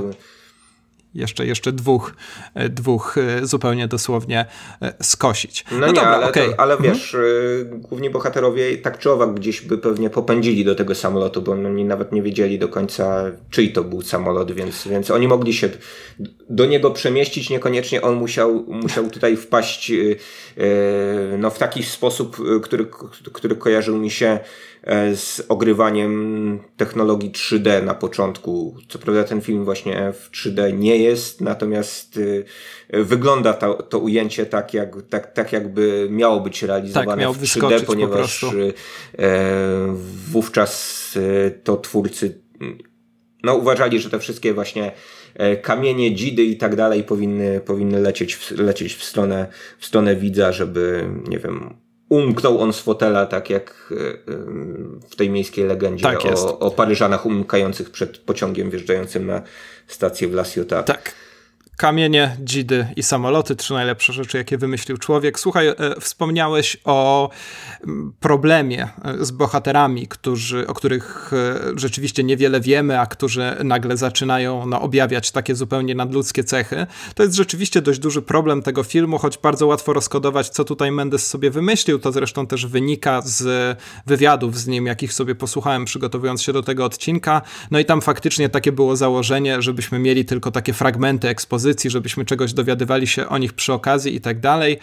jeszcze, 1.16 1.46
jeszcze 1.46 1.72
dwóch, 1.72 2.16
e, 2.56 2.70
dwóch 2.70 3.18
e, 3.18 3.46
zupełnie 3.46 3.88
dosłownie 3.88 4.46
e, 4.82 4.94
skosić. 5.04 5.66
No, 5.72 5.80
no 5.80 5.88
nie, 5.88 5.94
dobra, 5.94 6.10
ale, 6.10 6.30
okay. 6.30 6.50
to, 6.50 6.60
ale 6.60 6.74
mhm. 6.74 6.94
wiesz, 6.94 7.16
mhm. 7.16 7.82
główni 7.82 8.10
bohaterowie 8.10 8.78
tak 8.78 9.00
czy 9.00 9.12
owak 9.12 9.34
gdzieś 9.34 9.62
by 9.62 9.78
pewnie 9.78 10.10
popędzili 10.10 10.66
do 10.66 10.76
tego 10.76 10.96
samolotu, 10.96 11.42
bo 11.42 11.52
oni 11.52 11.86
nawet 11.86 12.12
nie 12.12 12.22
wiedzieli 12.22 12.60
do 12.60 12.68
końca, 12.68 13.24
czyj 13.50 13.74
to 13.74 13.84
był 13.84 14.02
samolot, 14.02 14.52
więc, 14.52 14.88
więc 14.88 15.12
oni 15.12 15.28
mogli 15.28 15.54
się 15.54 15.70
do 16.50 16.66
niego 16.66 16.92
przemieścić, 16.92 17.50
niekoniecznie 17.50 18.02
on 18.02 18.16
musiał, 18.16 18.66
musiał 18.68 19.10
tutaj 19.10 19.38
wpaść 19.38 19.92
no, 21.38 21.50
w 21.50 21.58
taki 21.58 21.84
sposób, 21.84 22.38
który, 22.64 22.86
który 23.34 23.56
kojarzył 23.56 23.98
mi 23.98 24.12
się 24.12 24.40
z 25.16 25.42
ogrywaniem 25.50 26.60
technologii 26.78 27.32
3D 27.32 27.84
na 27.84 27.94
początku. 27.94 28.78
Co 28.88 29.00
prawda 29.00 29.24
ten 29.24 29.42
film 29.42 29.66
właśnie 29.66 30.14
w 30.14 30.32
3D 30.32 30.78
nie 30.78 30.98
jest, 30.98 31.42
natomiast 31.42 32.18
y, 32.18 32.46
wygląda 32.92 33.54
to, 33.54 33.74
to 33.74 34.00
ujęcie 34.00 34.46
tak, 34.46 34.74
jak, 34.74 34.96
tak, 35.10 35.34
tak 35.34 35.54
jakby 35.54 36.08
miało 36.12 36.40
być 36.40 36.64
realizowane 36.64 37.24
tak, 37.24 37.34
w 37.34 37.42
3D, 37.44 37.86
ponieważ 37.86 38.44
e, 38.44 38.48
wówczas 40.28 40.94
to 41.64 41.78
twórcy 41.78 42.44
no, 43.44 43.56
uważali, 43.56 44.00
że 44.00 44.10
te 44.10 44.20
wszystkie 44.20 44.54
właśnie 44.54 44.92
e, 45.36 45.58
kamienie, 45.58 46.16
dzidy 46.16 46.44
i 46.44 46.58
tak 46.58 46.76
dalej 46.76 47.04
powinny, 47.04 47.62
powinny 47.66 48.00
lecieć, 48.00 48.36
w, 48.36 48.52
lecieć 48.52 48.96
w, 48.96 49.04
stronę, 49.04 49.48
w 49.80 49.86
stronę 49.86 50.16
widza, 50.16 50.52
żeby, 50.52 51.10
nie 51.28 51.40
wiem, 51.40 51.74
umknął 52.10 52.62
on 52.62 52.74
z 52.74 52.80
fotela, 52.80 53.26
tak 53.26 53.50
jak 53.50 53.92
e, 53.92 53.96
w 55.10 55.16
tej 55.16 55.30
miejskiej 55.30 55.66
legendzie 55.66 56.04
tak 56.04 56.26
o, 56.26 56.60
o 56.60 56.72
Paryżanach 56.72 57.26
umykających 57.26 57.90
przed 57.90 58.18
pociągiem 58.18 58.70
wjeżdżającym 58.70 59.28
na 59.28 59.42
stację 59.88 60.28
w 60.28 60.34
La 60.34 60.44
Ciotat. 60.44 60.86
Tak. 60.86 61.23
Kamienie, 61.78 62.38
dzidy 62.40 62.88
i 62.96 63.04
samoloty, 63.04 63.56
trzy 63.56 63.74
najlepsze 63.74 64.14
rzeczy, 64.14 64.38
jakie 64.38 64.58
wymyślił 64.58 64.98
człowiek. 64.98 65.40
Słuchaj, 65.40 65.68
e, 65.68 65.76
wspomniałeś 66.00 66.78
o 66.86 67.30
mm, 67.84 68.14
problemie 68.20 68.90
e, 69.04 69.26
z 69.26 69.32
bohaterami, 69.32 70.08
którzy, 70.08 70.68
o 70.68 70.74
których 70.74 71.32
e, 71.34 71.60
rzeczywiście 71.76 72.24
niewiele 72.24 72.62
wiemy, 72.62 73.00
a 73.00 73.06
którzy 73.06 73.56
nagle 73.64 73.98
zaczynają 73.98 74.66
no, 74.66 74.82
objawiać 74.82 75.32
takie 75.32 75.56
zupełnie 75.56 75.96
nadludzkie 75.96 76.44
cechy. 76.44 76.88
To 77.16 77.24
jest 77.24 77.36
rzeczywiście 77.36 77.82
dość 77.82 78.00
duży 78.00 78.22
problem 78.22 78.62
tego 78.62 78.84
filmu, 78.84 79.18
choć 79.18 79.38
bardzo 79.38 79.68
łatwo 79.68 79.94
rozkodować, 79.94 80.50
co 80.50 80.64
tutaj 80.64 80.92
Mendes 80.92 81.28
sobie 81.28 81.52
wymyślił. 81.52 82.00
To 82.00 82.12
zresztą 82.12 82.48
też 82.48 82.66
wynika 82.66 83.22
z 83.22 83.78
wywiadów 84.06 84.60
z 84.60 84.68
nim, 84.68 84.86
jakich 84.86 85.14
sobie 85.14 85.36
posłuchałem, 85.36 85.86
przygotowując 85.86 86.42
się 86.42 86.54
do 86.54 86.64
tego 86.64 86.86
odcinka. 86.86 87.42
No 87.72 87.80
i 87.80 87.86
tam 87.86 88.02
faktycznie 88.02 88.50
takie 88.50 88.72
było 88.72 88.96
założenie, 88.96 89.62
żebyśmy 89.62 90.00
mieli 90.00 90.26
tylko 90.26 90.52
takie 90.52 90.74
fragmenty 90.74 91.30
ekspozycji 91.30 91.63
pozycji, 91.64 91.90
żebyśmy 91.90 92.26
czegoś 92.26 92.54
dowiadywali 92.54 93.08
się 93.08 93.30
o 93.30 93.38
nich 93.38 93.54
przy 93.54 93.74
okazji 93.74 94.16
i 94.16 94.22
tak 94.22 94.40
dalej. 94.40 94.80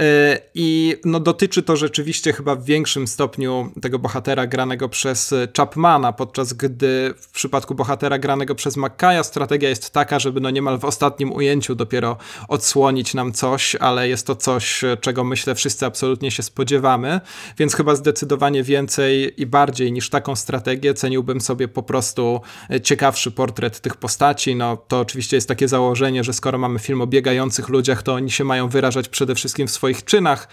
E, 0.00 0.38
I 0.54 0.96
no, 1.04 1.20
dotyczy 1.20 1.62
to 1.62 1.76
rzeczywiście 1.76 2.32
chyba 2.32 2.54
w 2.54 2.64
większym 2.64 3.06
stopniu 3.06 3.72
tego 3.82 3.98
bohatera 3.98 4.46
granego 4.46 4.88
przez 4.88 5.34
Chapmana, 5.56 6.12
podczas 6.12 6.52
gdy 6.52 7.14
w 7.20 7.30
przypadku 7.30 7.74
bohatera 7.74 8.18
granego 8.18 8.54
przez 8.54 8.76
McKaya 8.76 9.24
strategia 9.24 9.68
jest 9.68 9.90
taka, 9.90 10.18
żeby 10.18 10.40
no 10.40 10.50
niemal 10.50 10.78
w 10.78 10.84
ostatnim 10.84 11.32
ujęciu 11.32 11.74
dopiero 11.74 12.16
odsłonić 12.48 13.14
nam 13.14 13.32
coś, 13.32 13.76
ale 13.76 14.08
jest 14.08 14.26
to 14.26 14.36
coś, 14.36 14.84
czego 15.00 15.24
myślę 15.24 15.54
wszyscy 15.54 15.86
absolutnie 15.86 16.30
się 16.30 16.42
spodziewamy, 16.42 17.20
więc 17.58 17.74
chyba 17.74 17.94
zdecydowanie 17.94 18.62
więcej 18.62 19.42
i 19.42 19.46
bardziej 19.46 19.92
niż 19.92 20.10
taką 20.10 20.36
strategię 20.36 20.94
ceniłbym 20.94 21.40
sobie 21.40 21.68
po 21.68 21.82
prostu 21.82 22.40
ciekawszy 22.82 23.30
portret 23.30 23.80
tych 23.80 23.96
postaci. 23.96 24.56
No 24.56 24.76
to 24.76 25.00
oczywiście 25.00 25.36
jest 25.36 25.48
takie 25.48 25.68
założenie, 25.68 26.15
że 26.24 26.32
skoro 26.32 26.58
mamy 26.58 26.78
film 26.78 27.00
o 27.00 27.06
biegających 27.06 27.68
ludziach, 27.68 28.02
to 28.02 28.14
oni 28.14 28.30
się 28.30 28.44
mają 28.44 28.68
wyrażać 28.68 29.08
przede 29.08 29.34
wszystkim 29.34 29.66
w 29.66 29.70
swoich 29.70 30.04
czynach. 30.04 30.48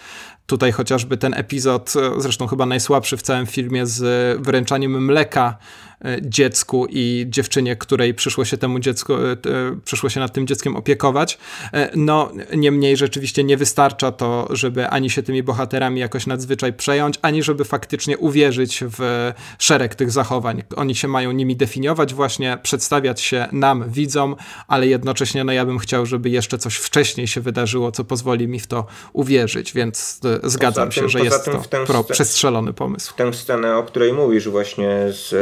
Tutaj 0.45 0.71
chociażby 0.71 1.17
ten 1.17 1.33
epizod, 1.33 1.93
zresztą 2.17 2.47
chyba 2.47 2.65
najsłabszy 2.65 3.17
w 3.17 3.21
całym 3.21 3.45
filmie 3.45 3.85
z 3.85 4.41
wręczaniem 4.41 5.05
mleka 5.05 5.57
E, 6.05 6.17
dziecku 6.21 6.87
i 6.89 7.25
dziewczynie, 7.29 7.75
której 7.75 8.13
przyszło 8.13 8.45
się 8.45 8.57
temu 8.57 8.79
dziecku, 8.79 9.13
e, 9.13 9.37
przyszło 9.85 10.09
się 10.09 10.19
nad 10.19 10.33
tym 10.33 10.47
dzieckiem 10.47 10.75
opiekować. 10.75 11.37
E, 11.73 11.91
no, 11.95 12.31
niemniej 12.55 12.97
rzeczywiście 12.97 13.43
nie 13.43 13.57
wystarcza 13.57 14.11
to, 14.11 14.47
żeby 14.49 14.87
ani 14.87 15.09
się 15.09 15.23
tymi 15.23 15.43
bohaterami 15.43 15.99
jakoś 15.99 16.27
nadzwyczaj 16.27 16.73
przejąć, 16.73 17.19
ani 17.21 17.43
żeby 17.43 17.65
faktycznie 17.65 18.17
uwierzyć 18.17 18.83
w 18.97 19.31
szereg 19.59 19.95
tych 19.95 20.11
zachowań. 20.11 20.63
Oni 20.75 20.95
się 20.95 21.07
mają 21.07 21.31
nimi 21.31 21.55
definiować 21.55 22.13
właśnie, 22.13 22.57
przedstawiać 22.63 23.21
się 23.21 23.47
nam, 23.51 23.89
widzom, 23.89 24.35
ale 24.67 24.87
jednocześnie 24.87 25.43
no 25.43 25.51
ja 25.51 25.65
bym 25.65 25.79
chciał, 25.79 26.05
żeby 26.05 26.29
jeszcze 26.29 26.57
coś 26.57 26.75
wcześniej 26.75 27.27
się 27.27 27.41
wydarzyło, 27.41 27.91
co 27.91 28.03
pozwoli 28.03 28.47
mi 28.47 28.59
w 28.59 28.67
to 28.67 28.85
uwierzyć, 29.13 29.73
więc 29.73 30.19
zgadzam 30.43 30.89
tym, 30.89 30.91
się, 30.91 31.09
że 31.09 31.19
jest 31.19 31.45
to 31.45 31.61
pro, 31.85 32.03
przestrzelony 32.03 32.73
pomysł. 32.73 33.13
Tę 33.15 33.33
scenę, 33.33 33.77
o 33.77 33.83
której 33.83 34.13
mówisz 34.13 34.49
właśnie 34.49 35.05
z 35.09 35.33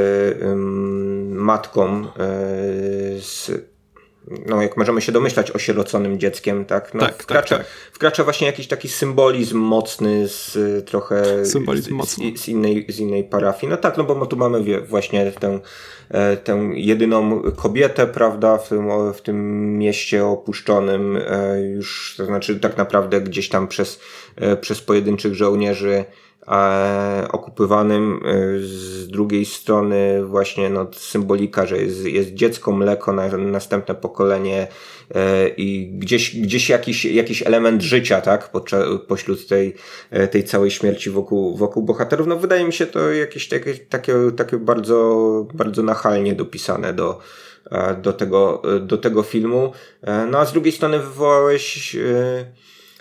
matką, 1.29 2.07
z 3.19 3.51
no 4.45 4.61
jak 4.61 4.77
możemy 4.77 5.01
się 5.01 5.11
domyślać, 5.11 5.51
osieroconym 5.51 6.19
dzieckiem, 6.19 6.65
tak? 6.65 6.93
No, 6.93 6.99
tak, 6.99 7.23
wkracza, 7.23 7.57
tak, 7.57 7.65
tak. 7.67 7.75
wkracza 7.91 8.23
właśnie 8.23 8.47
jakiś 8.47 8.67
taki 8.67 8.89
symbolizm 8.89 9.57
mocny 9.57 10.27
z 10.27 10.57
trochę 10.89 11.45
symbolizm 11.45 11.89
z, 11.89 11.91
mocny. 11.91 12.37
Z, 12.37 12.41
z, 12.41 12.47
innej, 12.47 12.85
z 12.89 12.99
innej 12.99 13.23
parafii. 13.23 13.69
No 13.69 13.77
tak, 13.77 13.97
no 13.97 14.03
bo 14.03 14.25
tu 14.25 14.37
mamy 14.37 14.63
wie, 14.63 14.81
właśnie 14.81 15.31
tę, 15.31 15.59
e, 16.09 16.37
tę 16.37 16.69
jedyną 16.73 17.41
kobietę, 17.41 18.07
prawda, 18.07 18.57
w 18.57 18.69
tym, 18.69 19.13
w 19.13 19.21
tym 19.21 19.77
mieście 19.77 20.25
opuszczonym 20.25 21.19
e, 21.27 21.61
już, 21.61 22.13
to 22.17 22.25
znaczy 22.25 22.59
tak 22.59 22.77
naprawdę 22.77 23.21
gdzieś 23.21 23.49
tam 23.49 23.67
przez, 23.67 23.99
e, 24.35 24.57
przez 24.57 24.81
pojedynczych 24.81 25.35
żołnierzy 25.35 26.05
okupywanym. 27.31 28.19
Z 28.59 29.07
drugiej 29.07 29.45
strony 29.45 30.25
właśnie 30.25 30.69
no, 30.69 30.87
symbolika, 30.93 31.65
że 31.65 31.77
jest, 31.77 32.05
jest 32.05 32.33
dziecko, 32.33 32.71
mleko 32.71 33.13
na 33.13 33.37
następne 33.37 33.95
pokolenie 33.95 34.67
e, 35.15 35.47
i 35.49 35.91
gdzieś, 35.99 36.35
gdzieś 36.35 36.69
jakiś, 36.69 37.05
jakiś 37.05 37.43
element 37.47 37.81
życia, 37.81 38.21
tak, 38.21 38.51
pośród 39.07 39.47
tej, 39.47 39.75
e, 40.09 40.27
tej 40.27 40.43
całej 40.43 40.71
śmierci 40.71 41.09
wokół, 41.09 41.57
wokół 41.57 41.83
bohaterów. 41.83 42.27
No 42.27 42.37
wydaje 42.37 42.65
mi 42.65 42.73
się 42.73 42.85
to 42.85 43.11
jakieś 43.11 43.47
takie, 43.47 43.73
takie, 43.73 44.13
takie 44.37 44.57
bardzo, 44.57 45.47
bardzo 45.53 45.83
nachalnie 45.83 46.35
dopisane 46.35 46.93
do, 46.93 47.19
e, 47.71 47.95
do 47.95 48.13
tego, 48.13 48.61
do 48.81 48.97
tego 48.97 49.23
filmu. 49.23 49.71
No 50.31 50.39
a 50.39 50.45
z 50.45 50.53
drugiej 50.53 50.71
strony 50.71 50.99
wywołałeś 50.99 51.97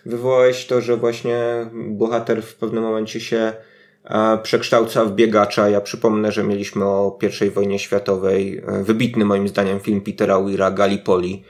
wywołałeś 0.07 0.67
to, 0.67 0.81
że 0.81 0.97
właśnie 0.97 1.41
bohater 1.73 2.43
w 2.43 2.55
pewnym 2.55 2.83
momencie 2.83 3.21
się 3.21 3.53
e, 4.05 4.39
przekształca 4.43 5.05
w 5.05 5.15
biegacza. 5.15 5.69
Ja 5.69 5.81
przypomnę, 5.81 6.33
że 6.33 6.45
mieliśmy 6.45 6.85
o 6.85 7.19
I 7.47 7.51
wojnie 7.51 7.79
światowej 7.79 8.63
e, 8.67 8.85
wybitny 8.85 9.25
moim 9.25 9.49
zdaniem 9.49 9.81
film 9.81 10.01
Petera 10.01 10.41
Weira 10.41 10.71
Gallipoli. 10.71 11.45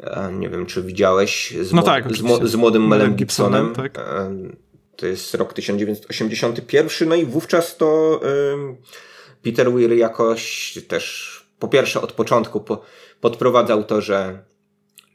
E, 0.00 0.32
nie 0.32 0.48
wiem, 0.48 0.66
czy 0.66 0.82
widziałeś 0.82 1.54
z, 1.60 1.72
no 1.72 1.82
tak, 1.82 2.12
z, 2.12 2.50
z 2.50 2.54
młodym 2.54 2.88
Melem 2.88 3.14
Gibsonem. 3.14 3.66
Gibsonem 3.66 3.90
tak. 3.90 4.04
To 4.96 5.06
jest 5.06 5.34
rok 5.34 5.52
1981, 5.52 7.08
no 7.08 7.14
i 7.14 7.24
wówczas 7.24 7.76
to 7.76 8.20
Peter 9.42 9.72
Weir 9.72 9.92
jakoś 9.92 10.74
też 10.88 11.32
po 11.58 11.68
pierwsze 11.68 12.00
od 12.00 12.12
początku 12.12 12.60
po, 12.60 12.82
podprowadzał 13.20 13.84
to, 13.84 14.00
że 14.00 14.38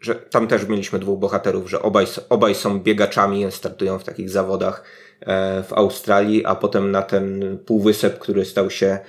że 0.07 0.15
tam 0.15 0.47
też 0.47 0.67
mieliśmy 0.67 0.99
dwóch 0.99 1.19
bohaterów, 1.19 1.69
że 1.69 1.81
obaj, 1.81 2.05
obaj 2.29 2.55
są 2.55 2.79
biegaczami, 2.79 3.51
startują 3.51 3.99
w 3.99 4.03
takich 4.03 4.29
zawodach 4.29 4.83
e, 5.21 5.63
w 5.63 5.73
Australii, 5.73 6.45
a 6.45 6.55
potem 6.55 6.91
na 6.91 7.01
ten 7.01 7.57
półwysep, 7.65 8.19
który 8.19 8.45
stał 8.45 8.69
się 8.69 8.99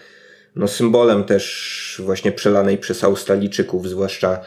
no, 0.57 0.68
symbolem 0.68 1.24
też 1.24 2.03
właśnie 2.05 2.32
przelanej 2.32 2.78
przez 2.78 3.05
Australijczyków, 3.05 3.88
zwłaszcza 3.88 4.40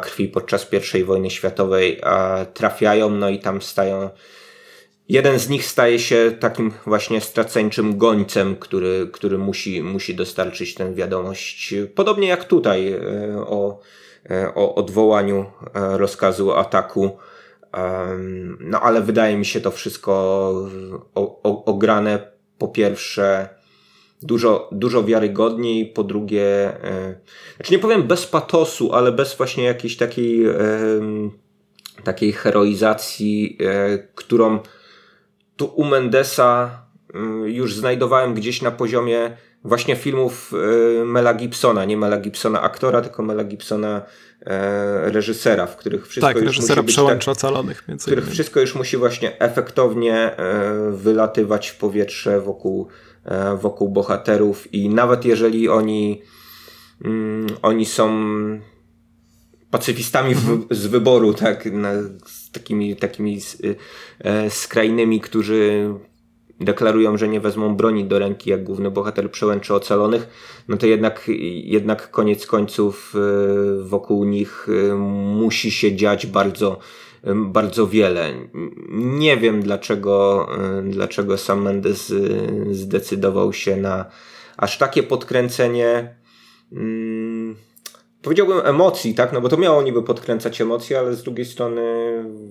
krwi 0.00 0.28
podczas 0.28 0.66
I 0.94 1.04
wojny 1.04 1.30
światowej, 1.30 2.00
trafiają, 2.54 3.10
no 3.10 3.28
i 3.28 3.38
tam 3.38 3.62
stają. 3.62 4.10
Jeden 5.08 5.38
z 5.38 5.48
nich 5.48 5.66
staje 5.66 5.98
się 5.98 6.32
takim 6.40 6.72
właśnie 6.86 7.20
straceńczym 7.20 7.98
gońcem, 7.98 8.56
który, 8.56 9.08
który 9.12 9.38
musi, 9.38 9.82
musi 9.82 10.14
dostarczyć 10.14 10.74
tę 10.74 10.94
wiadomość. 10.94 11.74
Podobnie 11.94 12.28
jak 12.28 12.44
tutaj 12.44 12.92
e, 12.92 13.00
o 13.38 13.80
o 14.54 14.74
odwołaniu 14.74 15.46
e, 15.74 15.98
rozkazu 15.98 16.52
ataku. 16.52 17.18
No 18.60 18.80
ale 18.80 19.00
wydaje 19.00 19.36
mi 19.36 19.44
się 19.44 19.60
to 19.60 19.70
wszystko 19.70 20.52
ograne 21.44 22.32
po 22.58 22.68
pierwsze 22.68 23.48
dużo, 24.22 24.68
dużo 24.72 25.04
wiarygodniej, 25.04 25.86
po 25.86 26.04
drugie, 26.04 26.44
e, 26.84 27.14
znaczy 27.56 27.72
nie 27.72 27.78
powiem 27.78 28.02
bez 28.02 28.26
patosu, 28.26 28.92
ale 28.92 29.12
bez 29.12 29.34
właśnie 29.34 29.64
jakiejś 29.64 29.96
takiej, 29.96 30.46
takiej 32.04 32.32
heroizacji, 32.32 33.58
którą 34.14 34.58
tu 35.56 35.66
u 35.66 35.84
Mendesa 35.84 36.82
już 37.44 37.74
znajdowałem 37.74 38.34
gdzieś 38.34 38.62
na 38.62 38.70
poziomie 38.70 39.36
właśnie 39.64 39.96
filmów 39.96 40.52
e, 41.00 41.04
Mela 41.04 41.34
Gibsona, 41.34 41.84
nie 41.84 41.96
Mela 41.96 42.20
Gibsona 42.20 42.62
aktora, 42.62 43.02
tylko 43.02 43.22
Mela 43.22 43.44
Gibsona 43.44 44.02
e, 44.40 45.10
reżysera, 45.10 45.66
w 45.66 45.76
których 45.76 46.08
wszystko 46.08 46.28
tak, 46.28 46.36
już 46.36 46.46
reżysera 46.46 46.82
musi 46.82 46.94
przełęcza 46.94 47.24
tak, 47.24 47.38
ocalonych. 47.38 47.84
W 47.88 48.02
których 48.02 48.30
wszystko 48.30 48.60
już 48.60 48.74
musi 48.74 48.96
właśnie 48.96 49.38
efektownie 49.38 50.14
e, 50.14 50.90
wylatywać 50.92 51.68
w 51.68 51.76
powietrze 51.76 52.40
wokół, 52.40 52.88
wokół 53.60 53.88
bohaterów 53.88 54.74
i 54.74 54.88
nawet 54.88 55.24
jeżeli 55.24 55.68
oni 55.68 56.22
mm, 57.04 57.46
oni 57.62 57.86
są 57.86 58.10
pacyfistami 59.70 60.34
w, 60.34 60.38
mhm. 60.38 60.66
z 60.70 60.86
wyboru, 60.86 61.34
tak, 61.34 61.72
na, 61.72 61.92
z 62.26 62.50
takimi, 62.52 62.96
takimi 62.96 63.40
skrajnymi, 64.48 65.20
którzy 65.20 65.90
deklarują, 66.60 67.16
że 67.16 67.28
nie 67.28 67.40
wezmą 67.40 67.76
broni 67.76 68.04
do 68.04 68.18
ręki, 68.18 68.50
jak 68.50 68.64
główny 68.64 68.90
bohater 68.90 69.30
przełęczy 69.30 69.74
ocalonych, 69.74 70.28
no 70.68 70.76
to 70.76 70.86
jednak, 70.86 71.30
jednak 71.64 72.10
koniec 72.10 72.46
końców 72.46 73.14
y, 73.14 73.84
wokół 73.84 74.24
nich 74.24 74.68
y, 74.68 74.94
musi 74.94 75.70
się 75.70 75.96
dziać 75.96 76.26
bardzo, 76.26 76.78
y, 77.26 77.34
bardzo 77.34 77.86
wiele. 77.86 78.32
Nie 78.90 79.36
wiem 79.36 79.62
dlaczego, 79.62 80.48
dlaczego 80.84 81.38
sam 81.38 81.62
Mendes 81.62 82.12
zdecydował 82.70 83.52
się 83.52 83.76
na 83.76 84.04
aż 84.56 84.78
takie 84.78 85.02
podkręcenie. 85.02 86.16
Powiedziałbym 88.26 88.60
emocji, 88.64 89.14
tak, 89.14 89.32
no 89.32 89.40
bo 89.40 89.48
to 89.48 89.56
miało 89.56 89.82
niby 89.82 90.02
podkręcać 90.02 90.60
emocje, 90.60 90.98
ale 90.98 91.14
z 91.14 91.22
drugiej 91.22 91.46
strony 91.46 91.82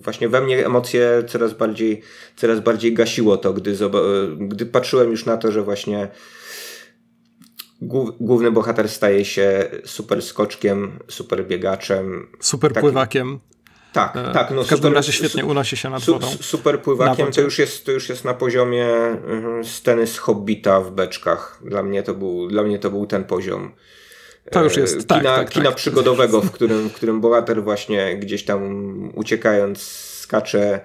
właśnie 0.03 0.29
we 0.29 0.41
mnie 0.41 0.65
emocje 0.65 1.23
coraz 1.27 1.53
bardziej, 1.53 2.01
coraz 2.35 2.59
bardziej 2.59 2.93
gasiło 2.93 3.37
to, 3.37 3.53
gdy, 3.53 3.77
gdy 4.39 4.65
patrzyłem 4.65 5.11
już 5.11 5.25
na 5.25 5.37
to, 5.37 5.51
że 5.51 5.63
właśnie 5.63 6.07
główny 8.19 8.51
bohater 8.51 8.89
staje 8.89 9.25
się 9.25 9.65
super 9.85 10.21
skoczkiem, 10.21 10.99
super 11.07 11.47
biegaczem. 11.47 12.27
Super 12.39 12.73
takim, 12.73 12.81
pływakiem. 12.81 13.39
Tak, 13.93 14.15
e, 14.15 14.33
tak. 14.33 14.51
No 14.51 14.63
w 14.63 14.67
każdym 14.67 14.77
super, 14.77 14.93
razie 14.93 15.11
świetnie 15.11 15.45
unosi 15.45 15.77
się 15.77 15.89
nad 15.89 16.03
wodą. 16.03 16.27
Super 16.41 16.81
pływakiem 16.81 17.31
to 17.31 17.41
już, 17.41 17.59
jest, 17.59 17.85
to 17.85 17.91
już 17.91 18.09
jest 18.09 18.25
na 18.25 18.33
poziomie 18.33 18.87
mhm, 19.27 19.65
sceny 19.65 20.07
z 20.07 20.17
Hobbita 20.17 20.81
w 20.81 20.91
beczkach. 20.91 21.61
Dla 21.65 21.83
mnie 21.83 22.03
to 22.03 22.13
był, 22.13 22.47
dla 22.47 22.63
mnie 22.63 22.79
to 22.79 22.89
był 22.89 23.05
ten 23.05 23.23
poziom. 23.23 23.71
To 24.51 24.63
już 24.63 24.77
jest, 24.77 24.99
e, 24.99 25.03
tak, 25.03 25.17
kina, 25.17 25.35
tak, 25.35 25.49
kina 25.49 25.65
tak. 25.65 25.75
przygodowego, 25.75 26.41
w 26.41 26.51
którym, 26.51 26.89
w 26.89 26.93
którym 26.93 27.21
bohater 27.21 27.63
właśnie 27.63 28.17
gdzieś 28.17 28.45
tam 28.45 29.11
uciekając 29.15 29.81
skacze 30.25 30.79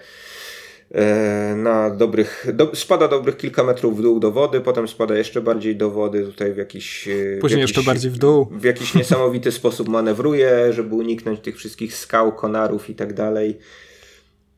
e, 0.91 1.55
na 1.57 1.91
dobrych, 1.91 2.47
do, 2.53 2.77
spada 2.77 3.09
dobrych 3.09 3.37
kilka 3.37 3.65
metrów 3.65 3.99
w 3.99 4.03
dół 4.03 4.21
do 4.21 4.31
wody, 4.31 4.61
potem 4.61 4.89
spada 4.89 5.17
jeszcze 5.17 5.41
bardziej 5.41 5.77
do 5.77 5.91
wody, 5.91 6.23
tutaj 6.23 6.53
w 6.53 6.57
jakiś... 6.57 7.09
E, 7.09 7.11
Później 7.13 7.39
w 7.39 7.43
jakiś, 7.43 7.77
jeszcze 7.77 7.83
bardziej 7.83 8.11
w 8.11 8.19
dół. 8.19 8.49
W 8.51 8.65
jakiś 8.65 8.95
niesamowity 8.95 9.53
sposób 9.61 9.89
manewruje, 9.89 10.73
żeby 10.73 10.95
uniknąć 10.95 11.41
tych 11.41 11.57
wszystkich 11.57 11.97
skał, 11.97 12.33
konarów 12.33 12.91
i 12.91 12.95
tak 12.95 13.13
dalej. 13.13 13.59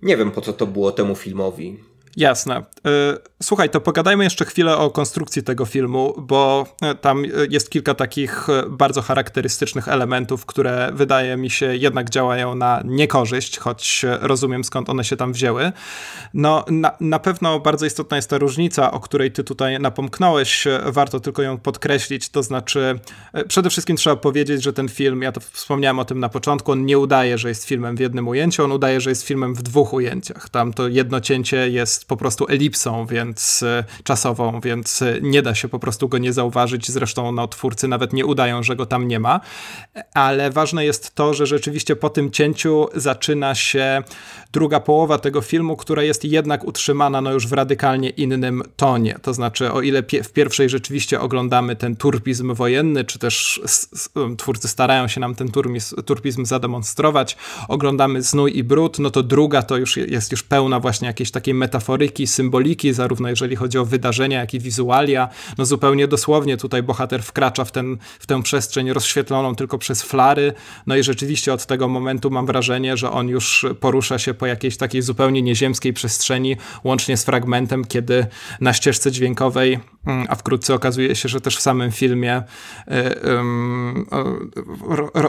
Nie 0.02 0.16
wiem 0.16 0.30
po 0.30 0.40
co 0.40 0.52
to 0.52 0.66
było 0.66 0.92
temu 0.92 1.14
filmowi. 1.14 1.91
Jasne. 2.16 2.56
E, 2.56 2.62
słuchaj, 3.42 3.70
to 3.70 3.80
pogadajmy 3.80 4.24
jeszcze 4.24 4.44
chwilę 4.44 4.76
o 4.76 4.90
konstrukcji 4.90 5.42
tego 5.42 5.64
filmu, 5.64 6.14
bo 6.18 6.66
e, 6.82 6.94
tam 6.94 7.24
jest 7.50 7.70
kilka 7.70 7.94
takich 7.94 8.46
bardzo 8.70 9.02
charakterystycznych 9.02 9.88
elementów, 9.88 10.46
które 10.46 10.90
wydaje 10.94 11.36
mi 11.36 11.50
się 11.50 11.76
jednak 11.76 12.10
działają 12.10 12.54
na 12.54 12.82
niekorzyść, 12.84 13.58
choć 13.58 14.04
rozumiem 14.20 14.64
skąd 14.64 14.88
one 14.90 15.04
się 15.04 15.16
tam 15.16 15.32
wzięły. 15.32 15.72
No, 16.34 16.64
na, 16.70 16.96
na 17.00 17.18
pewno 17.18 17.60
bardzo 17.60 17.86
istotna 17.86 18.16
jest 18.16 18.30
ta 18.30 18.38
różnica, 18.38 18.90
o 18.90 19.00
której 19.00 19.32
ty 19.32 19.44
tutaj 19.44 19.80
napomknąłeś, 19.80 20.64
warto 20.86 21.20
tylko 21.20 21.42
ją 21.42 21.58
podkreślić, 21.58 22.28
to 22.28 22.42
znaczy 22.42 22.98
przede 23.48 23.70
wszystkim 23.70 23.96
trzeba 23.96 24.16
powiedzieć, 24.16 24.62
że 24.62 24.72
ten 24.72 24.88
film, 24.88 25.22
ja 25.22 25.32
to 25.32 25.40
wspomniałem 25.40 25.98
o 25.98 26.04
tym 26.04 26.20
na 26.20 26.28
początku, 26.28 26.72
on 26.72 26.86
nie 26.86 26.98
udaje, 26.98 27.38
że 27.38 27.48
jest 27.48 27.64
filmem 27.64 27.96
w 27.96 28.00
jednym 28.00 28.28
ujęciu, 28.28 28.64
on 28.64 28.72
udaje, 28.72 29.00
że 29.00 29.10
jest 29.10 29.22
filmem 29.22 29.54
w 29.54 29.62
dwóch 29.62 29.92
ujęciach. 29.92 30.48
Tam 30.48 30.72
to 30.72 30.88
jedno 30.88 31.20
cięcie 31.20 31.70
jest 31.70 32.01
jest 32.02 32.08
po 32.08 32.16
prostu 32.16 32.46
elipsą, 32.48 33.06
więc 33.06 33.62
e, 33.62 33.84
czasową, 34.04 34.60
więc 34.60 35.02
e, 35.02 35.18
nie 35.22 35.42
da 35.42 35.54
się 35.54 35.68
po 35.68 35.78
prostu 35.78 36.08
go 36.08 36.18
nie 36.18 36.32
zauważyć. 36.32 36.90
Zresztą 36.90 37.32
no, 37.32 37.48
twórcy 37.48 37.88
nawet 37.88 38.12
nie 38.12 38.26
udają, 38.26 38.62
że 38.62 38.76
go 38.76 38.86
tam 38.86 39.08
nie 39.08 39.20
ma. 39.20 39.40
Ale 40.14 40.50
ważne 40.50 40.84
jest 40.84 41.14
to, 41.14 41.34
że 41.34 41.46
rzeczywiście 41.46 41.96
po 41.96 42.10
tym 42.10 42.30
cięciu 42.30 42.88
zaczyna 42.94 43.54
się 43.54 44.02
druga 44.52 44.80
połowa 44.80 45.18
tego 45.18 45.40
filmu, 45.40 45.76
która 45.76 46.02
jest 46.02 46.24
jednak 46.24 46.64
utrzymana 46.64 47.20
no, 47.20 47.32
już 47.32 47.46
w 47.46 47.52
radykalnie 47.52 48.10
innym 48.10 48.62
tonie. 48.76 49.18
To 49.22 49.34
znaczy, 49.34 49.72
o 49.72 49.80
ile 49.80 50.02
w 50.02 50.32
pierwszej 50.32 50.68
rzeczywiście 50.68 51.20
oglądamy 51.20 51.76
ten 51.76 51.96
turpizm 51.96 52.54
wojenny, 52.54 53.04
czy 53.04 53.18
też 53.18 53.60
twórcy 54.38 54.68
starają 54.68 55.08
się 55.08 55.20
nam 55.20 55.34
ten 55.34 55.50
turpizm, 55.50 56.02
turpizm 56.02 56.44
zademonstrować, 56.44 57.36
oglądamy 57.68 58.22
znój 58.22 58.56
i 58.56 58.64
brud, 58.64 58.98
no 58.98 59.10
to 59.10 59.22
druga 59.22 59.62
to 59.62 59.76
już 59.76 59.96
jest 59.96 60.32
już 60.32 60.42
pełna 60.42 60.80
właśnie 60.80 61.08
jakiejś 61.08 61.30
takiej 61.30 61.54
metafory 61.54 61.91
metaforyki, 61.92 62.26
symboliki, 62.26 62.92
zarówno 62.92 63.28
jeżeli 63.28 63.56
chodzi 63.56 63.78
o 63.78 63.84
wydarzenia, 63.84 64.40
jak 64.40 64.54
i 64.54 64.60
wizualia. 64.60 65.28
No 65.58 65.64
zupełnie 65.64 66.08
dosłownie 66.08 66.56
tutaj 66.56 66.82
bohater 66.82 67.22
wkracza 67.22 67.64
w, 67.64 67.72
ten, 67.72 67.98
w 68.20 68.26
tę 68.26 68.42
przestrzeń 68.42 68.92
rozświetloną 68.92 69.54
tylko 69.54 69.78
przez 69.78 70.02
flary. 70.02 70.52
No 70.86 70.96
i 70.96 71.02
rzeczywiście 71.02 71.52
od 71.52 71.66
tego 71.66 71.88
momentu 71.88 72.30
mam 72.30 72.46
wrażenie, 72.46 72.96
że 72.96 73.10
on 73.10 73.28
już 73.28 73.66
porusza 73.80 74.18
się 74.18 74.34
po 74.34 74.46
jakiejś 74.46 74.76
takiej 74.76 75.02
zupełnie 75.02 75.42
nieziemskiej 75.42 75.92
przestrzeni, 75.92 76.56
łącznie 76.84 77.16
z 77.16 77.24
fragmentem, 77.24 77.84
kiedy 77.84 78.26
na 78.60 78.72
ścieżce 78.72 79.12
dźwiękowej, 79.12 79.78
a 80.28 80.36
wkrótce 80.36 80.74
okazuje 80.74 81.16
się, 81.16 81.28
że 81.28 81.40
też 81.40 81.56
w 81.56 81.60
samym 81.60 81.92
filmie 81.92 82.42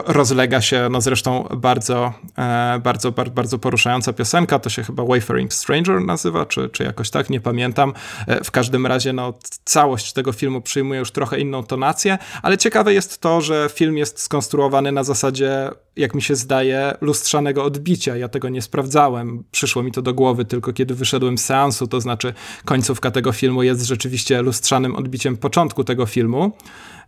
rozlega 0.06 0.60
się, 0.60 0.88
no 0.90 1.00
zresztą 1.00 1.48
bardzo, 1.56 2.12
e, 2.38 2.80
bardzo, 2.84 3.12
bardzo, 3.12 3.58
poruszająca 3.58 4.12
piosenka, 4.12 4.58
to 4.58 4.70
się 4.70 4.82
chyba 4.82 5.04
Wayfaring 5.04 5.52
Stranger 5.52 6.00
nazywa, 6.00 6.46
czy, 6.46 6.68
czy 6.68 6.84
jakoś 6.84 7.10
tak, 7.10 7.30
nie 7.30 7.40
pamiętam. 7.40 7.92
E, 8.26 8.44
w 8.44 8.50
każdym 8.50 8.86
razie 8.86 9.12
no, 9.12 9.34
całość 9.64 10.12
tego 10.12 10.32
filmu 10.32 10.60
przyjmuje 10.60 11.00
już 11.00 11.10
trochę 11.10 11.40
inną 11.40 11.62
tonację, 11.62 12.18
ale 12.42 12.58
ciekawe 12.58 12.94
jest 12.94 13.20
to, 13.20 13.40
że 13.40 13.70
film 13.74 13.98
jest 13.98 14.20
skonstruowany 14.20 14.92
na 14.92 15.04
zasadzie, 15.04 15.70
jak 15.96 16.14
mi 16.14 16.22
się 16.22 16.36
zdaje, 16.36 16.94
lustrzanego 17.00 17.64
odbicia. 17.64 18.16
Ja 18.16 18.28
tego 18.28 18.48
nie 18.48 18.62
sprawdzałem, 18.62 19.44
przyszło 19.50 19.82
mi 19.82 19.92
to 19.92 20.02
do 20.02 20.14
głowy 20.14 20.44
tylko 20.44 20.72
kiedy 20.72 20.94
wyszedłem 20.94 21.38
z 21.38 21.44
seansu, 21.44 21.86
to 21.86 22.00
znaczy 22.00 22.34
końcówka 22.64 23.10
tego 23.10 23.32
filmu 23.32 23.62
jest 23.62 23.82
rzeczywiście 23.82 24.42
lustrzanym 24.64 24.96
odbiciem 24.96 25.36
początku 25.36 25.84
tego 25.84 26.06
filmu. 26.06 26.52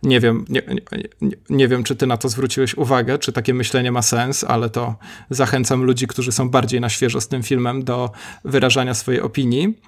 Nie 0.03 0.19
wiem, 0.19 0.45
nie, 0.49 0.61
nie, 1.21 1.37
nie, 1.49 1.67
wiem, 1.67 1.83
czy 1.83 1.95
ty 1.95 2.07
na 2.07 2.17
to 2.17 2.29
zwróciłeś 2.29 2.77
uwagę, 2.77 3.17
czy 3.17 3.31
takie 3.31 3.53
myślenie 3.53 3.91
ma 3.91 4.01
sens, 4.01 4.43
ale 4.43 4.69
to 4.69 4.95
zachęcam 5.29 5.83
ludzi, 5.83 6.07
którzy 6.07 6.31
są 6.31 6.49
bardziej 6.49 6.81
na 6.81 6.89
świeżo 6.89 7.21
z 7.21 7.27
tym 7.27 7.43
filmem 7.43 7.83
do 7.83 8.11
wyrażania 8.45 8.93
swojej 8.93 9.21
opinii. 9.21 9.81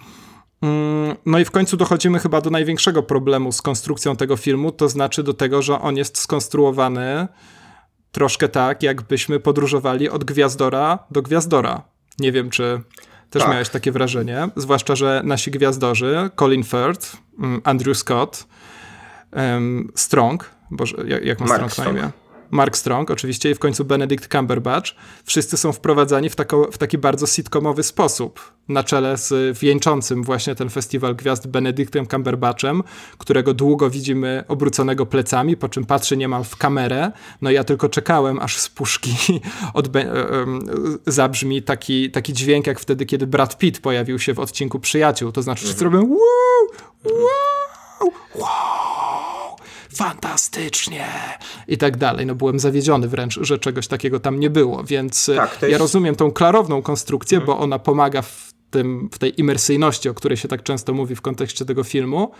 Mm, 0.61 1.15
no 1.25 1.39
i 1.39 1.45
w 1.45 1.51
końcu 1.51 1.77
dochodzimy 1.77 2.19
chyba 2.19 2.41
do 2.41 2.49
największego 2.49 3.03
problemu 3.03 3.51
z 3.51 3.61
konstrukcją 3.61 4.15
tego 4.15 4.37
filmu, 4.37 4.71
to 4.71 4.89
znaczy 4.89 5.23
do 5.23 5.33
tego, 5.33 5.61
że 5.61 5.81
on 5.81 5.97
jest 5.97 6.17
skonstruowany 6.17 7.27
troszkę 8.11 8.49
tak, 8.49 8.83
jakbyśmy 8.83 9.39
podróżowali 9.39 10.09
od 10.09 10.23
gwiazdora 10.23 10.99
do 11.11 11.21
gwiazdora. 11.21 11.83
Nie 12.19 12.31
wiem, 12.31 12.49
czy 12.49 12.81
też 13.29 13.43
tak. 13.43 13.51
miałeś 13.51 13.69
takie 13.69 13.91
wrażenie, 13.91 14.49
zwłaszcza, 14.55 14.95
że 14.95 15.21
nasi 15.25 15.51
gwiazdorzy, 15.51 16.29
Colin 16.35 16.63
Firth, 16.63 17.17
mm, 17.39 17.61
Andrew 17.63 17.97
Scott, 17.97 18.47
um, 19.31 19.91
Strong, 19.95 20.49
boże, 20.71 20.97
jak, 21.07 21.25
jak 21.25 21.39
ma 21.39 21.47
Strong 21.47 21.77
na 21.77 21.85
imię? 21.85 22.09
Mark 22.51 22.77
Strong 22.77 23.11
oczywiście 23.11 23.51
i 23.51 23.55
w 23.55 23.59
końcu 23.59 23.85
Benedict 23.85 24.31
Cumberbatch, 24.31 24.91
wszyscy 25.23 25.57
są 25.57 25.71
wprowadzani 25.71 26.29
w, 26.29 26.35
tako, 26.35 26.69
w 26.71 26.77
taki 26.77 26.97
bardzo 26.97 27.27
sitcomowy 27.27 27.83
sposób, 27.83 28.39
na 28.69 28.83
czele 28.83 29.17
z 29.17 29.57
wieńczącym 29.57 30.23
właśnie 30.23 30.55
ten 30.55 30.69
festiwal 30.69 31.15
gwiazd 31.15 31.47
Benedictem 31.47 32.07
Cumberbatchem, 32.07 32.83
którego 33.17 33.53
długo 33.53 33.89
widzimy 33.89 34.43
obróconego 34.47 35.05
plecami, 35.05 35.57
po 35.57 35.69
czym 35.69 35.85
patrzy 35.85 36.17
niemal 36.17 36.43
w 36.43 36.55
kamerę. 36.55 37.11
No 37.41 37.51
ja 37.51 37.63
tylko 37.63 37.89
czekałem, 37.89 38.39
aż 38.39 38.57
z 38.57 38.69
puszki 38.69 39.15
zabrzmi 41.07 41.63
taki, 41.63 42.11
taki 42.11 42.33
dźwięk, 42.33 42.67
jak 42.67 42.79
wtedy, 42.79 43.05
kiedy 43.05 43.27
Brad 43.27 43.57
Pitt 43.57 43.79
pojawił 43.79 44.19
się 44.19 44.33
w 44.33 44.39
odcinku 44.39 44.79
Przyjaciół. 44.79 45.31
To 45.31 45.41
znaczy, 45.41 45.63
wszyscy 45.65 45.85
mhm. 45.85 46.01
robią 46.03 46.13
wow, 46.13 46.67
wow, 47.03 48.13
wow, 48.35 49.28
fantastycznie 49.95 51.07
i 51.67 51.77
tak 51.77 51.97
dalej. 51.97 52.25
No 52.25 52.35
byłem 52.35 52.59
zawiedziony 52.59 53.07
wręcz, 53.07 53.39
że 53.41 53.59
czegoś 53.59 53.87
takiego 53.87 54.19
tam 54.19 54.39
nie 54.39 54.49
było, 54.49 54.83
więc 54.83 55.31
tak, 55.35 55.51
jest... 55.61 55.71
ja 55.71 55.77
rozumiem 55.77 56.15
tą 56.15 56.31
klarowną 56.31 56.81
konstrukcję, 56.81 57.37
mhm. 57.37 57.45
bo 57.45 57.63
ona 57.63 57.79
pomaga 57.79 58.21
w 58.21 58.53
tym, 58.69 59.09
w 59.13 59.17
tej 59.17 59.39
imersyjności, 59.39 60.09
o 60.09 60.13
której 60.13 60.37
się 60.37 60.47
tak 60.47 60.63
często 60.63 60.93
mówi 60.93 61.15
w 61.15 61.21
kontekście 61.21 61.65
tego 61.65 61.83
filmu, 61.83 62.31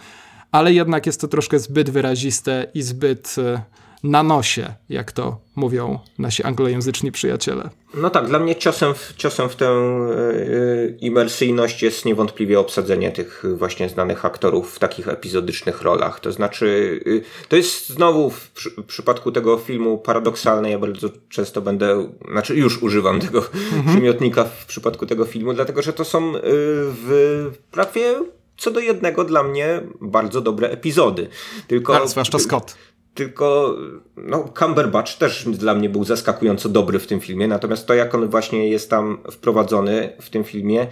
ale 0.52 0.74
jednak 0.74 1.06
jest 1.06 1.22
to 1.22 1.28
troszkę 1.28 1.60
zbyt 1.60 1.90
wyraziste 1.90 2.68
i 2.74 2.82
zbyt 2.82 3.36
e, 3.38 3.62
na 4.04 4.24
nosie, 4.24 4.74
jak 4.90 5.12
to 5.12 5.38
mówią 5.56 6.00
nasi 6.20 6.44
anglojęzyczni 6.44 7.12
przyjaciele. 7.12 7.70
No 7.94 8.10
tak, 8.10 8.28
dla 8.28 8.40
mnie 8.40 8.56
ciosem 8.56 8.94
w, 8.94 9.14
ciosem 9.18 9.50
w 9.50 9.56
tę 9.56 9.66
y, 10.12 10.98
imersyjność 11.02 11.84
jest 11.84 12.06
niewątpliwie 12.06 12.60
obsadzenie 12.60 13.12
tych 13.12 13.44
właśnie 13.56 13.90
znanych 13.90 14.26
aktorów 14.26 14.76
w 14.76 14.80
takich 14.80 15.08
epizodycznych 15.08 15.82
rolach. 15.82 16.20
To 16.20 16.32
znaczy, 16.32 17.00
y, 17.08 17.22
to 17.50 17.56
jest 17.56 17.90
znowu 17.90 18.30
w, 18.30 18.52
przy, 18.52 18.70
w, 18.70 18.84
przypadku 18.84 19.32
tego 19.32 19.58
filmu 19.58 19.98
paradoksalne. 19.98 20.72
Ja 20.72 20.80
bardzo 20.80 21.10
często 21.30 21.62
będę, 21.62 22.10
znaczy 22.32 22.56
już 22.56 22.84
używam 22.84 23.20
tego 23.20 23.40
mhm. 23.74 23.96
przymiotnika 23.96 24.44
w 24.44 24.66
przypadku 24.66 25.06
tego 25.06 25.26
filmu, 25.26 25.54
dlatego 25.54 25.82
że 25.82 25.94
to 25.94 26.06
są 26.06 26.36
y, 26.36 26.42
w 26.44 27.52
prawie 27.72 28.16
co 28.58 28.72
do 28.72 28.80
jednego 28.80 29.24
dla 29.24 29.44
mnie 29.44 29.82
bardzo 30.02 30.42
dobre 30.42 30.70
epizody. 30.70 31.30
Tylko, 31.68 31.94
tak, 31.94 32.08
zwłaszcza 32.08 32.40
Scott. 32.40 32.76
Tylko 33.14 33.76
no, 34.18 34.54
Cumberbatch 34.60 35.14
też 35.14 35.46
dla 35.46 35.76
mnie 35.76 35.90
był 35.90 36.04
zaskakująco 36.04 36.70
dobry 36.70 37.00
w 37.00 37.08
tym 37.08 37.20
filmie, 37.20 37.48
natomiast 37.48 37.88
to 37.88 37.94
jak 37.94 38.16
on 38.16 38.28
właśnie 38.28 38.70
jest 38.70 38.90
tam 38.90 39.18
wprowadzony 39.32 40.14
w 40.22 40.30
tym 40.30 40.44
filmie, 40.44 40.88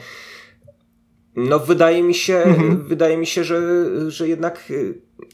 no 1.38 1.60
wydaje 1.60 2.04
mi 2.04 2.16
się, 2.16 2.38
mhm. 2.38 2.84
wydaje 2.84 3.18
mi 3.18 3.28
się, 3.28 3.44
że, 3.44 3.62
że 4.12 4.28
jednak 4.28 4.64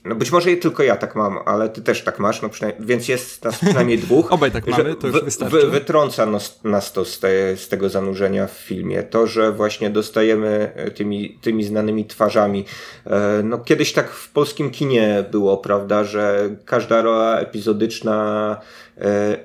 no 0.06 0.16
być 0.16 0.32
może 0.32 0.56
tylko 0.56 0.84
ja 0.84 0.95
tak 0.95 1.16
mam, 1.16 1.39
ale 1.45 1.70
ty 1.70 1.82
też 1.82 2.04
tak 2.04 2.20
masz, 2.20 2.41
no 2.41 2.49
więc 2.80 3.08
jest 3.08 3.43
nas 3.43 3.60
przynajmniej 3.60 3.97
dwóch. 4.06 4.32
Obaj 4.32 4.51
tak 4.51 4.68
mamy, 4.68 4.95
to 4.95 5.08
już 5.08 5.24
wystarczy. 5.24 5.58
Wy, 5.58 5.68
wytrąca 5.68 6.26
nas, 6.26 6.60
nas 6.64 6.93
to 6.93 7.06
z, 7.06 7.20
te, 7.20 7.58
z, 7.58 7.68
tego 7.68 7.89
zanurzenia 7.89 8.47
w 8.47 8.51
filmie. 8.51 9.04
To, 9.04 9.28
że 9.28 9.51
właśnie 9.51 9.89
dostajemy 9.89 10.72
e, 10.76 10.91
tymi, 10.91 11.39
tymi 11.41 11.64
znanymi 11.64 12.06
twarzami. 12.06 12.66
E, 13.06 13.41
no 13.43 13.58
kiedyś 13.58 13.93
tak 13.93 14.10
w 14.10 14.32
polskim 14.32 14.72
kinie 14.72 15.26
było, 15.32 15.58
prawda, 15.58 16.04
że 16.04 16.49
każda 16.66 17.01
rola 17.01 17.39
epizodyczna 17.39 18.58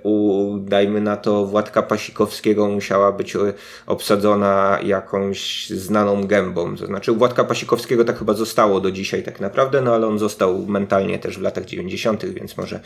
u, 0.02 0.54
dajmy 0.58 1.00
na 1.00 1.16
to, 1.16 1.46
Władka 1.46 1.82
Pasikowskiego 1.82 2.68
musiała 2.68 3.12
być 3.12 3.36
e, 3.36 3.38
obsadzona 3.86 4.78
jakąś 4.84 5.70
znaną 5.70 6.26
gębą. 6.26 6.76
To 6.76 6.86
znaczy, 6.86 7.12
u 7.12 7.16
Władka 7.16 7.44
Pasikowskiego 7.44 8.04
tak 8.04 8.18
chyba 8.18 8.34
zostało 8.34 8.80
do 8.80 8.90
dzisiaj 8.90 9.22
tak 9.22 9.40
naprawdę, 9.40 9.80
no 9.82 9.94
ale 9.94 10.06
on 10.06 10.18
został 10.18 10.66
mentalnie 10.66 11.18
też 11.18 11.38
w 11.38 11.42
latach 11.42 11.64
90., 11.64 12.26
więc 12.26 12.56
może 12.56 12.80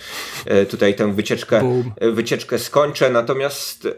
e, 0.46 0.66
tutaj 0.66 0.94
tę 0.94 1.12
wycieczkę, 1.12 1.82
wycieczkę 2.00 2.58
skończę. 2.58 3.10
Natomiast 3.10 3.84
yy, 3.84 3.92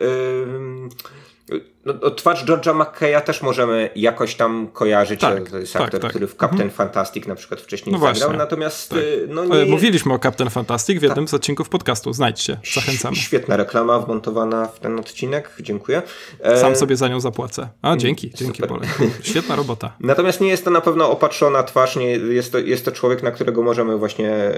no, 1.85 1.95
no, 2.03 2.11
twarz 2.11 2.45
George'a 2.45 2.75
McKeya 2.75 3.21
też 3.25 3.43
możemy 3.43 3.91
jakoś 3.97 4.35
tam 4.35 4.69
kojarzyć. 4.73 5.21
Tak, 5.21 5.51
to 5.51 5.59
jest 5.59 5.73
tak, 5.73 5.83
aktor, 5.83 6.01
tak. 6.01 6.11
który 6.11 6.27
w 6.27 6.31
Captain 6.31 6.53
mhm. 6.53 6.71
Fantastic 6.71 7.27
na 7.27 7.35
przykład 7.35 7.61
wcześniej 7.61 7.93
no 7.93 7.99
zagrał. 7.99 8.15
Właśnie, 8.15 8.39
Natomiast 8.39 8.91
tak. 8.91 8.99
Y, 8.99 9.27
no 9.29 9.45
nie... 9.45 9.65
Mówiliśmy 9.65 10.15
o 10.15 10.19
Captain 10.19 10.51
Fantastic 10.51 10.99
w 10.99 11.03
jednym 11.03 11.25
tak. 11.25 11.31
z 11.31 11.35
odcinków 11.35 11.69
podcastu. 11.69 12.13
Znajdźcie, 12.13 12.59
zachęcamy. 12.75 13.17
Świetna 13.17 13.57
reklama 13.57 13.99
wmontowana 13.99 14.67
w 14.67 14.81
ten 14.81 14.99
odcinek. 14.99 15.51
Dziękuję. 15.61 16.03
E, 16.41 16.61
Sam 16.61 16.77
sobie 16.77 16.97
za 16.97 17.09
nią 17.09 17.21
zapłacę. 17.21 17.69
A, 17.83 17.89
mm, 17.89 18.01
dzięki, 18.01 18.31
dzięki 18.35 18.63
Bolek. 18.63 18.99
Świetna 19.23 19.57
robota. 19.57 19.97
Natomiast 20.01 20.41
nie 20.41 20.49
jest 20.49 20.65
to 20.65 20.71
na 20.71 20.81
pewno 20.81 21.11
opatrzona 21.11 21.63
twarz. 21.63 21.97
Nie, 21.97 22.11
jest, 22.11 22.53
to, 22.53 22.59
jest 22.59 22.85
to 22.85 22.93
człowiek, 22.93 23.23
na 23.23 23.31
którego 23.31 23.63
możemy 23.63 23.99
właśnie 23.99 24.31
e, 24.31 24.55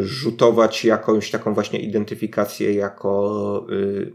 rzutować 0.00 0.84
jakąś 0.84 1.30
taką 1.30 1.54
właśnie 1.54 1.78
identyfikację 1.78 2.74
jako... 2.74 3.66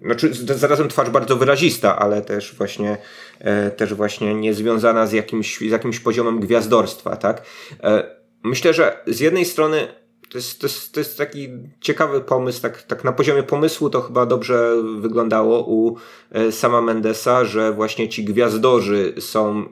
E, 0.01 0.05
znaczy 0.05 0.33
zarazem 0.33 0.89
twarz 0.89 1.09
bardzo 1.09 1.35
wyrazista, 1.35 1.86
ale 1.95 2.21
też 2.21 2.55
właśnie, 2.55 2.97
e, 3.39 3.71
też 3.71 3.93
właśnie 3.93 4.35
niezwiązana 4.35 5.07
z 5.07 5.11
jakimś, 5.11 5.59
z 5.59 5.71
jakimś 5.71 5.99
poziomem 5.99 6.39
gwiazdorstwa, 6.39 7.15
tak? 7.15 7.41
E, 7.83 8.03
myślę, 8.43 8.73
że 8.73 9.03
z 9.07 9.19
jednej 9.19 9.45
strony 9.45 9.87
to 10.29 10.37
jest, 10.37 10.61
to 10.61 10.67
jest, 10.67 10.93
to 10.93 10.99
jest 10.99 11.17
taki 11.17 11.49
ciekawy 11.81 12.21
pomysł, 12.21 12.61
tak, 12.61 12.81
tak 12.81 13.03
na 13.03 13.11
poziomie 13.11 13.43
pomysłu 13.43 13.89
to 13.89 14.01
chyba 14.01 14.25
dobrze 14.25 14.75
wyglądało 14.99 15.63
u 15.63 15.95
e, 16.31 16.51
sama 16.51 16.81
Mendesa, 16.81 17.45
że 17.45 17.73
właśnie 17.73 18.09
ci 18.09 18.25
gwiazdorzy 18.25 19.13
są, 19.19 19.65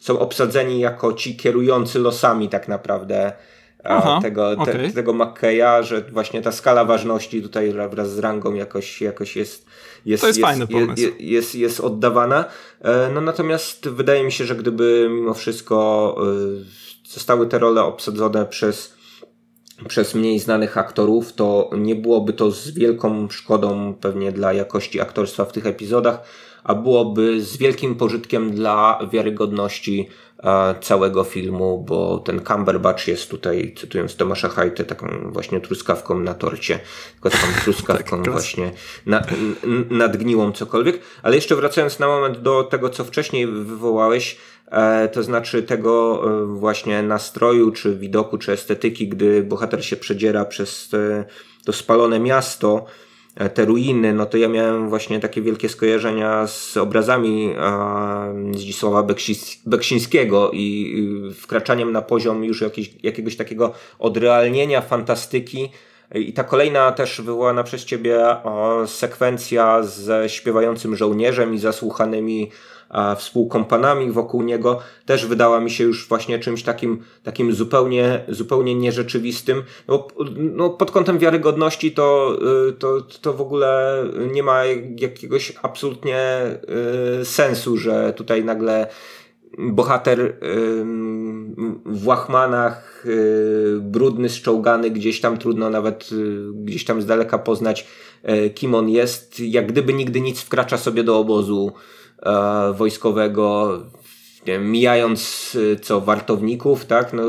są 0.00 0.18
obsadzeni 0.18 0.80
jako 0.80 1.12
ci 1.12 1.36
kierujący 1.36 1.98
losami 1.98 2.48
tak 2.48 2.68
naprawdę 2.68 3.32
Aha, 3.88 4.18
tego, 4.22 4.56
te, 4.56 4.62
okay. 4.62 4.92
tego 4.92 5.12
McKeya, 5.12 5.82
że 5.82 6.02
właśnie 6.02 6.42
ta 6.42 6.52
skala 6.52 6.84
ważności 6.84 7.42
tutaj 7.42 7.72
wraz 7.90 8.12
z 8.12 8.18
rangą 8.18 8.54
jakoś, 8.54 9.02
jakoś 9.02 9.36
jest, 9.36 9.66
jest, 10.06 10.20
to 10.20 10.26
jest, 10.26 10.38
jest 10.38 10.48
fajny 10.48 10.66
pomysł. 10.66 11.02
Jest, 11.02 11.20
jest, 11.20 11.54
jest 11.54 11.80
oddawana. 11.80 12.44
E, 12.80 13.10
no 13.14 13.20
natomiast 13.20 13.88
wydaje 13.88 14.24
mi 14.24 14.32
się, 14.32 14.44
że 14.44 14.56
gdyby 14.56 15.08
mimo 15.10 15.34
wszystko 15.34 16.16
e, 16.20 17.08
zostały 17.08 17.46
te 17.46 17.58
role 17.58 17.82
obsadzone 17.82 18.46
przez 18.46 18.98
przez 19.88 20.14
mniej 20.14 20.38
znanych 20.38 20.78
aktorów, 20.78 21.32
to 21.32 21.70
nie 21.76 21.94
byłoby 21.94 22.32
to 22.32 22.50
z 22.50 22.70
wielką 22.70 23.28
szkodą 23.30 23.94
pewnie 24.00 24.32
dla 24.32 24.52
jakości 24.52 25.00
aktorstwa 25.00 25.44
w 25.44 25.52
tych 25.52 25.66
epizodach, 25.66 26.22
a 26.68 26.74
byłoby 26.74 27.42
z 27.42 27.56
wielkim 27.56 27.94
pożytkiem 27.94 28.50
dla 28.50 28.98
wiarygodności 29.12 30.08
e, 30.38 30.74
całego 30.80 31.24
filmu, 31.24 31.84
bo 31.88 32.18
ten 32.18 32.40
Cumberbatch 32.44 33.08
jest 33.08 33.30
tutaj, 33.30 33.74
cytując 33.76 34.16
Tomasza 34.16 34.48
Hajtę, 34.48 34.84
taką 34.84 35.30
właśnie 35.32 35.60
truskawką 35.60 36.20
na 36.20 36.34
torcie, 36.34 36.80
tylko 37.12 37.30
taką 37.30 37.46
truskawką 37.64 38.22
tak, 38.22 38.32
właśnie 38.32 38.72
na, 39.06 39.22
nadgniłą 39.90 40.52
cokolwiek. 40.52 41.00
Ale 41.22 41.36
jeszcze 41.36 41.56
wracając 41.56 41.98
na 41.98 42.06
moment 42.06 42.38
do 42.38 42.64
tego, 42.64 42.90
co 42.90 43.04
wcześniej 43.04 43.46
wywołałeś, 43.46 44.38
e, 44.70 45.08
to 45.08 45.22
znaczy 45.22 45.62
tego 45.62 46.22
e, 46.24 46.46
właśnie 46.46 47.02
nastroju, 47.02 47.70
czy 47.70 47.96
widoku, 47.96 48.38
czy 48.38 48.52
estetyki, 48.52 49.08
gdy 49.08 49.42
bohater 49.42 49.84
się 49.84 49.96
przedziera 49.96 50.44
przez 50.44 50.90
to 51.64 51.72
spalone 51.72 52.20
miasto, 52.20 52.86
te 53.54 53.64
ruiny, 53.64 54.12
no 54.12 54.26
to 54.26 54.36
ja 54.36 54.48
miałem 54.48 54.88
właśnie 54.88 55.20
takie 55.20 55.42
wielkie 55.42 55.68
skojarzenia 55.68 56.46
z 56.46 56.76
obrazami 56.76 57.54
Zdzisława 58.52 59.06
Beksińskiego 59.66 60.50
i 60.52 60.94
wkraczaniem 61.34 61.92
na 61.92 62.02
poziom 62.02 62.44
już 62.44 62.60
jakiś, 62.60 62.90
jakiegoś 63.02 63.36
takiego 63.36 63.72
odrealnienia 63.98 64.80
fantastyki. 64.80 65.68
I 66.14 66.32
ta 66.32 66.44
kolejna 66.44 66.92
też 66.92 67.20
wywołana 67.20 67.62
przez 67.62 67.84
ciebie 67.84 68.36
sekwencja 68.86 69.82
ze 69.82 70.28
śpiewającym 70.28 70.96
żołnierzem 70.96 71.54
i 71.54 71.58
zasłuchanymi 71.58 72.50
współkompanami 73.16 74.10
wokół 74.10 74.42
niego 74.42 74.80
też 75.06 75.26
wydała 75.26 75.60
mi 75.60 75.70
się 75.70 75.84
już 75.84 76.08
właśnie 76.08 76.38
czymś 76.38 76.62
takim, 76.62 77.02
takim 77.22 77.52
zupełnie, 77.52 78.24
zupełnie 78.28 78.74
nierzeczywistym. 78.74 79.62
No, 79.88 80.08
no 80.36 80.70
pod 80.70 80.90
kątem 80.90 81.18
wiarygodności 81.18 81.92
to, 81.92 82.38
y, 82.68 82.72
to, 82.72 83.00
to 83.00 83.32
w 83.32 83.40
ogóle 83.40 84.02
nie 84.32 84.42
ma 84.42 84.64
jakiegoś 84.98 85.52
absolutnie 85.62 86.40
y, 87.20 87.24
sensu, 87.24 87.76
że 87.76 88.12
tutaj 88.12 88.44
nagle 88.44 88.86
bohater 89.58 90.36
w 91.86 92.06
łachmanach, 92.06 93.06
y, 93.06 93.78
brudny, 93.80 94.28
szczołgany, 94.28 94.90
gdzieś 94.90 95.20
tam 95.20 95.38
trudno 95.38 95.70
nawet 95.70 96.10
gdzieś 96.54 96.84
tam 96.84 97.02
z 97.02 97.06
daleka 97.06 97.38
poznać, 97.38 97.86
kim 98.54 98.74
on 98.74 98.88
jest. 98.88 99.40
Jak 99.40 99.66
gdyby 99.72 99.92
nigdy 99.92 100.20
nic 100.20 100.40
wkracza 100.40 100.78
sobie 100.78 101.04
do 101.04 101.18
obozu 101.18 101.72
e, 102.22 102.72
wojskowego, 102.72 103.78
mijając 104.60 105.52
e, 105.72 105.76
co 105.76 106.00
wartowników, 106.00 106.86
tak, 106.86 107.12
no 107.12 107.24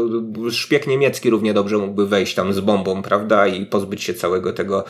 szpieg 0.52 0.88
niemiecki 0.88 1.30
równie 1.30 1.54
dobrze 1.54 1.78
mógłby 1.78 2.08
wejść 2.08 2.36
tam 2.36 2.54
z 2.54 2.60
bombą, 2.60 3.02
prawda, 3.02 3.48
i 3.48 3.66
pozbyć 3.66 4.04
się 4.04 4.14
całego 4.14 4.54
tego 4.54 4.84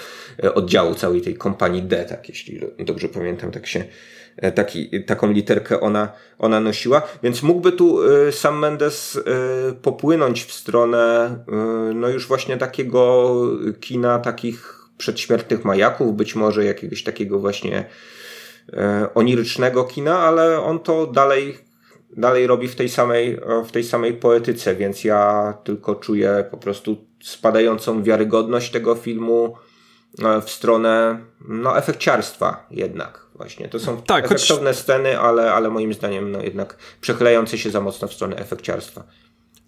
e, 0.44 0.54
oddziału, 0.54 0.96
całej 0.96 1.22
tej 1.22 1.36
kompanii 1.36 1.84
D, 1.84 2.06
tak, 2.10 2.30
jeśli 2.30 2.60
dobrze 2.80 3.10
pamiętam, 3.10 3.52
tak 3.52 3.68
się 3.68 3.80
e, 3.80 3.88
taki, 4.56 5.04
taką 5.04 5.32
literkę 5.32 5.80
ona, 5.80 6.12
ona 6.40 6.60
nosiła, 6.60 7.02
więc 7.24 7.44
mógłby 7.44 7.72
tu 7.72 8.00
sam 8.32 8.60
Mendes 8.60 9.20
popłynąć 9.82 10.44
w 10.44 10.54
stronę 10.54 11.36
no 11.96 12.10
już 12.10 12.28
właśnie 12.28 12.58
takiego 12.58 13.34
kina 13.80 14.20
takich 14.20 14.80
przedśmiertnych 14.98 15.66
majaków, 15.66 16.16
być 16.16 16.36
może 16.36 16.66
jakiegoś 16.66 17.04
takiego 17.04 17.40
właśnie 17.40 17.86
E, 18.74 19.10
onirycznego 19.16 19.84
kina, 19.84 20.20
ale 20.20 20.62
on 20.62 20.80
to 20.80 21.08
dalej, 21.08 21.58
dalej 22.18 22.48
robi 22.48 22.68
w 22.68 22.76
tej, 22.76 22.90
samej, 22.90 23.34
e, 23.34 23.66
w 23.66 23.72
tej 23.72 23.84
samej 23.84 24.14
poetyce, 24.14 24.76
więc 24.76 25.04
ja 25.04 25.54
tylko 25.64 25.96
czuję 25.96 26.46
po 26.52 26.58
prostu 26.58 26.98
spadającą 27.24 28.04
wiarygodność 28.04 28.72
tego 28.72 28.96
filmu 28.96 29.56
e, 30.24 30.42
w 30.42 30.50
stronę 30.50 31.20
no, 31.48 31.78
efekciarstwa 31.78 32.68
jednak 32.72 33.26
właśnie. 33.40 33.70
To 33.70 33.80
są 33.80 34.02
tak, 34.02 34.26
efektowne 34.26 34.70
choć... 34.70 34.80
sceny, 34.80 35.20
ale, 35.20 35.54
ale 35.54 35.70
moim 35.70 35.94
zdaniem 35.94 36.32
no, 36.32 36.42
jednak 36.42 36.78
przechylające 37.02 37.58
się 37.58 37.72
za 37.72 37.82
mocno 37.82 38.08
w 38.08 38.14
stronę 38.14 38.36
efekciarstwa. 38.36 39.04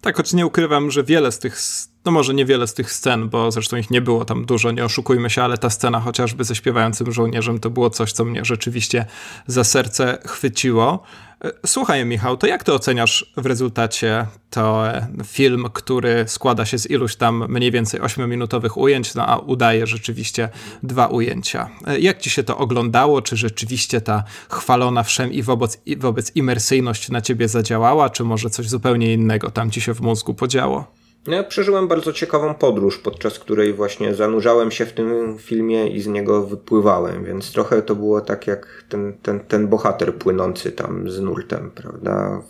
Tak, 0.00 0.16
choć 0.16 0.32
nie 0.32 0.46
ukrywam, 0.46 0.90
że 0.90 1.04
wiele 1.04 1.32
z 1.32 1.38
tych 1.38 1.58
no 2.04 2.12
może 2.12 2.34
niewiele 2.34 2.66
z 2.66 2.74
tych 2.74 2.92
scen, 2.92 3.28
bo 3.28 3.50
zresztą 3.50 3.76
ich 3.76 3.90
nie 3.90 4.00
było 4.00 4.24
tam 4.24 4.44
dużo, 4.44 4.70
nie 4.70 4.84
oszukujmy 4.84 5.30
się, 5.30 5.42
ale 5.42 5.58
ta 5.58 5.70
scena 5.70 6.00
chociażby 6.00 6.44
ze 6.44 6.54
śpiewającym 6.54 7.12
żołnierzem 7.12 7.58
to 7.58 7.70
było 7.70 7.90
coś, 7.90 8.12
co 8.12 8.24
mnie 8.24 8.44
rzeczywiście 8.44 9.06
za 9.46 9.64
serce 9.64 10.18
chwyciło. 10.26 11.02
E, 11.44 11.52
słuchaj, 11.66 12.06
Michał, 12.06 12.36
to 12.36 12.46
jak 12.46 12.64
ty 12.64 12.72
oceniasz 12.72 13.32
w 13.36 13.46
rezultacie 13.46 14.26
to 14.50 14.88
e, 14.88 15.06
film, 15.24 15.66
który 15.72 16.24
składa 16.28 16.64
się 16.64 16.78
z 16.78 16.90
iluś 16.90 17.16
tam 17.16 17.44
mniej 17.48 17.70
więcej 17.70 18.00
8-minutowych 18.00 18.78
ujęć, 18.78 19.14
no 19.14 19.26
a 19.26 19.36
udaje 19.36 19.86
rzeczywiście 19.86 20.48
dwa 20.82 21.06
ujęcia. 21.06 21.70
E, 21.86 22.00
jak 22.00 22.18
ci 22.18 22.30
się 22.30 22.42
to 22.42 22.58
oglądało? 22.58 23.22
Czy 23.22 23.36
rzeczywiście 23.36 24.00
ta 24.00 24.24
chwalona 24.50 25.02
wszem 25.02 25.32
i 25.32 25.42
wobec, 25.42 25.80
i 25.86 25.96
wobec 25.96 26.36
imersyjność 26.36 27.10
na 27.10 27.20
ciebie 27.20 27.48
zadziałała, 27.48 28.10
czy 28.10 28.24
może 28.24 28.50
coś 28.50 28.68
zupełnie 28.68 29.12
innego 29.12 29.50
tam 29.50 29.70
ci 29.70 29.80
się 29.80 29.94
w 29.94 30.00
mózgu 30.00 30.34
podziało? 30.34 31.01
No, 31.26 31.36
ja 31.36 31.44
przeżyłem 31.44 31.88
bardzo 31.88 32.12
ciekawą 32.12 32.54
podróż, 32.54 32.98
podczas 32.98 33.38
której 33.38 33.74
właśnie 33.74 34.14
zanurzałem 34.14 34.70
się 34.70 34.86
w 34.86 34.92
tym 34.92 35.38
filmie 35.38 35.88
i 35.88 36.00
z 36.00 36.06
niego 36.06 36.46
wypływałem, 36.46 37.24
więc 37.24 37.52
trochę 37.52 37.82
to 37.82 37.94
było 37.94 38.20
tak 38.20 38.46
jak 38.46 38.84
ten, 38.88 39.12
ten, 39.22 39.40
ten 39.40 39.68
bohater 39.68 40.14
płynący 40.14 40.72
tam 40.72 41.10
z 41.10 41.20
nurtem, 41.20 41.70
prawda? 41.74 42.42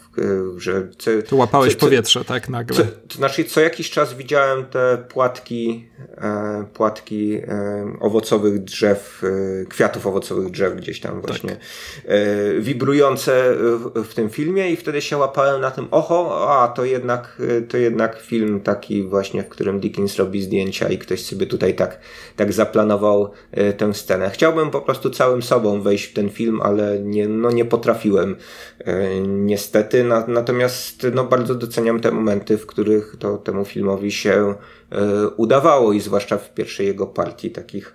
Że 0.57 0.89
co, 0.99 1.11
tu 1.29 1.37
łapałeś 1.37 1.75
co, 1.75 1.81
powietrze, 1.81 2.25
tak 2.25 2.49
nagle. 2.49 2.77
Co, 2.77 2.83
to 3.09 3.15
znaczy, 3.17 3.45
co 3.45 3.61
jakiś 3.61 3.91
czas 3.91 4.15
widziałem 4.15 4.65
te 4.65 5.05
płatki, 5.09 5.89
e, 6.17 6.65
płatki 6.75 7.35
e, 7.35 7.97
owocowych 8.01 8.65
drzew, 8.65 9.23
e, 9.63 9.67
kwiatów 9.67 10.07
owocowych 10.07 10.51
drzew 10.51 10.77
gdzieś 10.77 11.01
tam 11.01 11.13
tak. 11.13 11.27
właśnie 11.27 11.51
tak. 11.51 11.61
e, 12.07 12.61
wibrujące 12.61 13.55
w, 13.57 14.05
w, 14.05 14.15
tym 14.15 14.31
filmie 14.31 14.71
i 14.71 14.77
wtedy 14.77 15.03
się 15.03 15.17
łapałem 15.17 15.61
na 15.61 15.71
tym, 15.71 15.89
oho, 15.91 16.49
a 16.61 16.69
to 16.69 16.85
jednak, 16.85 17.43
to 17.69 17.77
jednak 17.77 18.21
film 18.21 18.61
taki 18.63 19.03
właśnie, 19.03 19.43
w 19.43 19.49
którym 19.49 19.81
Dickens 19.81 20.17
robi 20.17 20.43
zdjęcia 20.43 20.89
i 20.89 20.99
ktoś 20.99 21.25
sobie 21.25 21.47
tutaj 21.47 21.75
tak, 21.75 22.01
tak 22.37 22.53
zaplanował 22.53 23.31
e, 23.51 23.73
tę 23.73 23.95
scenę. 23.95 24.31
Chciałbym 24.31 24.71
po 24.71 24.81
prostu 24.81 25.11
całym 25.11 25.43
sobą 25.43 25.81
wejść 25.81 26.05
w 26.05 26.13
ten 26.13 26.31
film, 26.31 26.61
ale 26.63 26.99
nie, 26.99 27.29
no 27.29 27.51
nie 27.51 27.65
potrafiłem 27.65 28.37
e, 28.79 29.21
niestety. 29.21 30.05
Na, 30.05 30.27
natomiast 30.27 31.07
no 31.15 31.25
bardzo 31.25 31.55
doceniam 31.55 32.01
te 32.01 32.11
momenty, 32.11 32.59
w 32.59 32.67
których 32.67 33.17
to 33.19 33.39
temu 33.39 33.65
filmowi 33.65 34.13
się 34.13 34.55
e, 34.91 35.29
udawało 35.29 35.93
i 35.93 36.01
zwłaszcza 36.01 36.39
w 36.39 36.55
pierwszej 36.55 36.87
jego 36.87 37.07
partii 37.07 37.51
takich, 37.51 37.95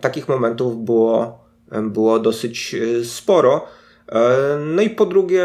takich 0.00 0.28
momentów 0.28 0.84
było, 0.84 1.44
było 1.82 2.18
dosyć 2.18 2.76
sporo. 3.04 3.66
E, 4.12 4.58
no 4.58 4.82
i 4.82 4.90
po 4.90 5.06
drugie, 5.06 5.44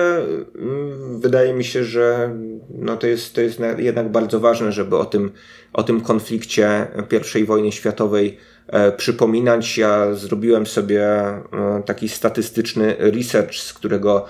mm, 0.56 1.20
wydaje 1.20 1.54
mi 1.54 1.64
się, 1.64 1.84
że 1.84 2.36
no 2.70 2.98
to, 2.98 3.08
jest, 3.08 3.36
to 3.36 3.42
jest 3.42 3.60
jednak 3.78 4.12
bardzo 4.12 4.40
ważne, 4.40 4.72
żeby 4.72 4.98
o 4.98 5.06
tym, 5.06 5.32
o 5.74 5.84
tym 5.84 6.02
konflikcie 6.02 6.88
I 7.36 7.44
wojny 7.44 7.72
światowej 7.72 8.38
e, 8.68 8.92
przypominać. 8.92 9.78
Ja 9.78 10.14
zrobiłem 10.14 10.66
sobie 10.66 11.04
e, 11.04 11.44
taki 11.86 12.10
statystyczny 12.10 12.96
research, 13.00 13.56
z 13.56 13.74
którego 13.74 14.26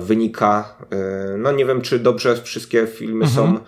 wynika, 0.00 0.76
no 1.38 1.52
nie 1.52 1.66
wiem, 1.66 1.80
czy 1.80 1.98
dobrze 1.98 2.36
wszystkie 2.42 2.86
filmy 2.86 3.24
mhm. 3.24 3.46
są 3.46 3.58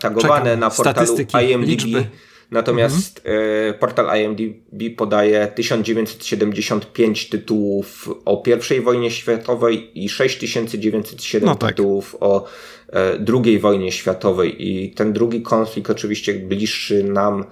tagowane 0.00 0.44
Czekam. 0.44 0.60
na 0.60 0.70
portalu 0.70 1.16
IMDb. 1.42 1.68
Liczby. 1.68 2.04
Natomiast 2.50 3.20
mhm. 3.24 3.42
E, 3.70 3.74
portal 3.74 4.20
IMDb 4.20 4.96
podaje 4.96 5.46
1975 5.46 7.28
tytułów 7.28 8.08
o 8.24 8.42
I 8.76 8.80
wojnie 8.80 9.10
światowej 9.10 10.04
i 10.04 10.08
6907 10.08 11.46
no 11.48 11.54
tak. 11.54 11.70
tytułów 11.70 12.16
o 12.20 12.46
e, 12.92 13.24
II 13.44 13.58
wojnie 13.58 13.92
światowej. 13.92 14.68
I 14.68 14.90
ten 14.90 15.12
drugi 15.12 15.42
konflikt 15.42 15.90
oczywiście 15.90 16.34
bliższy 16.34 17.04
nam, 17.04 17.44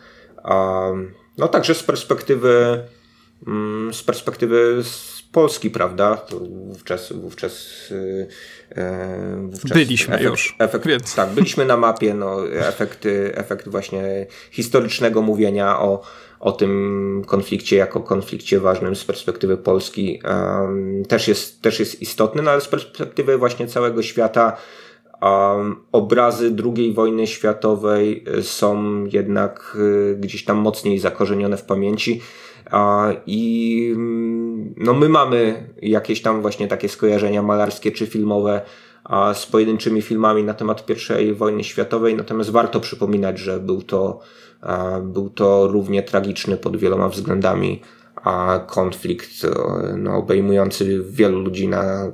no 1.38 1.48
także 1.48 1.74
z 1.74 1.82
perspektywy, 1.82 2.82
mm, 3.46 3.94
z 3.94 4.02
perspektywy 4.02 4.82
Polski, 5.32 5.70
prawda? 5.70 6.16
To 6.16 6.40
wówczas, 6.40 7.12
wówczas, 7.12 7.84
e, 8.76 9.36
wówczas 9.42 9.72
byliśmy 9.72 10.14
efekt, 10.14 10.30
już. 10.30 10.56
Efekt, 10.58 10.86
więc. 10.86 11.14
Tak, 11.14 11.30
byliśmy 11.30 11.64
na 11.64 11.76
mapie, 11.76 12.14
no, 12.14 12.48
efekt, 12.50 13.06
efekt 13.32 13.68
właśnie 13.68 14.26
historycznego 14.50 15.22
mówienia 15.22 15.80
o, 15.80 16.02
o 16.40 16.52
tym 16.52 17.22
konflikcie 17.26 17.76
jako 17.76 18.00
konflikcie 18.00 18.60
ważnym 18.60 18.96
z 18.96 19.04
perspektywy 19.04 19.56
Polski 19.56 20.22
um, 20.24 21.04
też, 21.08 21.28
jest, 21.28 21.62
też 21.62 21.80
jest 21.80 22.02
istotny, 22.02 22.42
no 22.42 22.50
ale 22.50 22.60
z 22.60 22.68
perspektywy 22.68 23.38
właśnie 23.38 23.66
całego 23.66 24.02
świata 24.02 24.56
um, 25.22 25.76
obrazy 25.92 26.56
II 26.64 26.92
wojny 26.92 27.26
światowej 27.26 28.24
są 28.42 29.04
jednak 29.04 29.76
y, 29.80 30.16
gdzieś 30.20 30.44
tam 30.44 30.56
mocniej 30.56 30.98
zakorzenione 30.98 31.56
w 31.56 31.64
pamięci. 31.64 32.20
I 33.26 33.92
mm, 33.96 34.74
no 34.76 34.94
my 34.94 35.08
mamy 35.08 35.68
jakieś 35.82 36.22
tam 36.22 36.42
właśnie 36.42 36.68
takie 36.68 36.88
skojarzenia 36.88 37.42
malarskie 37.42 37.92
czy 37.92 38.06
filmowe 38.06 38.60
z 39.34 39.46
pojedynczymi 39.46 40.02
filmami 40.02 40.44
na 40.44 40.54
temat 40.54 40.86
I 41.22 41.32
wojny 41.32 41.64
światowej, 41.64 42.14
natomiast 42.14 42.50
warto 42.50 42.80
przypominać, 42.80 43.38
że 43.38 43.60
był 43.60 43.82
to, 43.82 44.20
był 45.02 45.30
to 45.30 45.68
równie 45.68 46.02
tragiczny 46.02 46.56
pod 46.56 46.76
wieloma 46.76 47.08
względami 47.08 47.82
a 48.24 48.60
konflikt 48.66 49.30
no, 49.96 50.16
obejmujący 50.16 51.04
wielu 51.10 51.40
ludzi 51.40 51.68
na, 51.68 52.12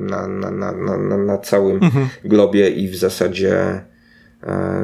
na, 0.00 0.28
na, 0.28 0.50
na, 0.50 0.72
na, 0.96 1.16
na 1.16 1.38
całym 1.38 1.76
mhm. 1.82 2.08
globie 2.24 2.70
i 2.70 2.88
w 2.88 2.96
zasadzie 2.96 3.84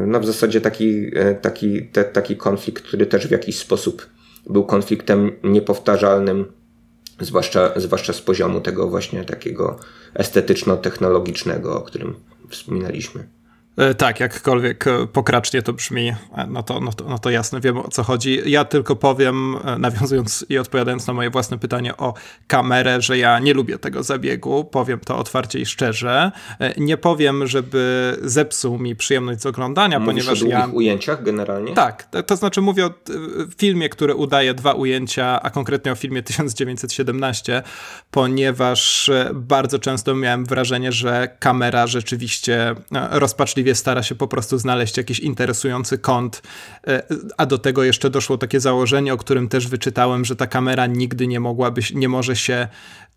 no 0.07 0.21
w 0.21 0.27
zasadzie 0.27 0.61
taki, 0.61 1.11
taki, 1.41 1.83
te, 1.83 2.05
taki 2.05 2.37
konflikt, 2.37 2.83
który 2.83 3.07
też 3.07 3.29
w 3.29 3.31
jakiś 3.31 3.59
sposób 3.59 4.07
był 4.49 4.65
konfliktem 4.65 5.33
niepowtarzalnym, 5.45 6.53
zwłaszcza, 7.21 7.73
zwłaszcza 7.77 8.13
z 8.13 8.23
poziomu 8.23 8.61
tego 8.61 8.89
właśnie 8.89 9.25
takiego 9.25 9.79
estetyczno-technologicznego, 10.15 11.77
o 11.77 11.81
którym 11.81 12.15
wspominaliśmy. 12.49 13.29
E, 13.79 13.95
tak, 13.95 14.21
jakkolwiek 14.21 14.87
e, 14.87 15.07
pokracznie 15.07 15.63
to 15.63 15.73
brzmi, 15.73 16.09
e, 16.09 16.47
no 16.49 16.63
to, 16.63 16.81
no, 16.81 16.93
to, 16.93 17.05
no 17.05 17.19
to 17.19 17.31
jasne, 17.31 17.61
wiem 17.61 17.79
o 17.79 17.89
co 17.89 18.03
chodzi. 18.03 18.41
Ja 18.47 18.65
tylko 18.65 18.97
powiem, 18.97 19.57
nawiązując 19.79 20.47
i 20.49 20.59
odpowiadając 20.59 21.07
na 21.07 21.15
moje 21.15 21.31
własne 21.31 21.59
pytanie 21.59 21.97
o 21.97 22.15
kamerę, 22.47 23.01
że 23.01 23.19
ja 23.19 23.39
nie 23.39 23.55
lubię 23.55 23.79
tego 23.79 24.03
zabiegu, 24.03 24.65
powiem 24.65 25.01
to 25.01 25.19
otwarcie 25.19 25.59
i 25.59 25.67
szczerze. 25.67 26.33
Nie 26.77 26.97
powiem, 26.97 27.47
żeby 27.47 28.17
zepsuł 28.23 28.79
mi 28.79 28.97
przyjemność 28.97 29.41
z 29.41 29.47
oglądania, 29.47 29.99
Mówisz 29.99 30.15
ponieważ 30.15 30.43
o 30.43 30.47
ja... 30.47 30.69
ujęciach 30.73 31.23
generalnie? 31.23 31.75
Tak, 31.75 32.03
to, 32.03 32.23
to 32.23 32.37
znaczy 32.37 32.61
mówię 32.61 32.87
o 32.87 32.91
filmie, 33.59 33.89
który 33.89 34.15
udaje 34.15 34.55
dwa 34.55 34.73
ujęcia, 34.73 35.43
a 35.43 35.51
konkretnie 35.51 35.93
o 35.93 35.95
filmie 35.95 36.23
1917, 36.23 37.63
ponieważ 38.11 39.11
bardzo 39.35 39.79
często 39.79 40.15
miałem 40.15 40.45
wrażenie, 40.45 40.93
że 40.93 41.37
kamera 41.41 41.87
rzeczywiście 41.87 42.75
rozpaczliwie 43.11 43.68
stara 43.75 44.03
się 44.03 44.15
po 44.15 44.29
prostu 44.29 44.59
znaleźć 44.59 44.97
jakiś 44.97 45.21
interesujący 45.21 45.99
kąt, 45.99 46.43
e, 46.87 47.03
a 47.37 47.47
do 47.47 47.59
tego 47.59 47.85
jeszcze 47.85 48.11
doszło 48.11 48.39
takie 48.39 48.61
założenie, 48.61 49.15
o 49.15 49.17
którym 49.17 49.49
też 49.49 49.69
wyczytałem, 49.69 50.25
że 50.25 50.37
ta 50.37 50.47
kamera 50.47 50.87
nigdy 50.87 51.27
nie 51.27 51.41
mogłaby, 51.41 51.81
nie 51.95 52.09
może 52.09 52.37
się 52.37 52.69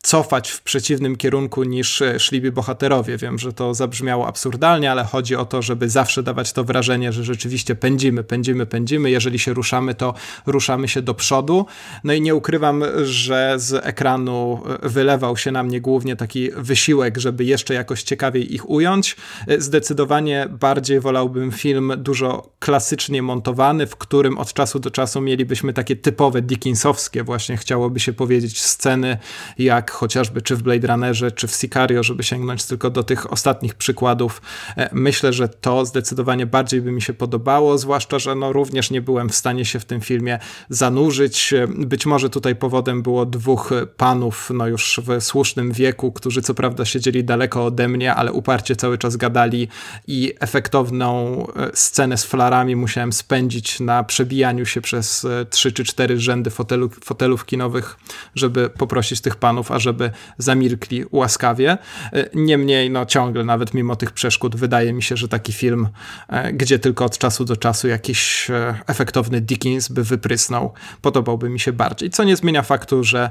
cofać 0.02 0.50
w 0.50 0.62
przeciwnym 0.62 1.16
kierunku 1.16 1.64
niż 1.64 2.02
e, 2.02 2.20
szliby 2.20 2.52
bohaterowie. 2.52 3.18
Wiem, 3.18 3.40
że 3.40 3.54
to 3.54 3.74
zabrzmiało 3.74 4.28
absurdalnie, 4.28 4.92
ale 4.92 5.04
chodzi 5.04 5.36
o 5.36 5.46
to, 5.46 5.62
żeby 5.62 5.90
zawsze 5.90 6.24
dawać 6.24 6.54
to 6.54 6.64
wrażenie, 6.64 7.14
że 7.14 7.24
rzeczywiście 7.24 7.76
pędzimy, 7.76 8.24
pędzimy, 8.24 8.66
pędzimy. 8.66 9.12
Jeżeli 9.12 9.40
się 9.40 9.54
ruszamy, 9.54 9.96
to 9.96 10.14
ruszamy 10.46 10.88
się 10.88 11.02
do 11.02 11.14
przodu. 11.14 11.66
No 12.04 12.14
i 12.14 12.22
nie 12.22 12.36
ukrywam, 12.36 12.84
że 13.04 13.54
z 13.58 13.86
ekranu 13.86 14.62
e, 14.84 14.90
wylewał 14.90 15.38
się 15.38 15.52
na 15.52 15.64
mnie 15.64 15.82
głównie 15.82 16.16
taki 16.16 16.52
wysiłek, 16.52 17.18
żeby 17.18 17.46
jeszcze 17.46 17.74
jakoś 17.74 18.04
ciekawiej 18.04 18.56
ich 18.56 18.70
ująć. 18.70 19.16
E, 19.48 19.62
zdecydowanie 19.62 20.48
bardziej 20.50 21.00
wolałbym 21.00 21.52
film 21.52 21.94
dużo 21.98 22.52
klasycznie 22.60 23.22
montowany, 23.22 23.88
w 23.88 23.96
którym 23.96 24.38
od 24.38 24.54
czasu 24.54 24.80
do 24.80 24.92
czasu 24.92 25.22
mielibyśmy 25.22 25.74
takie 25.74 25.96
typowe 25.96 26.42
Dickinsowskie, 26.42 27.24
właśnie 27.24 27.58
chciałoby 27.58 28.00
się 28.00 28.14
powiedzieć, 28.14 28.62
sceny 28.62 29.18
jak 29.58 29.91
chociażby 29.92 30.42
czy 30.42 30.56
w 30.56 30.64
Blade 30.64 30.88
Runnerze, 30.88 31.32
czy 31.32 31.48
w 31.48 31.52
Sicario, 31.52 32.04
żeby 32.04 32.24
sięgnąć 32.24 32.66
tylko 32.66 32.90
do 32.90 33.04
tych 33.04 33.34
ostatnich 33.34 33.76
przykładów. 33.76 34.42
E, 34.78 34.90
myślę, 34.94 35.34
że 35.34 35.50
to 35.50 35.86
zdecydowanie 35.86 36.46
bardziej 36.46 36.82
by 36.82 36.92
mi 36.92 37.02
się 37.02 37.14
podobało, 37.14 37.78
zwłaszcza, 37.78 38.20
że 38.20 38.36
no 38.36 38.54
również 38.54 38.92
nie 38.92 39.02
byłem 39.02 39.30
w 39.30 39.36
stanie 39.36 39.66
się 39.66 39.80
w 39.80 39.86
tym 39.86 40.02
filmie 40.02 40.40
zanurzyć. 40.70 41.54
E, 41.54 41.68
być 41.68 42.06
może 42.06 42.30
tutaj 42.30 42.56
powodem 42.56 43.02
było 43.02 43.26
dwóch 43.26 43.70
panów, 43.98 44.52
no 44.54 44.68
już 44.68 45.02
w 45.04 45.24
słusznym 45.24 45.72
wieku, 45.72 46.12
którzy 46.12 46.42
co 46.42 46.54
prawda 46.54 46.86
siedzieli 46.86 47.24
daleko 47.24 47.66
ode 47.66 47.88
mnie, 47.88 48.16
ale 48.16 48.32
uparcie 48.32 48.76
cały 48.76 48.98
czas 48.98 49.18
gadali 49.18 49.68
i 50.08 50.34
efektowną 50.40 51.38
e, 51.56 51.70
scenę 51.74 52.18
z 52.18 52.26
flarami 52.26 52.76
musiałem 52.76 53.14
spędzić 53.14 53.80
na 53.80 54.04
przebijaniu 54.04 54.66
się 54.66 54.82
przez 54.82 55.28
trzy 55.50 55.72
czy 55.72 55.84
cztery 55.84 56.20
rzędy 56.20 56.50
fotelu, 56.50 56.90
fotelów 57.04 57.46
kinowych, 57.46 57.98
żeby 58.36 58.70
poprosić 58.70 59.22
tych 59.22 59.36
panów, 59.36 59.72
a 59.72 59.80
żeby 59.82 60.12
zamilkli 60.38 61.06
łaskawie. 61.12 61.78
E, 62.14 62.30
niemniej, 62.34 62.90
no 62.90 63.06
ciągle, 63.06 63.44
nawet 63.44 63.74
mimo 63.74 63.96
tych 63.96 64.12
przeszkód, 64.12 64.56
wydaje 64.56 64.94
mi 64.94 65.04
się, 65.04 65.18
że 65.18 65.28
taki 65.28 65.54
film, 65.54 65.88
e, 66.30 66.54
gdzie 66.54 66.80
tylko 66.80 67.06
od 67.06 67.18
czasu 67.18 67.46
do 67.46 67.58
czasu 67.58 67.88
jakiś 67.88 68.50
e, 68.50 68.76
efektowny 68.88 69.42
Dickens 69.42 69.90
by 69.90 70.04
wyprysnął, 70.04 70.74
podobałby 71.02 71.50
mi 71.50 71.60
się 71.60 71.74
bardziej. 71.74 72.10
Co 72.10 72.24
nie 72.24 72.36
zmienia 72.36 72.62
faktu, 72.62 73.04
że 73.04 73.30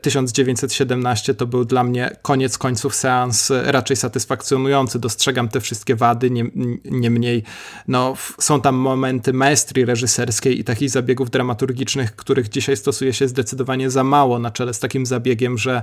1917 0.00 1.34
to 1.34 1.46
był 1.46 1.64
dla 1.64 1.84
mnie 1.84 2.16
koniec 2.22 2.58
końców 2.58 2.94
seans 2.94 3.52
raczej 3.64 3.96
satysfakcjonujący. 3.96 4.98
Dostrzegam 4.98 5.48
te 5.48 5.60
wszystkie 5.60 5.96
wady, 5.96 6.30
niemniej 6.84 7.42
no, 7.88 8.14
są 8.38 8.60
tam 8.60 8.74
momenty 8.74 9.32
maestrii 9.32 9.84
reżyserskiej 9.84 10.60
i 10.60 10.64
takich 10.64 10.90
zabiegów 10.90 11.30
dramaturgicznych, 11.30 12.16
których 12.16 12.48
dzisiaj 12.48 12.76
stosuje 12.76 13.12
się 13.12 13.28
zdecydowanie 13.28 13.90
za 13.90 14.04
mało 14.04 14.38
na 14.38 14.50
czele 14.50 14.74
z 14.74 14.78
takim 14.78 15.06
zabiegiem, 15.06 15.58
że 15.58 15.81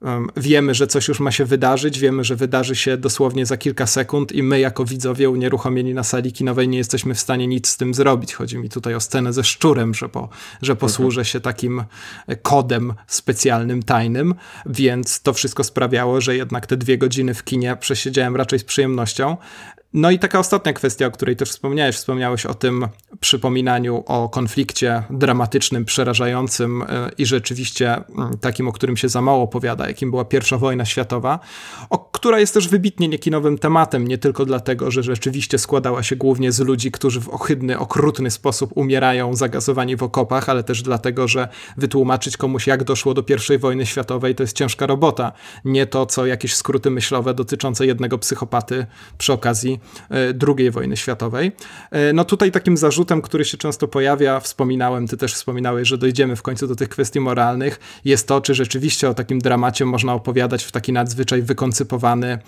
um, 0.00 0.28
wiemy, 0.36 0.74
że 0.74 0.86
coś 0.86 1.08
już 1.08 1.20
ma 1.20 1.30
się 1.30 1.44
wydarzyć, 1.44 1.98
wiemy, 1.98 2.24
że 2.24 2.36
wydarzy 2.36 2.76
się 2.76 2.96
dosłownie 2.96 3.46
za 3.46 3.56
kilka 3.56 3.86
sekund 3.86 4.32
i 4.32 4.42
my 4.42 4.60
jako 4.60 4.84
widzowie 4.84 5.30
unieruchomieni 5.30 5.94
na 5.94 6.04
sali 6.04 6.32
kinowej 6.32 6.68
nie 6.68 6.78
jesteśmy 6.78 7.14
w 7.14 7.20
stanie 7.20 7.46
nic 7.46 7.68
z 7.68 7.76
tym 7.76 7.94
zrobić. 7.94 8.34
Chodzi 8.34 8.58
mi 8.58 8.68
tutaj 8.68 8.94
o 8.94 9.00
scenę 9.00 9.32
ze 9.32 9.44
szczurem, 9.44 9.94
że, 9.94 10.08
po, 10.08 10.28
że 10.62 10.72
mhm. 10.72 10.76
posłużę 10.76 11.24
się 11.24 11.40
takim 11.40 11.84
kodem 12.42 12.94
specjalnym, 13.06 13.82
tajnym, 13.82 14.34
więc 14.66 15.22
to 15.22 15.32
wszystko 15.32 15.64
sprawiało, 15.64 16.20
że 16.20 16.36
jednak 16.36 16.66
te 16.66 16.76
dwie 16.76 16.98
godziny 16.98 17.34
w 17.34 17.44
kinie 17.44 17.76
przesiedziałem 17.80 18.36
raczej 18.36 18.58
z 18.58 18.64
przyjemnością. 18.64 19.36
No 19.96 20.10
i 20.10 20.18
taka 20.18 20.38
ostatnia 20.38 20.72
kwestia, 20.72 21.06
o 21.06 21.10
której 21.10 21.36
też 21.36 21.50
wspomniałeś, 21.50 21.96
wspomniałeś 21.96 22.46
o 22.46 22.54
tym 22.54 22.88
przypominaniu 23.20 24.04
o 24.06 24.28
konflikcie 24.28 25.02
dramatycznym, 25.10 25.84
przerażającym 25.84 26.82
e, 26.82 26.86
i 27.18 27.26
rzeczywiście 27.26 27.96
mm, 27.96 28.38
takim, 28.38 28.68
o 28.68 28.72
którym 28.72 28.96
się 28.96 29.08
za 29.08 29.22
mało 29.22 29.42
opowiada, 29.42 29.88
jakim 29.88 30.10
była 30.10 30.24
pierwsza 30.24 30.58
wojna 30.58 30.84
światowa, 30.84 31.38
o, 31.90 31.98
która 31.98 32.40
jest 32.40 32.54
też 32.54 32.68
wybitnie 32.68 33.08
niekinowym 33.08 33.58
tematem, 33.58 34.08
nie 34.08 34.18
tylko 34.18 34.44
dlatego, 34.44 34.90
że 34.90 35.02
rzeczywiście 35.02 35.58
składała 35.58 36.02
się 36.02 36.16
głównie 36.16 36.52
z 36.52 36.60
ludzi, 36.60 36.90
którzy 36.90 37.20
w 37.20 37.28
ohydny, 37.28 37.78
okrutny 37.78 38.30
sposób 38.30 38.70
umierają 38.74 39.34
zagazowani 39.34 39.96
w 39.96 40.02
okopach, 40.02 40.48
ale 40.48 40.64
też 40.64 40.82
dlatego, 40.82 41.28
że 41.28 41.48
wytłumaczyć 41.76 42.36
komuś, 42.36 42.66
jak 42.66 42.84
doszło 42.84 43.14
do 43.14 43.22
pierwszej 43.22 43.58
wojny 43.58 43.86
światowej, 43.86 44.34
to 44.34 44.42
jest 44.42 44.56
ciężka 44.56 44.86
robota. 44.86 45.32
Nie 45.64 45.86
to, 45.86 46.06
co 46.06 46.26
jakieś 46.26 46.54
skróty 46.54 46.90
myślowe 46.90 47.34
dotyczące 47.34 47.86
jednego 47.86 48.18
psychopaty 48.18 48.86
przy 49.18 49.32
okazji 49.32 49.80
II 50.58 50.70
wojny 50.70 50.96
światowej. 50.96 51.52
E, 51.90 52.12
no 52.12 52.24
tutaj 52.24 52.52
takim 52.52 52.76
zarzutem, 52.76 53.22
który 53.22 53.44
się 53.44 53.56
często 53.58 53.88
pojawia, 53.88 54.40
wspominałem, 54.40 55.08
ty 55.08 55.16
też 55.16 55.34
wspominałeś, 55.34 55.88
że 55.88 55.98
dojdziemy 55.98 56.36
w 56.36 56.42
końcu 56.42 56.66
do 56.66 56.76
tych 56.76 56.88
kwestii 56.88 57.20
moralnych, 57.20 57.80
jest 58.04 58.28
to, 58.28 58.40
czy 58.40 58.54
rzeczywiście 58.54 59.08
o 59.10 59.14
takim 59.14 59.38
dramacie 59.38 59.84
można 59.84 60.14
opowiadać 60.14 60.64
w 60.64 60.72
taki 60.72 60.92
nadzwyczaj 60.92 61.42
wykoncypowany, 61.42 62.38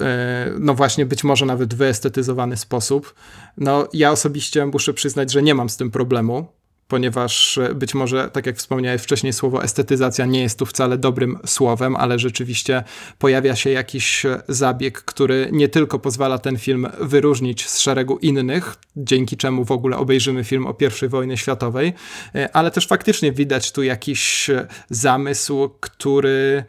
e, 0.00 0.50
no 0.58 0.74
właśnie 0.74 1.06
być 1.06 1.24
może 1.24 1.46
nawet 1.46 1.74
wyestetyzowany 1.74 2.56
sposób. 2.56 3.14
No 3.56 3.88
ja 3.92 4.10
osobiście 4.10 4.66
muszę 4.66 4.94
przyznać, 4.94 5.32
że 5.32 5.42
nie 5.42 5.54
mam 5.54 5.68
z 5.68 5.76
tym 5.76 5.90
problemu 5.90 6.59
ponieważ 6.90 7.58
e, 7.58 7.74
być 7.74 7.94
może, 7.94 8.30
tak 8.30 8.46
jak 8.46 8.56
wspomniałeś 8.56 9.02
wcześniej, 9.02 9.32
słowo 9.32 9.64
estetyzacja 9.64 10.26
nie 10.26 10.42
jest 10.42 10.58
tu 10.58 10.66
wcale 10.66 10.98
dobrym 10.98 11.38
słowem, 11.46 11.96
ale 11.96 12.18
rzeczywiście 12.18 12.84
pojawia 13.18 13.56
się 13.56 13.70
jakiś 13.70 14.26
e, 14.26 14.42
zabieg, 14.48 15.02
który 15.02 15.48
nie 15.52 15.68
tylko 15.68 15.98
pozwala 15.98 16.38
ten 16.38 16.58
film 16.58 16.88
wyróżnić 17.00 17.68
z 17.68 17.78
szeregu 17.78 18.18
innych, 18.18 18.76
dzięki 18.96 19.36
czemu 19.36 19.64
w 19.64 19.70
ogóle 19.70 19.96
obejrzymy 19.96 20.44
film 20.44 20.66
o 20.66 20.76
I 21.06 21.08
wojnie 21.08 21.36
światowej, 21.36 21.92
e, 22.34 22.56
ale 22.56 22.70
też 22.70 22.86
faktycznie 22.86 23.32
widać 23.32 23.72
tu 23.72 23.82
jakiś 23.82 24.50
zamysł, 24.90 25.70
który 25.80 26.64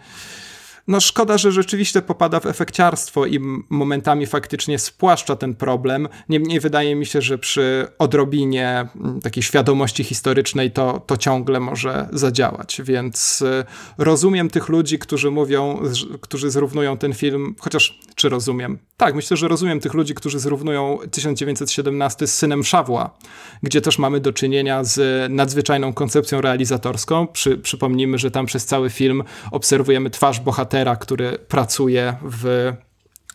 no 0.87 0.99
szkoda, 0.99 1.37
że 1.37 1.51
rzeczywiście 1.51 2.01
popada 2.01 2.39
w 2.39 2.45
efekciarstwo 2.45 3.25
i 3.25 3.39
momentami 3.69 4.25
faktycznie 4.25 4.79
spłaszcza 4.79 5.35
ten 5.35 5.55
problem. 5.55 6.07
Niemniej 6.29 6.59
wydaje 6.59 6.95
mi 6.95 7.05
się, 7.05 7.21
że 7.21 7.37
przy 7.37 7.87
odrobinie 7.99 8.87
takiej 9.23 9.43
świadomości 9.43 10.03
historycznej 10.03 10.71
to, 10.71 11.01
to 11.07 11.17
ciągle 11.17 11.59
może 11.59 12.07
zadziałać. 12.11 12.81
Więc 12.83 13.41
y, 13.41 13.65
rozumiem 13.97 14.49
tych 14.49 14.69
ludzi, 14.69 14.99
którzy 14.99 15.31
mówią, 15.31 15.81
którzy 16.21 16.51
zrównują 16.51 16.97
ten 16.97 17.13
film, 17.13 17.55
chociaż 17.59 17.99
czy 18.15 18.29
rozumiem? 18.29 18.79
Tak, 18.97 19.15
myślę, 19.15 19.37
że 19.37 19.47
rozumiem 19.47 19.79
tych 19.79 19.93
ludzi, 19.93 20.15
którzy 20.15 20.39
zrównują 20.39 20.97
1917 21.11 22.27
z 22.27 22.37
synem 22.37 22.63
Szawła, 22.63 23.17
gdzie 23.63 23.81
też 23.81 23.99
mamy 23.99 24.19
do 24.19 24.33
czynienia 24.33 24.83
z 24.83 25.31
nadzwyczajną 25.31 25.93
koncepcją 25.93 26.41
realizatorską. 26.41 27.27
Przy, 27.27 27.57
przypomnijmy, 27.57 28.17
że 28.17 28.31
tam 28.31 28.45
przez 28.45 28.65
cały 28.65 28.89
film 28.89 29.23
obserwujemy 29.51 30.09
twarz 30.09 30.39
bohatera, 30.39 30.70
który 30.95 31.37
pracuje 31.37 32.17
w 32.23 32.73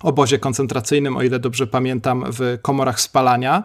obozie 0.00 0.38
koncentracyjnym, 0.38 1.16
o 1.16 1.22
ile 1.22 1.38
dobrze 1.38 1.66
pamiętam, 1.66 2.24
w 2.28 2.58
komorach 2.62 3.00
spalania. 3.00 3.64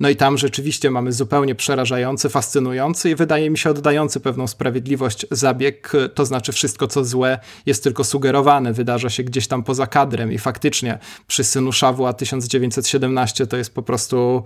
No 0.00 0.08
i 0.08 0.16
tam 0.16 0.38
rzeczywiście 0.38 0.90
mamy 0.90 1.12
zupełnie 1.12 1.54
przerażający, 1.54 2.28
fascynujący 2.28 3.10
i 3.10 3.14
wydaje 3.14 3.50
mi 3.50 3.58
się 3.58 3.70
oddający 3.70 4.20
pewną 4.20 4.46
sprawiedliwość 4.46 5.26
zabieg, 5.30 5.92
to 6.14 6.26
znaczy 6.26 6.52
wszystko 6.52 6.86
co 6.86 7.04
złe 7.04 7.38
jest 7.66 7.84
tylko 7.84 8.04
sugerowane, 8.04 8.72
wydarza 8.72 9.10
się 9.10 9.22
gdzieś 9.22 9.48
tam 9.48 9.62
poza 9.62 9.86
kadrem 9.86 10.32
i 10.32 10.38
faktycznie 10.38 10.98
przy 11.26 11.44
synu 11.44 11.72
Szawła 11.72 12.12
1917 12.12 13.46
to 13.46 13.56
jest 13.56 13.74
po 13.74 13.82
prostu 13.82 14.44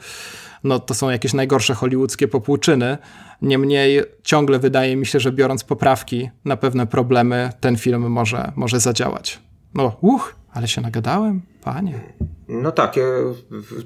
no 0.64 0.78
to 0.78 0.94
są 0.94 1.10
jakieś 1.10 1.32
najgorsze 1.32 1.74
hollywoodzkie 1.74 2.28
popłuczyny. 2.28 2.98
Niemniej 3.42 4.02
ciągle 4.22 4.58
wydaje 4.58 4.96
mi 4.96 5.06
się, 5.06 5.20
że 5.20 5.32
biorąc 5.32 5.64
poprawki 5.64 6.30
na 6.44 6.56
pewne 6.56 6.86
problemy, 6.86 7.52
ten 7.60 7.76
film 7.76 8.10
może, 8.10 8.52
może 8.56 8.80
zadziałać. 8.80 9.40
No, 9.74 9.96
uch, 10.00 10.34
ale 10.54 10.68
się 10.68 10.80
nagadałem, 10.80 11.42
panie. 11.64 12.00
No 12.48 12.72
tak, 12.72 12.96
ja 12.96 13.04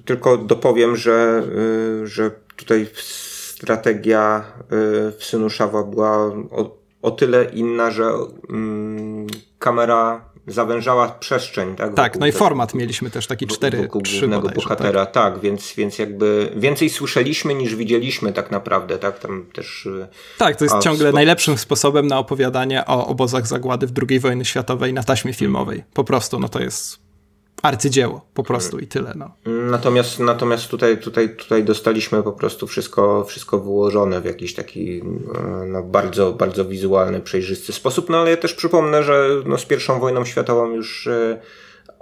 tylko 0.04 0.36
dopowiem, 0.36 0.96
że, 0.96 1.42
y, 2.02 2.06
że 2.06 2.30
tutaj 2.56 2.86
strategia 2.94 4.44
y, 4.58 4.64
w 5.12 5.24
Synu 5.24 5.50
Szawa 5.50 5.84
była 5.84 6.16
o, 6.50 6.78
o 7.02 7.10
tyle 7.10 7.44
inna, 7.44 7.90
że 7.90 8.10
mm, 8.50 9.26
kamera 9.58 10.27
zawężała 10.48 11.08
przestrzeń. 11.08 11.76
Tak, 11.76 11.94
tak 11.94 12.18
no 12.18 12.26
i 12.26 12.32
format 12.32 12.74
mieliśmy 12.74 13.10
też 13.10 13.26
taki 13.26 13.46
4 13.46 13.82
wokół 13.82 14.02
3 14.02 14.18
głównego 14.18 14.42
bodajże, 14.42 14.62
bohatera, 14.62 15.06
tak. 15.06 15.34
tak, 15.34 15.42
więc, 15.42 15.74
więc 15.76 15.98
jakby 15.98 16.52
więcej 16.56 16.90
słyszeliśmy 16.90 17.54
niż 17.54 17.76
widzieliśmy 17.76 18.32
tak 18.32 18.50
naprawdę, 18.50 18.98
tak, 18.98 19.18
tam 19.18 19.46
też... 19.52 19.86
Y, 19.86 20.08
tak, 20.38 20.56
to 20.56 20.64
jest 20.64 20.74
a, 20.74 20.78
ciągle 20.80 21.08
spo... 21.08 21.14
najlepszym 21.14 21.58
sposobem 21.58 22.06
na 22.06 22.18
opowiadanie 22.18 22.86
o 22.86 23.06
obozach 23.06 23.46
zagłady 23.46 23.86
w 23.86 23.92
II 24.08 24.20
wojny 24.20 24.44
światowej 24.44 24.92
na 24.92 25.02
taśmie 25.02 25.32
filmowej. 25.32 25.84
Po 25.94 26.04
prostu, 26.04 26.40
no 26.40 26.48
to 26.48 26.60
jest 26.60 27.07
arcydzieło 27.62 28.20
po 28.34 28.42
prostu 28.42 28.78
i 28.78 28.86
tyle. 28.86 29.12
No. 29.16 29.30
Natomiast, 29.46 30.18
natomiast 30.18 30.68
tutaj, 30.68 30.98
tutaj, 30.98 31.36
tutaj 31.36 31.64
dostaliśmy 31.64 32.22
po 32.22 32.32
prostu 32.32 32.66
wszystko, 32.66 33.24
wszystko 33.24 33.58
wyłożone 33.58 34.20
w 34.20 34.24
jakiś 34.24 34.54
taki 34.54 35.02
no, 35.66 35.82
bardzo, 35.82 36.32
bardzo 36.32 36.64
wizualny, 36.64 37.20
przejrzysty 37.20 37.72
sposób. 37.72 38.10
No 38.10 38.18
ale 38.18 38.30
ja 38.30 38.36
też 38.36 38.54
przypomnę, 38.54 39.02
że 39.02 39.28
no, 39.46 39.58
z 39.58 39.64
pierwszą 39.64 40.00
wojną 40.00 40.24
światową 40.24 40.70
już 40.70 41.06
e, 41.06 41.40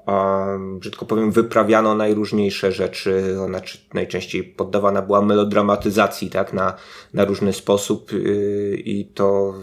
a, 0.06 0.46
brzydko 0.78 1.06
powiem, 1.06 1.32
wyprawiano 1.32 1.94
najróżniejsze 1.94 2.72
rzeczy. 2.72 3.36
Ona 3.40 3.60
najczęściej 3.94 4.44
poddawana 4.44 5.02
była 5.02 5.22
melodramatyzacji, 5.22 6.30
tak, 6.30 6.52
na, 6.52 6.74
na 7.14 7.24
różny 7.24 7.52
sposób 7.52 8.12
y, 8.12 8.82
i 8.84 9.04
to, 9.04 9.54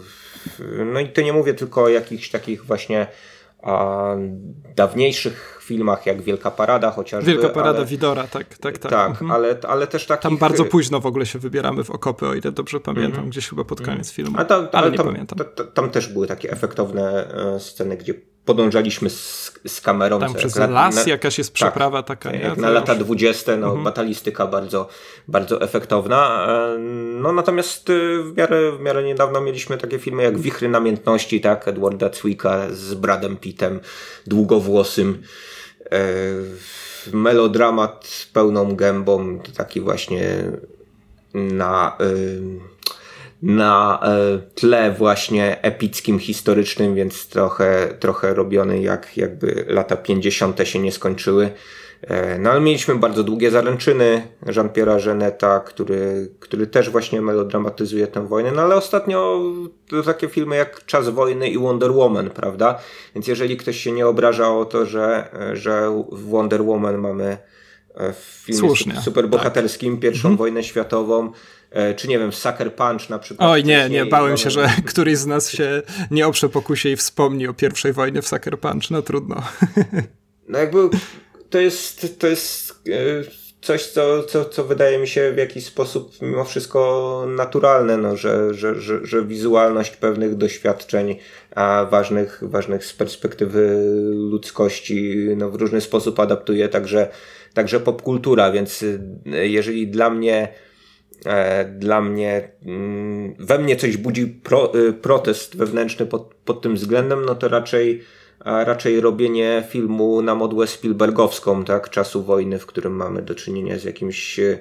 no 0.92 1.00
i 1.00 1.08
to 1.08 1.22
nie 1.22 1.32
mówię 1.32 1.54
tylko 1.54 1.82
o 1.82 1.88
jakichś 1.88 2.30
takich 2.30 2.64
właśnie 2.64 3.06
a 3.64 4.08
dawniejszych 4.76 5.60
filmach 5.62 6.06
jak 6.06 6.22
Wielka 6.22 6.50
Parada 6.50 6.90
chociażby. 6.90 7.30
Wielka 7.32 7.48
Parada 7.48 7.78
ale, 7.78 7.86
Widora, 7.86 8.22
tak, 8.26 8.58
tak, 8.58 8.78
tak. 8.78 8.92
Tak, 8.92 9.10
mhm. 9.10 9.30
ale, 9.30 9.56
ale 9.68 9.86
też 9.86 10.06
takich... 10.06 10.22
Tam 10.22 10.36
bardzo 10.36 10.64
późno 10.64 11.00
w 11.00 11.06
ogóle 11.06 11.26
się 11.26 11.38
wybieramy 11.38 11.84
w 11.84 11.90
okopy, 11.90 12.26
o 12.26 12.34
ile 12.34 12.52
dobrze 12.52 12.80
pamiętam, 12.80 13.10
mhm. 13.10 13.30
gdzieś 13.30 13.48
chyba 13.48 13.64
pod 13.64 13.80
koniec 13.80 14.12
filmu, 14.12 14.36
a 14.38 14.44
tam, 14.44 14.68
ale 14.72 14.90
nie 14.90 14.96
tam, 14.96 15.06
pamiętam. 15.06 15.38
Tam, 15.38 15.66
tam 15.74 15.90
też 15.90 16.08
były 16.08 16.26
takie 16.26 16.50
efektowne 16.50 17.34
e, 17.54 17.60
sceny, 17.60 17.96
gdzie 17.96 18.14
podążaliśmy 18.44 19.10
z, 19.10 19.52
z 19.66 19.80
kamerą. 19.80 20.20
Tam 20.20 20.34
przez 20.34 20.56
las 20.56 20.94
na, 20.94 21.10
jakaś 21.10 21.38
jest 21.38 21.50
tak, 21.50 21.54
przeprawa 21.54 22.02
tak, 22.02 22.18
taka. 22.18 22.36
Jak 22.36 22.56
na 22.56 22.70
lata 22.70 22.94
dwudzieste, 22.94 23.56
no, 23.56 23.66
mhm. 23.66 23.84
batalistyka 23.84 24.46
bardzo, 24.46 24.88
bardzo 25.28 25.60
efektowna. 25.60 26.46
E, 26.48 26.78
no 27.20 27.32
natomiast 27.32 27.90
e, 27.90 27.92
w 28.22 28.36
miarę, 28.36 28.72
w 28.72 28.80
miarę 28.80 29.02
niedawno 29.02 29.40
mieliśmy 29.40 29.78
takie 29.78 29.98
filmy 29.98 30.22
jak 30.22 30.38
Wichry 30.38 30.68
Namiętności, 30.68 31.40
tak, 31.40 31.68
Edwarda 31.68 32.10
Zwicka 32.12 32.66
z 32.70 32.94
Bradem 32.94 33.36
Pittem, 33.36 33.80
długowłosym. 34.26 35.22
E, 35.92 35.98
melodramat 37.12 38.26
pełną 38.32 38.76
gębą, 38.76 39.38
taki 39.56 39.80
właśnie 39.80 40.44
na... 41.34 41.96
Na 43.44 44.00
e, 44.02 44.38
tle 44.54 44.92
właśnie 44.92 45.62
epickim, 45.62 46.18
historycznym, 46.18 46.94
więc 46.94 47.28
trochę, 47.28 47.94
trochę 48.00 48.34
robiony 48.34 48.80
jak 48.80 49.16
jakby 49.16 49.64
lata 49.68 49.96
50. 49.96 50.68
się 50.68 50.78
nie 50.78 50.92
skończyły. 50.92 51.50
E, 52.02 52.38
no 52.38 52.50
ale 52.50 52.60
mieliśmy 52.60 52.94
bardzo 52.94 53.24
długie 53.24 53.50
zaręczyny 53.50 54.22
Jean-Pierre'a 54.46 55.04
Geneta, 55.04 55.60
który, 55.60 56.30
który 56.40 56.66
też 56.66 56.90
właśnie 56.90 57.20
melodramatyzuje 57.20 58.06
tę 58.06 58.26
wojnę, 58.26 58.52
no 58.52 58.62
ale 58.62 58.76
ostatnio 58.76 59.40
to 59.88 60.02
takie 60.02 60.28
filmy 60.28 60.56
jak 60.56 60.86
Czas 60.86 61.08
Wojny 61.08 61.48
i 61.48 61.58
Wonder 61.58 61.92
Woman, 61.92 62.30
prawda? 62.30 62.78
Więc 63.14 63.26
jeżeli 63.26 63.56
ktoś 63.56 63.80
się 63.80 63.92
nie 63.92 64.06
obraża 64.06 64.48
o 64.48 64.64
to, 64.64 64.86
że, 64.86 65.28
że 65.52 66.04
w 66.12 66.28
Wonder 66.28 66.62
Woman 66.62 66.98
mamy 66.98 67.38
e, 67.94 68.12
w 68.12 68.42
filmie 68.44 68.60
Słusznie, 68.60 68.94
super 69.04 69.28
bohaterskim 69.28 69.94
tak. 69.94 70.02
pierwszą 70.02 70.28
mhm. 70.28 70.36
wojnę 70.36 70.64
światową, 70.64 71.32
czy 71.96 72.08
nie 72.08 72.18
wiem, 72.18 72.32
Sucker 72.32 72.74
Punch 72.74 73.10
na 73.10 73.18
przykład. 73.18 73.50
Oj, 73.50 73.64
nie, 73.64 73.88
nie, 73.88 74.06
bałem 74.06 74.36
się, 74.36 74.50
że 74.50 74.68
któryś 74.86 75.18
z 75.18 75.26
nas 75.26 75.50
się 75.50 75.82
nie 76.10 76.26
oprze 76.26 76.48
pokusie 76.48 76.88
i 76.88 76.96
wspomni 76.96 77.48
o 77.48 77.54
pierwszej 77.54 77.92
wojnie 77.92 78.22
w 78.22 78.28
Sucker 78.28 78.58
Punch, 78.58 78.90
no 78.90 79.02
trudno. 79.02 79.42
No 80.48 80.58
jakby 80.58 80.78
to 81.50 81.58
jest, 81.58 82.18
to 82.20 82.26
jest 82.26 82.70
e, 82.88 82.94
coś, 83.60 83.86
co, 83.86 84.22
co, 84.22 84.44
co 84.44 84.64
wydaje 84.64 84.98
mi 84.98 85.08
się 85.08 85.32
w 85.32 85.36
jakiś 85.36 85.64
sposób 85.64 86.12
mimo 86.22 86.44
wszystko 86.44 87.24
naturalne, 87.28 87.96
no, 87.96 88.16
że, 88.16 88.54
że, 88.54 88.80
że, 88.80 89.06
że 89.06 89.24
wizualność 89.24 89.96
pewnych 89.96 90.34
doświadczeń 90.34 91.16
a 91.54 91.86
ważnych, 91.90 92.40
ważnych 92.42 92.84
z 92.84 92.92
perspektywy 92.92 93.82
ludzkości 94.14 95.16
no, 95.36 95.50
w 95.50 95.54
różny 95.54 95.80
sposób 95.80 96.20
adaptuje 96.20 96.68
także, 96.68 97.08
także 97.54 97.80
popkultura, 97.80 98.52
więc 98.52 98.84
e, 99.32 99.48
jeżeli 99.48 99.88
dla 99.88 100.10
mnie 100.10 100.48
E, 100.48 100.63
dla 101.78 102.00
mnie, 102.00 102.48
mm, 102.66 103.34
we 103.38 103.58
mnie 103.58 103.76
coś 103.76 103.96
budzi 103.96 104.26
pro, 104.26 104.78
y, 104.78 104.92
protest 104.92 105.56
wewnętrzny 105.56 106.06
pod, 106.06 106.34
pod 106.44 106.62
tym 106.62 106.74
względem, 106.74 107.24
no 107.24 107.34
to 107.34 107.48
raczej, 107.48 108.02
raczej 108.44 109.00
robienie 109.00 109.64
filmu 109.68 110.22
na 110.22 110.34
modłę 110.34 110.66
Spielbergowską, 110.66 111.64
tak, 111.64 111.90
czasu 111.90 112.22
wojny, 112.22 112.58
w 112.58 112.66
którym 112.66 112.92
mamy 112.92 113.22
do 113.22 113.34
czynienia 113.34 113.78
z 113.78 113.84
jakimś 113.84 114.38
e, 114.38 114.58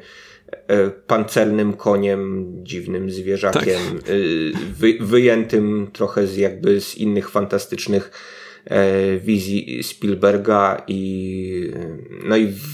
e, 0.68 0.90
pancernym 0.90 1.74
koniem, 1.74 2.54
dziwnym 2.64 3.12
zwierzakiem, 3.12 3.80
tak. 4.00 4.10
Y, 4.10 4.52
wy, 4.80 4.98
wyjętym 5.02 5.90
trochę 5.94 6.28
z 6.28 6.38
jakby 6.38 6.82
z 6.82 6.96
innych 6.98 7.30
fantastycznych 7.30 8.12
wizji 9.20 9.84
Spielberga 9.84 10.84
i 10.88 11.72
no 12.24 12.36
i, 12.36 12.48
w, 12.48 12.68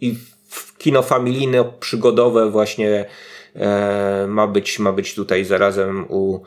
i 0.00 0.14
w 0.48 0.78
kino 0.78 1.02
familijne, 1.02 1.64
przygodowe 1.80 2.50
właśnie 2.50 2.90
E, 2.90 3.06
ma 4.28 4.46
być, 4.46 4.78
ma 4.78 4.92
być 4.92 5.14
tutaj 5.14 5.44
zarazem 5.44 6.04
u, 6.08 6.40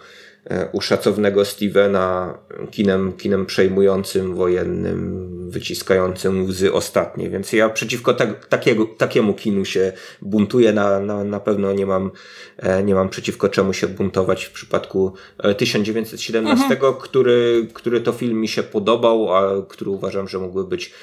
e, 0.45 0.69
u 0.71 0.81
szacownego 0.81 1.45
Stevena 1.45 2.37
kinem, 2.71 3.13
kinem 3.13 3.45
przejmującym, 3.45 4.35
wojennym, 4.35 5.27
wyciskającym 5.49 6.45
łzy 6.45 6.73
ostatnie. 6.73 7.29
Więc 7.29 7.53
ja 7.53 7.69
przeciwko 7.69 8.13
tak, 8.13 8.45
takiego, 8.45 8.85
takiemu 8.85 9.33
kinu 9.33 9.65
się 9.65 9.93
buntuję. 10.21 10.73
Na, 10.73 10.99
na, 10.99 11.23
na 11.23 11.39
pewno 11.39 11.73
nie 11.73 11.85
mam, 11.85 12.11
e, 12.57 12.83
nie 12.83 12.95
mam 12.95 13.09
przeciwko 13.09 13.49
czemu 13.49 13.73
się 13.73 13.87
buntować 13.87 14.45
w 14.45 14.51
przypadku 14.51 15.13
1917, 15.57 16.65
mhm. 16.65 16.93
który, 16.93 17.67
który 17.73 18.01
to 18.01 18.11
film 18.11 18.41
mi 18.41 18.47
się 18.47 18.63
podobał, 18.63 19.35
a 19.35 19.65
który 19.67 19.91
uważam, 19.91 20.27
że 20.27 20.39
mógłby 20.39 20.63
być 20.63 20.93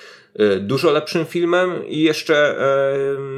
dużo 0.60 0.90
lepszym 0.90 1.24
filmem 1.24 1.86
i 1.86 2.00
jeszcze 2.00 2.56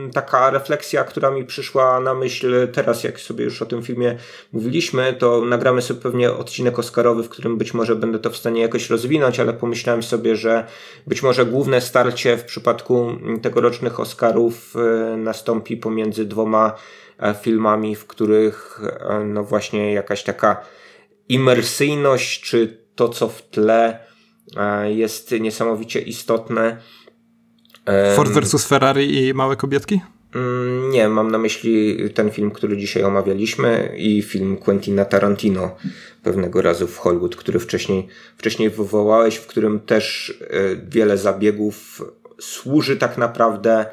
y, 0.08 0.12
taka 0.12 0.50
refleksja, 0.50 1.04
która 1.04 1.30
mi 1.30 1.44
przyszła 1.44 2.00
na 2.00 2.14
myśl 2.14 2.68
teraz, 2.72 3.04
jak 3.04 3.20
sobie 3.20 3.44
już 3.44 3.62
o 3.62 3.66
tym 3.66 3.82
filmie 3.82 4.18
mówiliśmy, 4.52 5.12
to 5.18 5.44
nagramy 5.44 5.82
sobie 5.82 6.00
pewnie 6.00 6.32
odcinek 6.32 6.78
Oscarowy, 6.78 7.22
w 7.22 7.28
którym 7.28 7.58
być 7.58 7.74
może 7.74 7.96
będę 7.96 8.18
to 8.18 8.30
w 8.30 8.36
stanie 8.36 8.62
jakoś 8.62 8.90
rozwinąć, 8.90 9.40
ale 9.40 9.52
pomyślałem 9.52 10.02
sobie, 10.02 10.36
że 10.36 10.66
być 11.06 11.22
może 11.22 11.46
główne 11.46 11.80
starcie 11.80 12.36
w 12.36 12.44
przypadku 12.44 13.12
tegorocznych 13.42 14.00
Oscarów 14.00 14.76
y, 15.14 15.16
nastąpi 15.16 15.76
pomiędzy 15.76 16.24
dwoma 16.24 16.76
e, 17.18 17.34
filmami, 17.34 17.96
w 17.96 18.06
których 18.06 18.80
e, 19.00 19.24
no 19.24 19.44
właśnie 19.44 19.92
jakaś 19.92 20.22
taka 20.22 20.60
imersyjność, 21.28 22.40
czy 22.40 22.78
to, 22.94 23.08
co 23.08 23.28
w 23.28 23.42
tle 23.42 24.05
E, 24.05 24.05
jest 24.88 25.32
niesamowicie 25.40 26.00
istotne. 26.00 26.76
Ford 28.16 28.30
versus 28.30 28.66
Ferrari 28.66 29.26
i 29.26 29.34
Małe 29.34 29.56
Kobietki? 29.56 30.00
Mm, 30.34 30.90
nie, 30.90 31.08
mam 31.08 31.30
na 31.30 31.38
myśli 31.38 31.96
ten 32.14 32.30
film, 32.30 32.50
który 32.50 32.76
dzisiaj 32.76 33.04
omawialiśmy 33.04 33.94
i 33.96 34.22
film 34.22 34.56
Quentina 34.56 35.04
Tarantino 35.04 35.76
pewnego 36.22 36.62
razu 36.62 36.86
w 36.86 36.98
Hollywood, 36.98 37.36
który 37.36 37.58
wcześniej, 37.58 38.08
wcześniej 38.36 38.70
wywołałeś, 38.70 39.36
w 39.36 39.46
którym 39.46 39.80
też 39.80 40.34
e, 40.40 40.76
wiele 40.88 41.18
zabiegów 41.18 42.02
służy 42.40 42.96
tak 42.96 43.18
naprawdę 43.18 43.86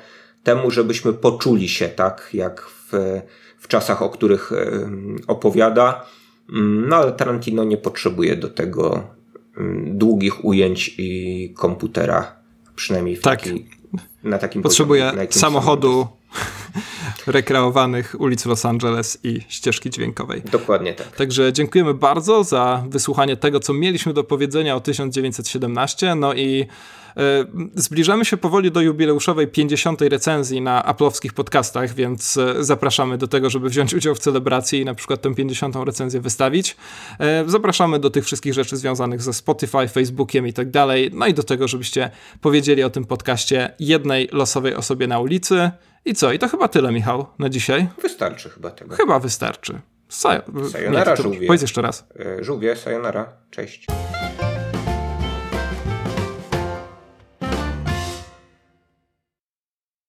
temu, 0.43 0.72
żebyśmy 0.72 1.14
poczuli 1.14 1.70
się 1.70 1.89
tak, 1.89 2.30
jak 2.34 2.62
w, 2.62 2.91
w 3.60 3.68
czasach, 3.68 4.01
o 4.01 4.10
których 4.10 4.51
e, 4.51 4.89
opowiada. 5.28 6.06
Mm, 6.49 6.89
no 6.89 6.95
ale 6.95 7.12
Tarantino 7.12 7.64
nie 7.64 7.78
potrzebuje 7.78 8.36
do 8.36 8.49
tego 8.49 9.08
długich 9.86 10.45
ujęć 10.45 10.95
i 10.97 11.54
komputera, 11.58 12.36
przynajmniej 12.76 13.16
w 13.16 13.22
tak. 13.22 13.41
taki, 13.41 13.66
na 14.24 14.38
takim 14.38 14.62
Potrzebuje 14.62 15.04
poziomie, 15.04 15.28
samochodu, 15.30 16.08
rekreowanych 17.28 18.16
ulic 18.20 18.45
Los 18.45 18.66
Angeles 18.66 19.18
i 19.24 19.39
ścieżki 19.47 19.89
dźwiękowej. 19.89 20.41
Dokładnie 20.51 20.93
tak. 20.93 21.16
Także 21.16 21.54
dziękujemy 21.54 21.93
bardzo 21.93 22.43
za 22.43 22.84
wysłuchanie 22.89 23.38
tego, 23.38 23.60
co 23.60 23.74
mieliśmy 23.74 24.14
do 24.14 24.24
powiedzenia 24.24 24.76
o 24.76 24.80
1917. 24.80 26.16
No 26.16 26.34
i 26.34 26.66
zbliżamy 27.76 28.26
się 28.26 28.38
powoli 28.38 28.72
do 28.72 28.82
jubileuszowej 28.82 29.47
50. 29.47 30.01
recenzji 30.01 30.61
na 30.61 30.86
aplowskich 30.86 31.34
podcastach, 31.34 31.93
więc 31.93 32.38
e, 32.38 32.64
zapraszamy 32.64 33.18
do 33.18 33.28
tego, 33.28 33.49
żeby 33.49 33.70
wziąć 33.70 33.93
udział 33.93 34.16
w 34.16 34.20
celebracji 34.20 34.80
i 34.80 34.86
na 34.86 34.95
przykład 34.95 35.22
tę 35.22 35.36
50. 35.36 35.76
recenzję 35.86 36.22
wystawić. 36.22 36.76
E, 37.20 37.43
zapraszamy 37.47 37.99
do 37.99 38.09
tych 38.09 38.26
wszystkich 38.26 38.53
rzeczy 38.53 38.78
związanych 38.78 39.22
ze 39.22 39.34
Spotify, 39.34 39.88
Facebookiem 39.88 40.47
i 40.47 40.53
tak 40.53 40.72
dalej. 40.72 41.11
No 41.14 41.28
i 41.28 41.34
do 41.34 41.43
tego, 41.43 41.68
żebyście 41.68 42.09
powiedzieli 42.41 42.84
o 42.84 42.89
tym 42.89 43.05
podcaście 43.05 43.74
jednej 43.80 44.30
losowej 44.32 44.76
osobie 44.76 45.07
na 45.07 45.20
ulicy. 45.20 45.72
I 46.05 46.14
co? 46.14 46.34
I 46.34 46.39
to 46.39 46.47
chyba 46.47 46.68
tyle, 46.68 46.91
Michał, 46.91 47.26
na 47.39 47.49
dzisiaj. 47.49 47.88
Wystarczy 48.01 48.49
chyba 48.49 48.72
tego. 48.72 48.95
Chyba 48.95 49.20
wystarczy. 49.20 49.82
Sa 50.09 50.41
sayonara, 50.72 51.11
nie, 51.11 51.24
żółwie. 51.24 51.47
Powiedz 51.47 51.61
jeszcze 51.61 51.82
raz. 51.82 52.05
Żółwie, 52.41 52.76
sayonara. 52.76 53.34
Cześć. 53.51 53.88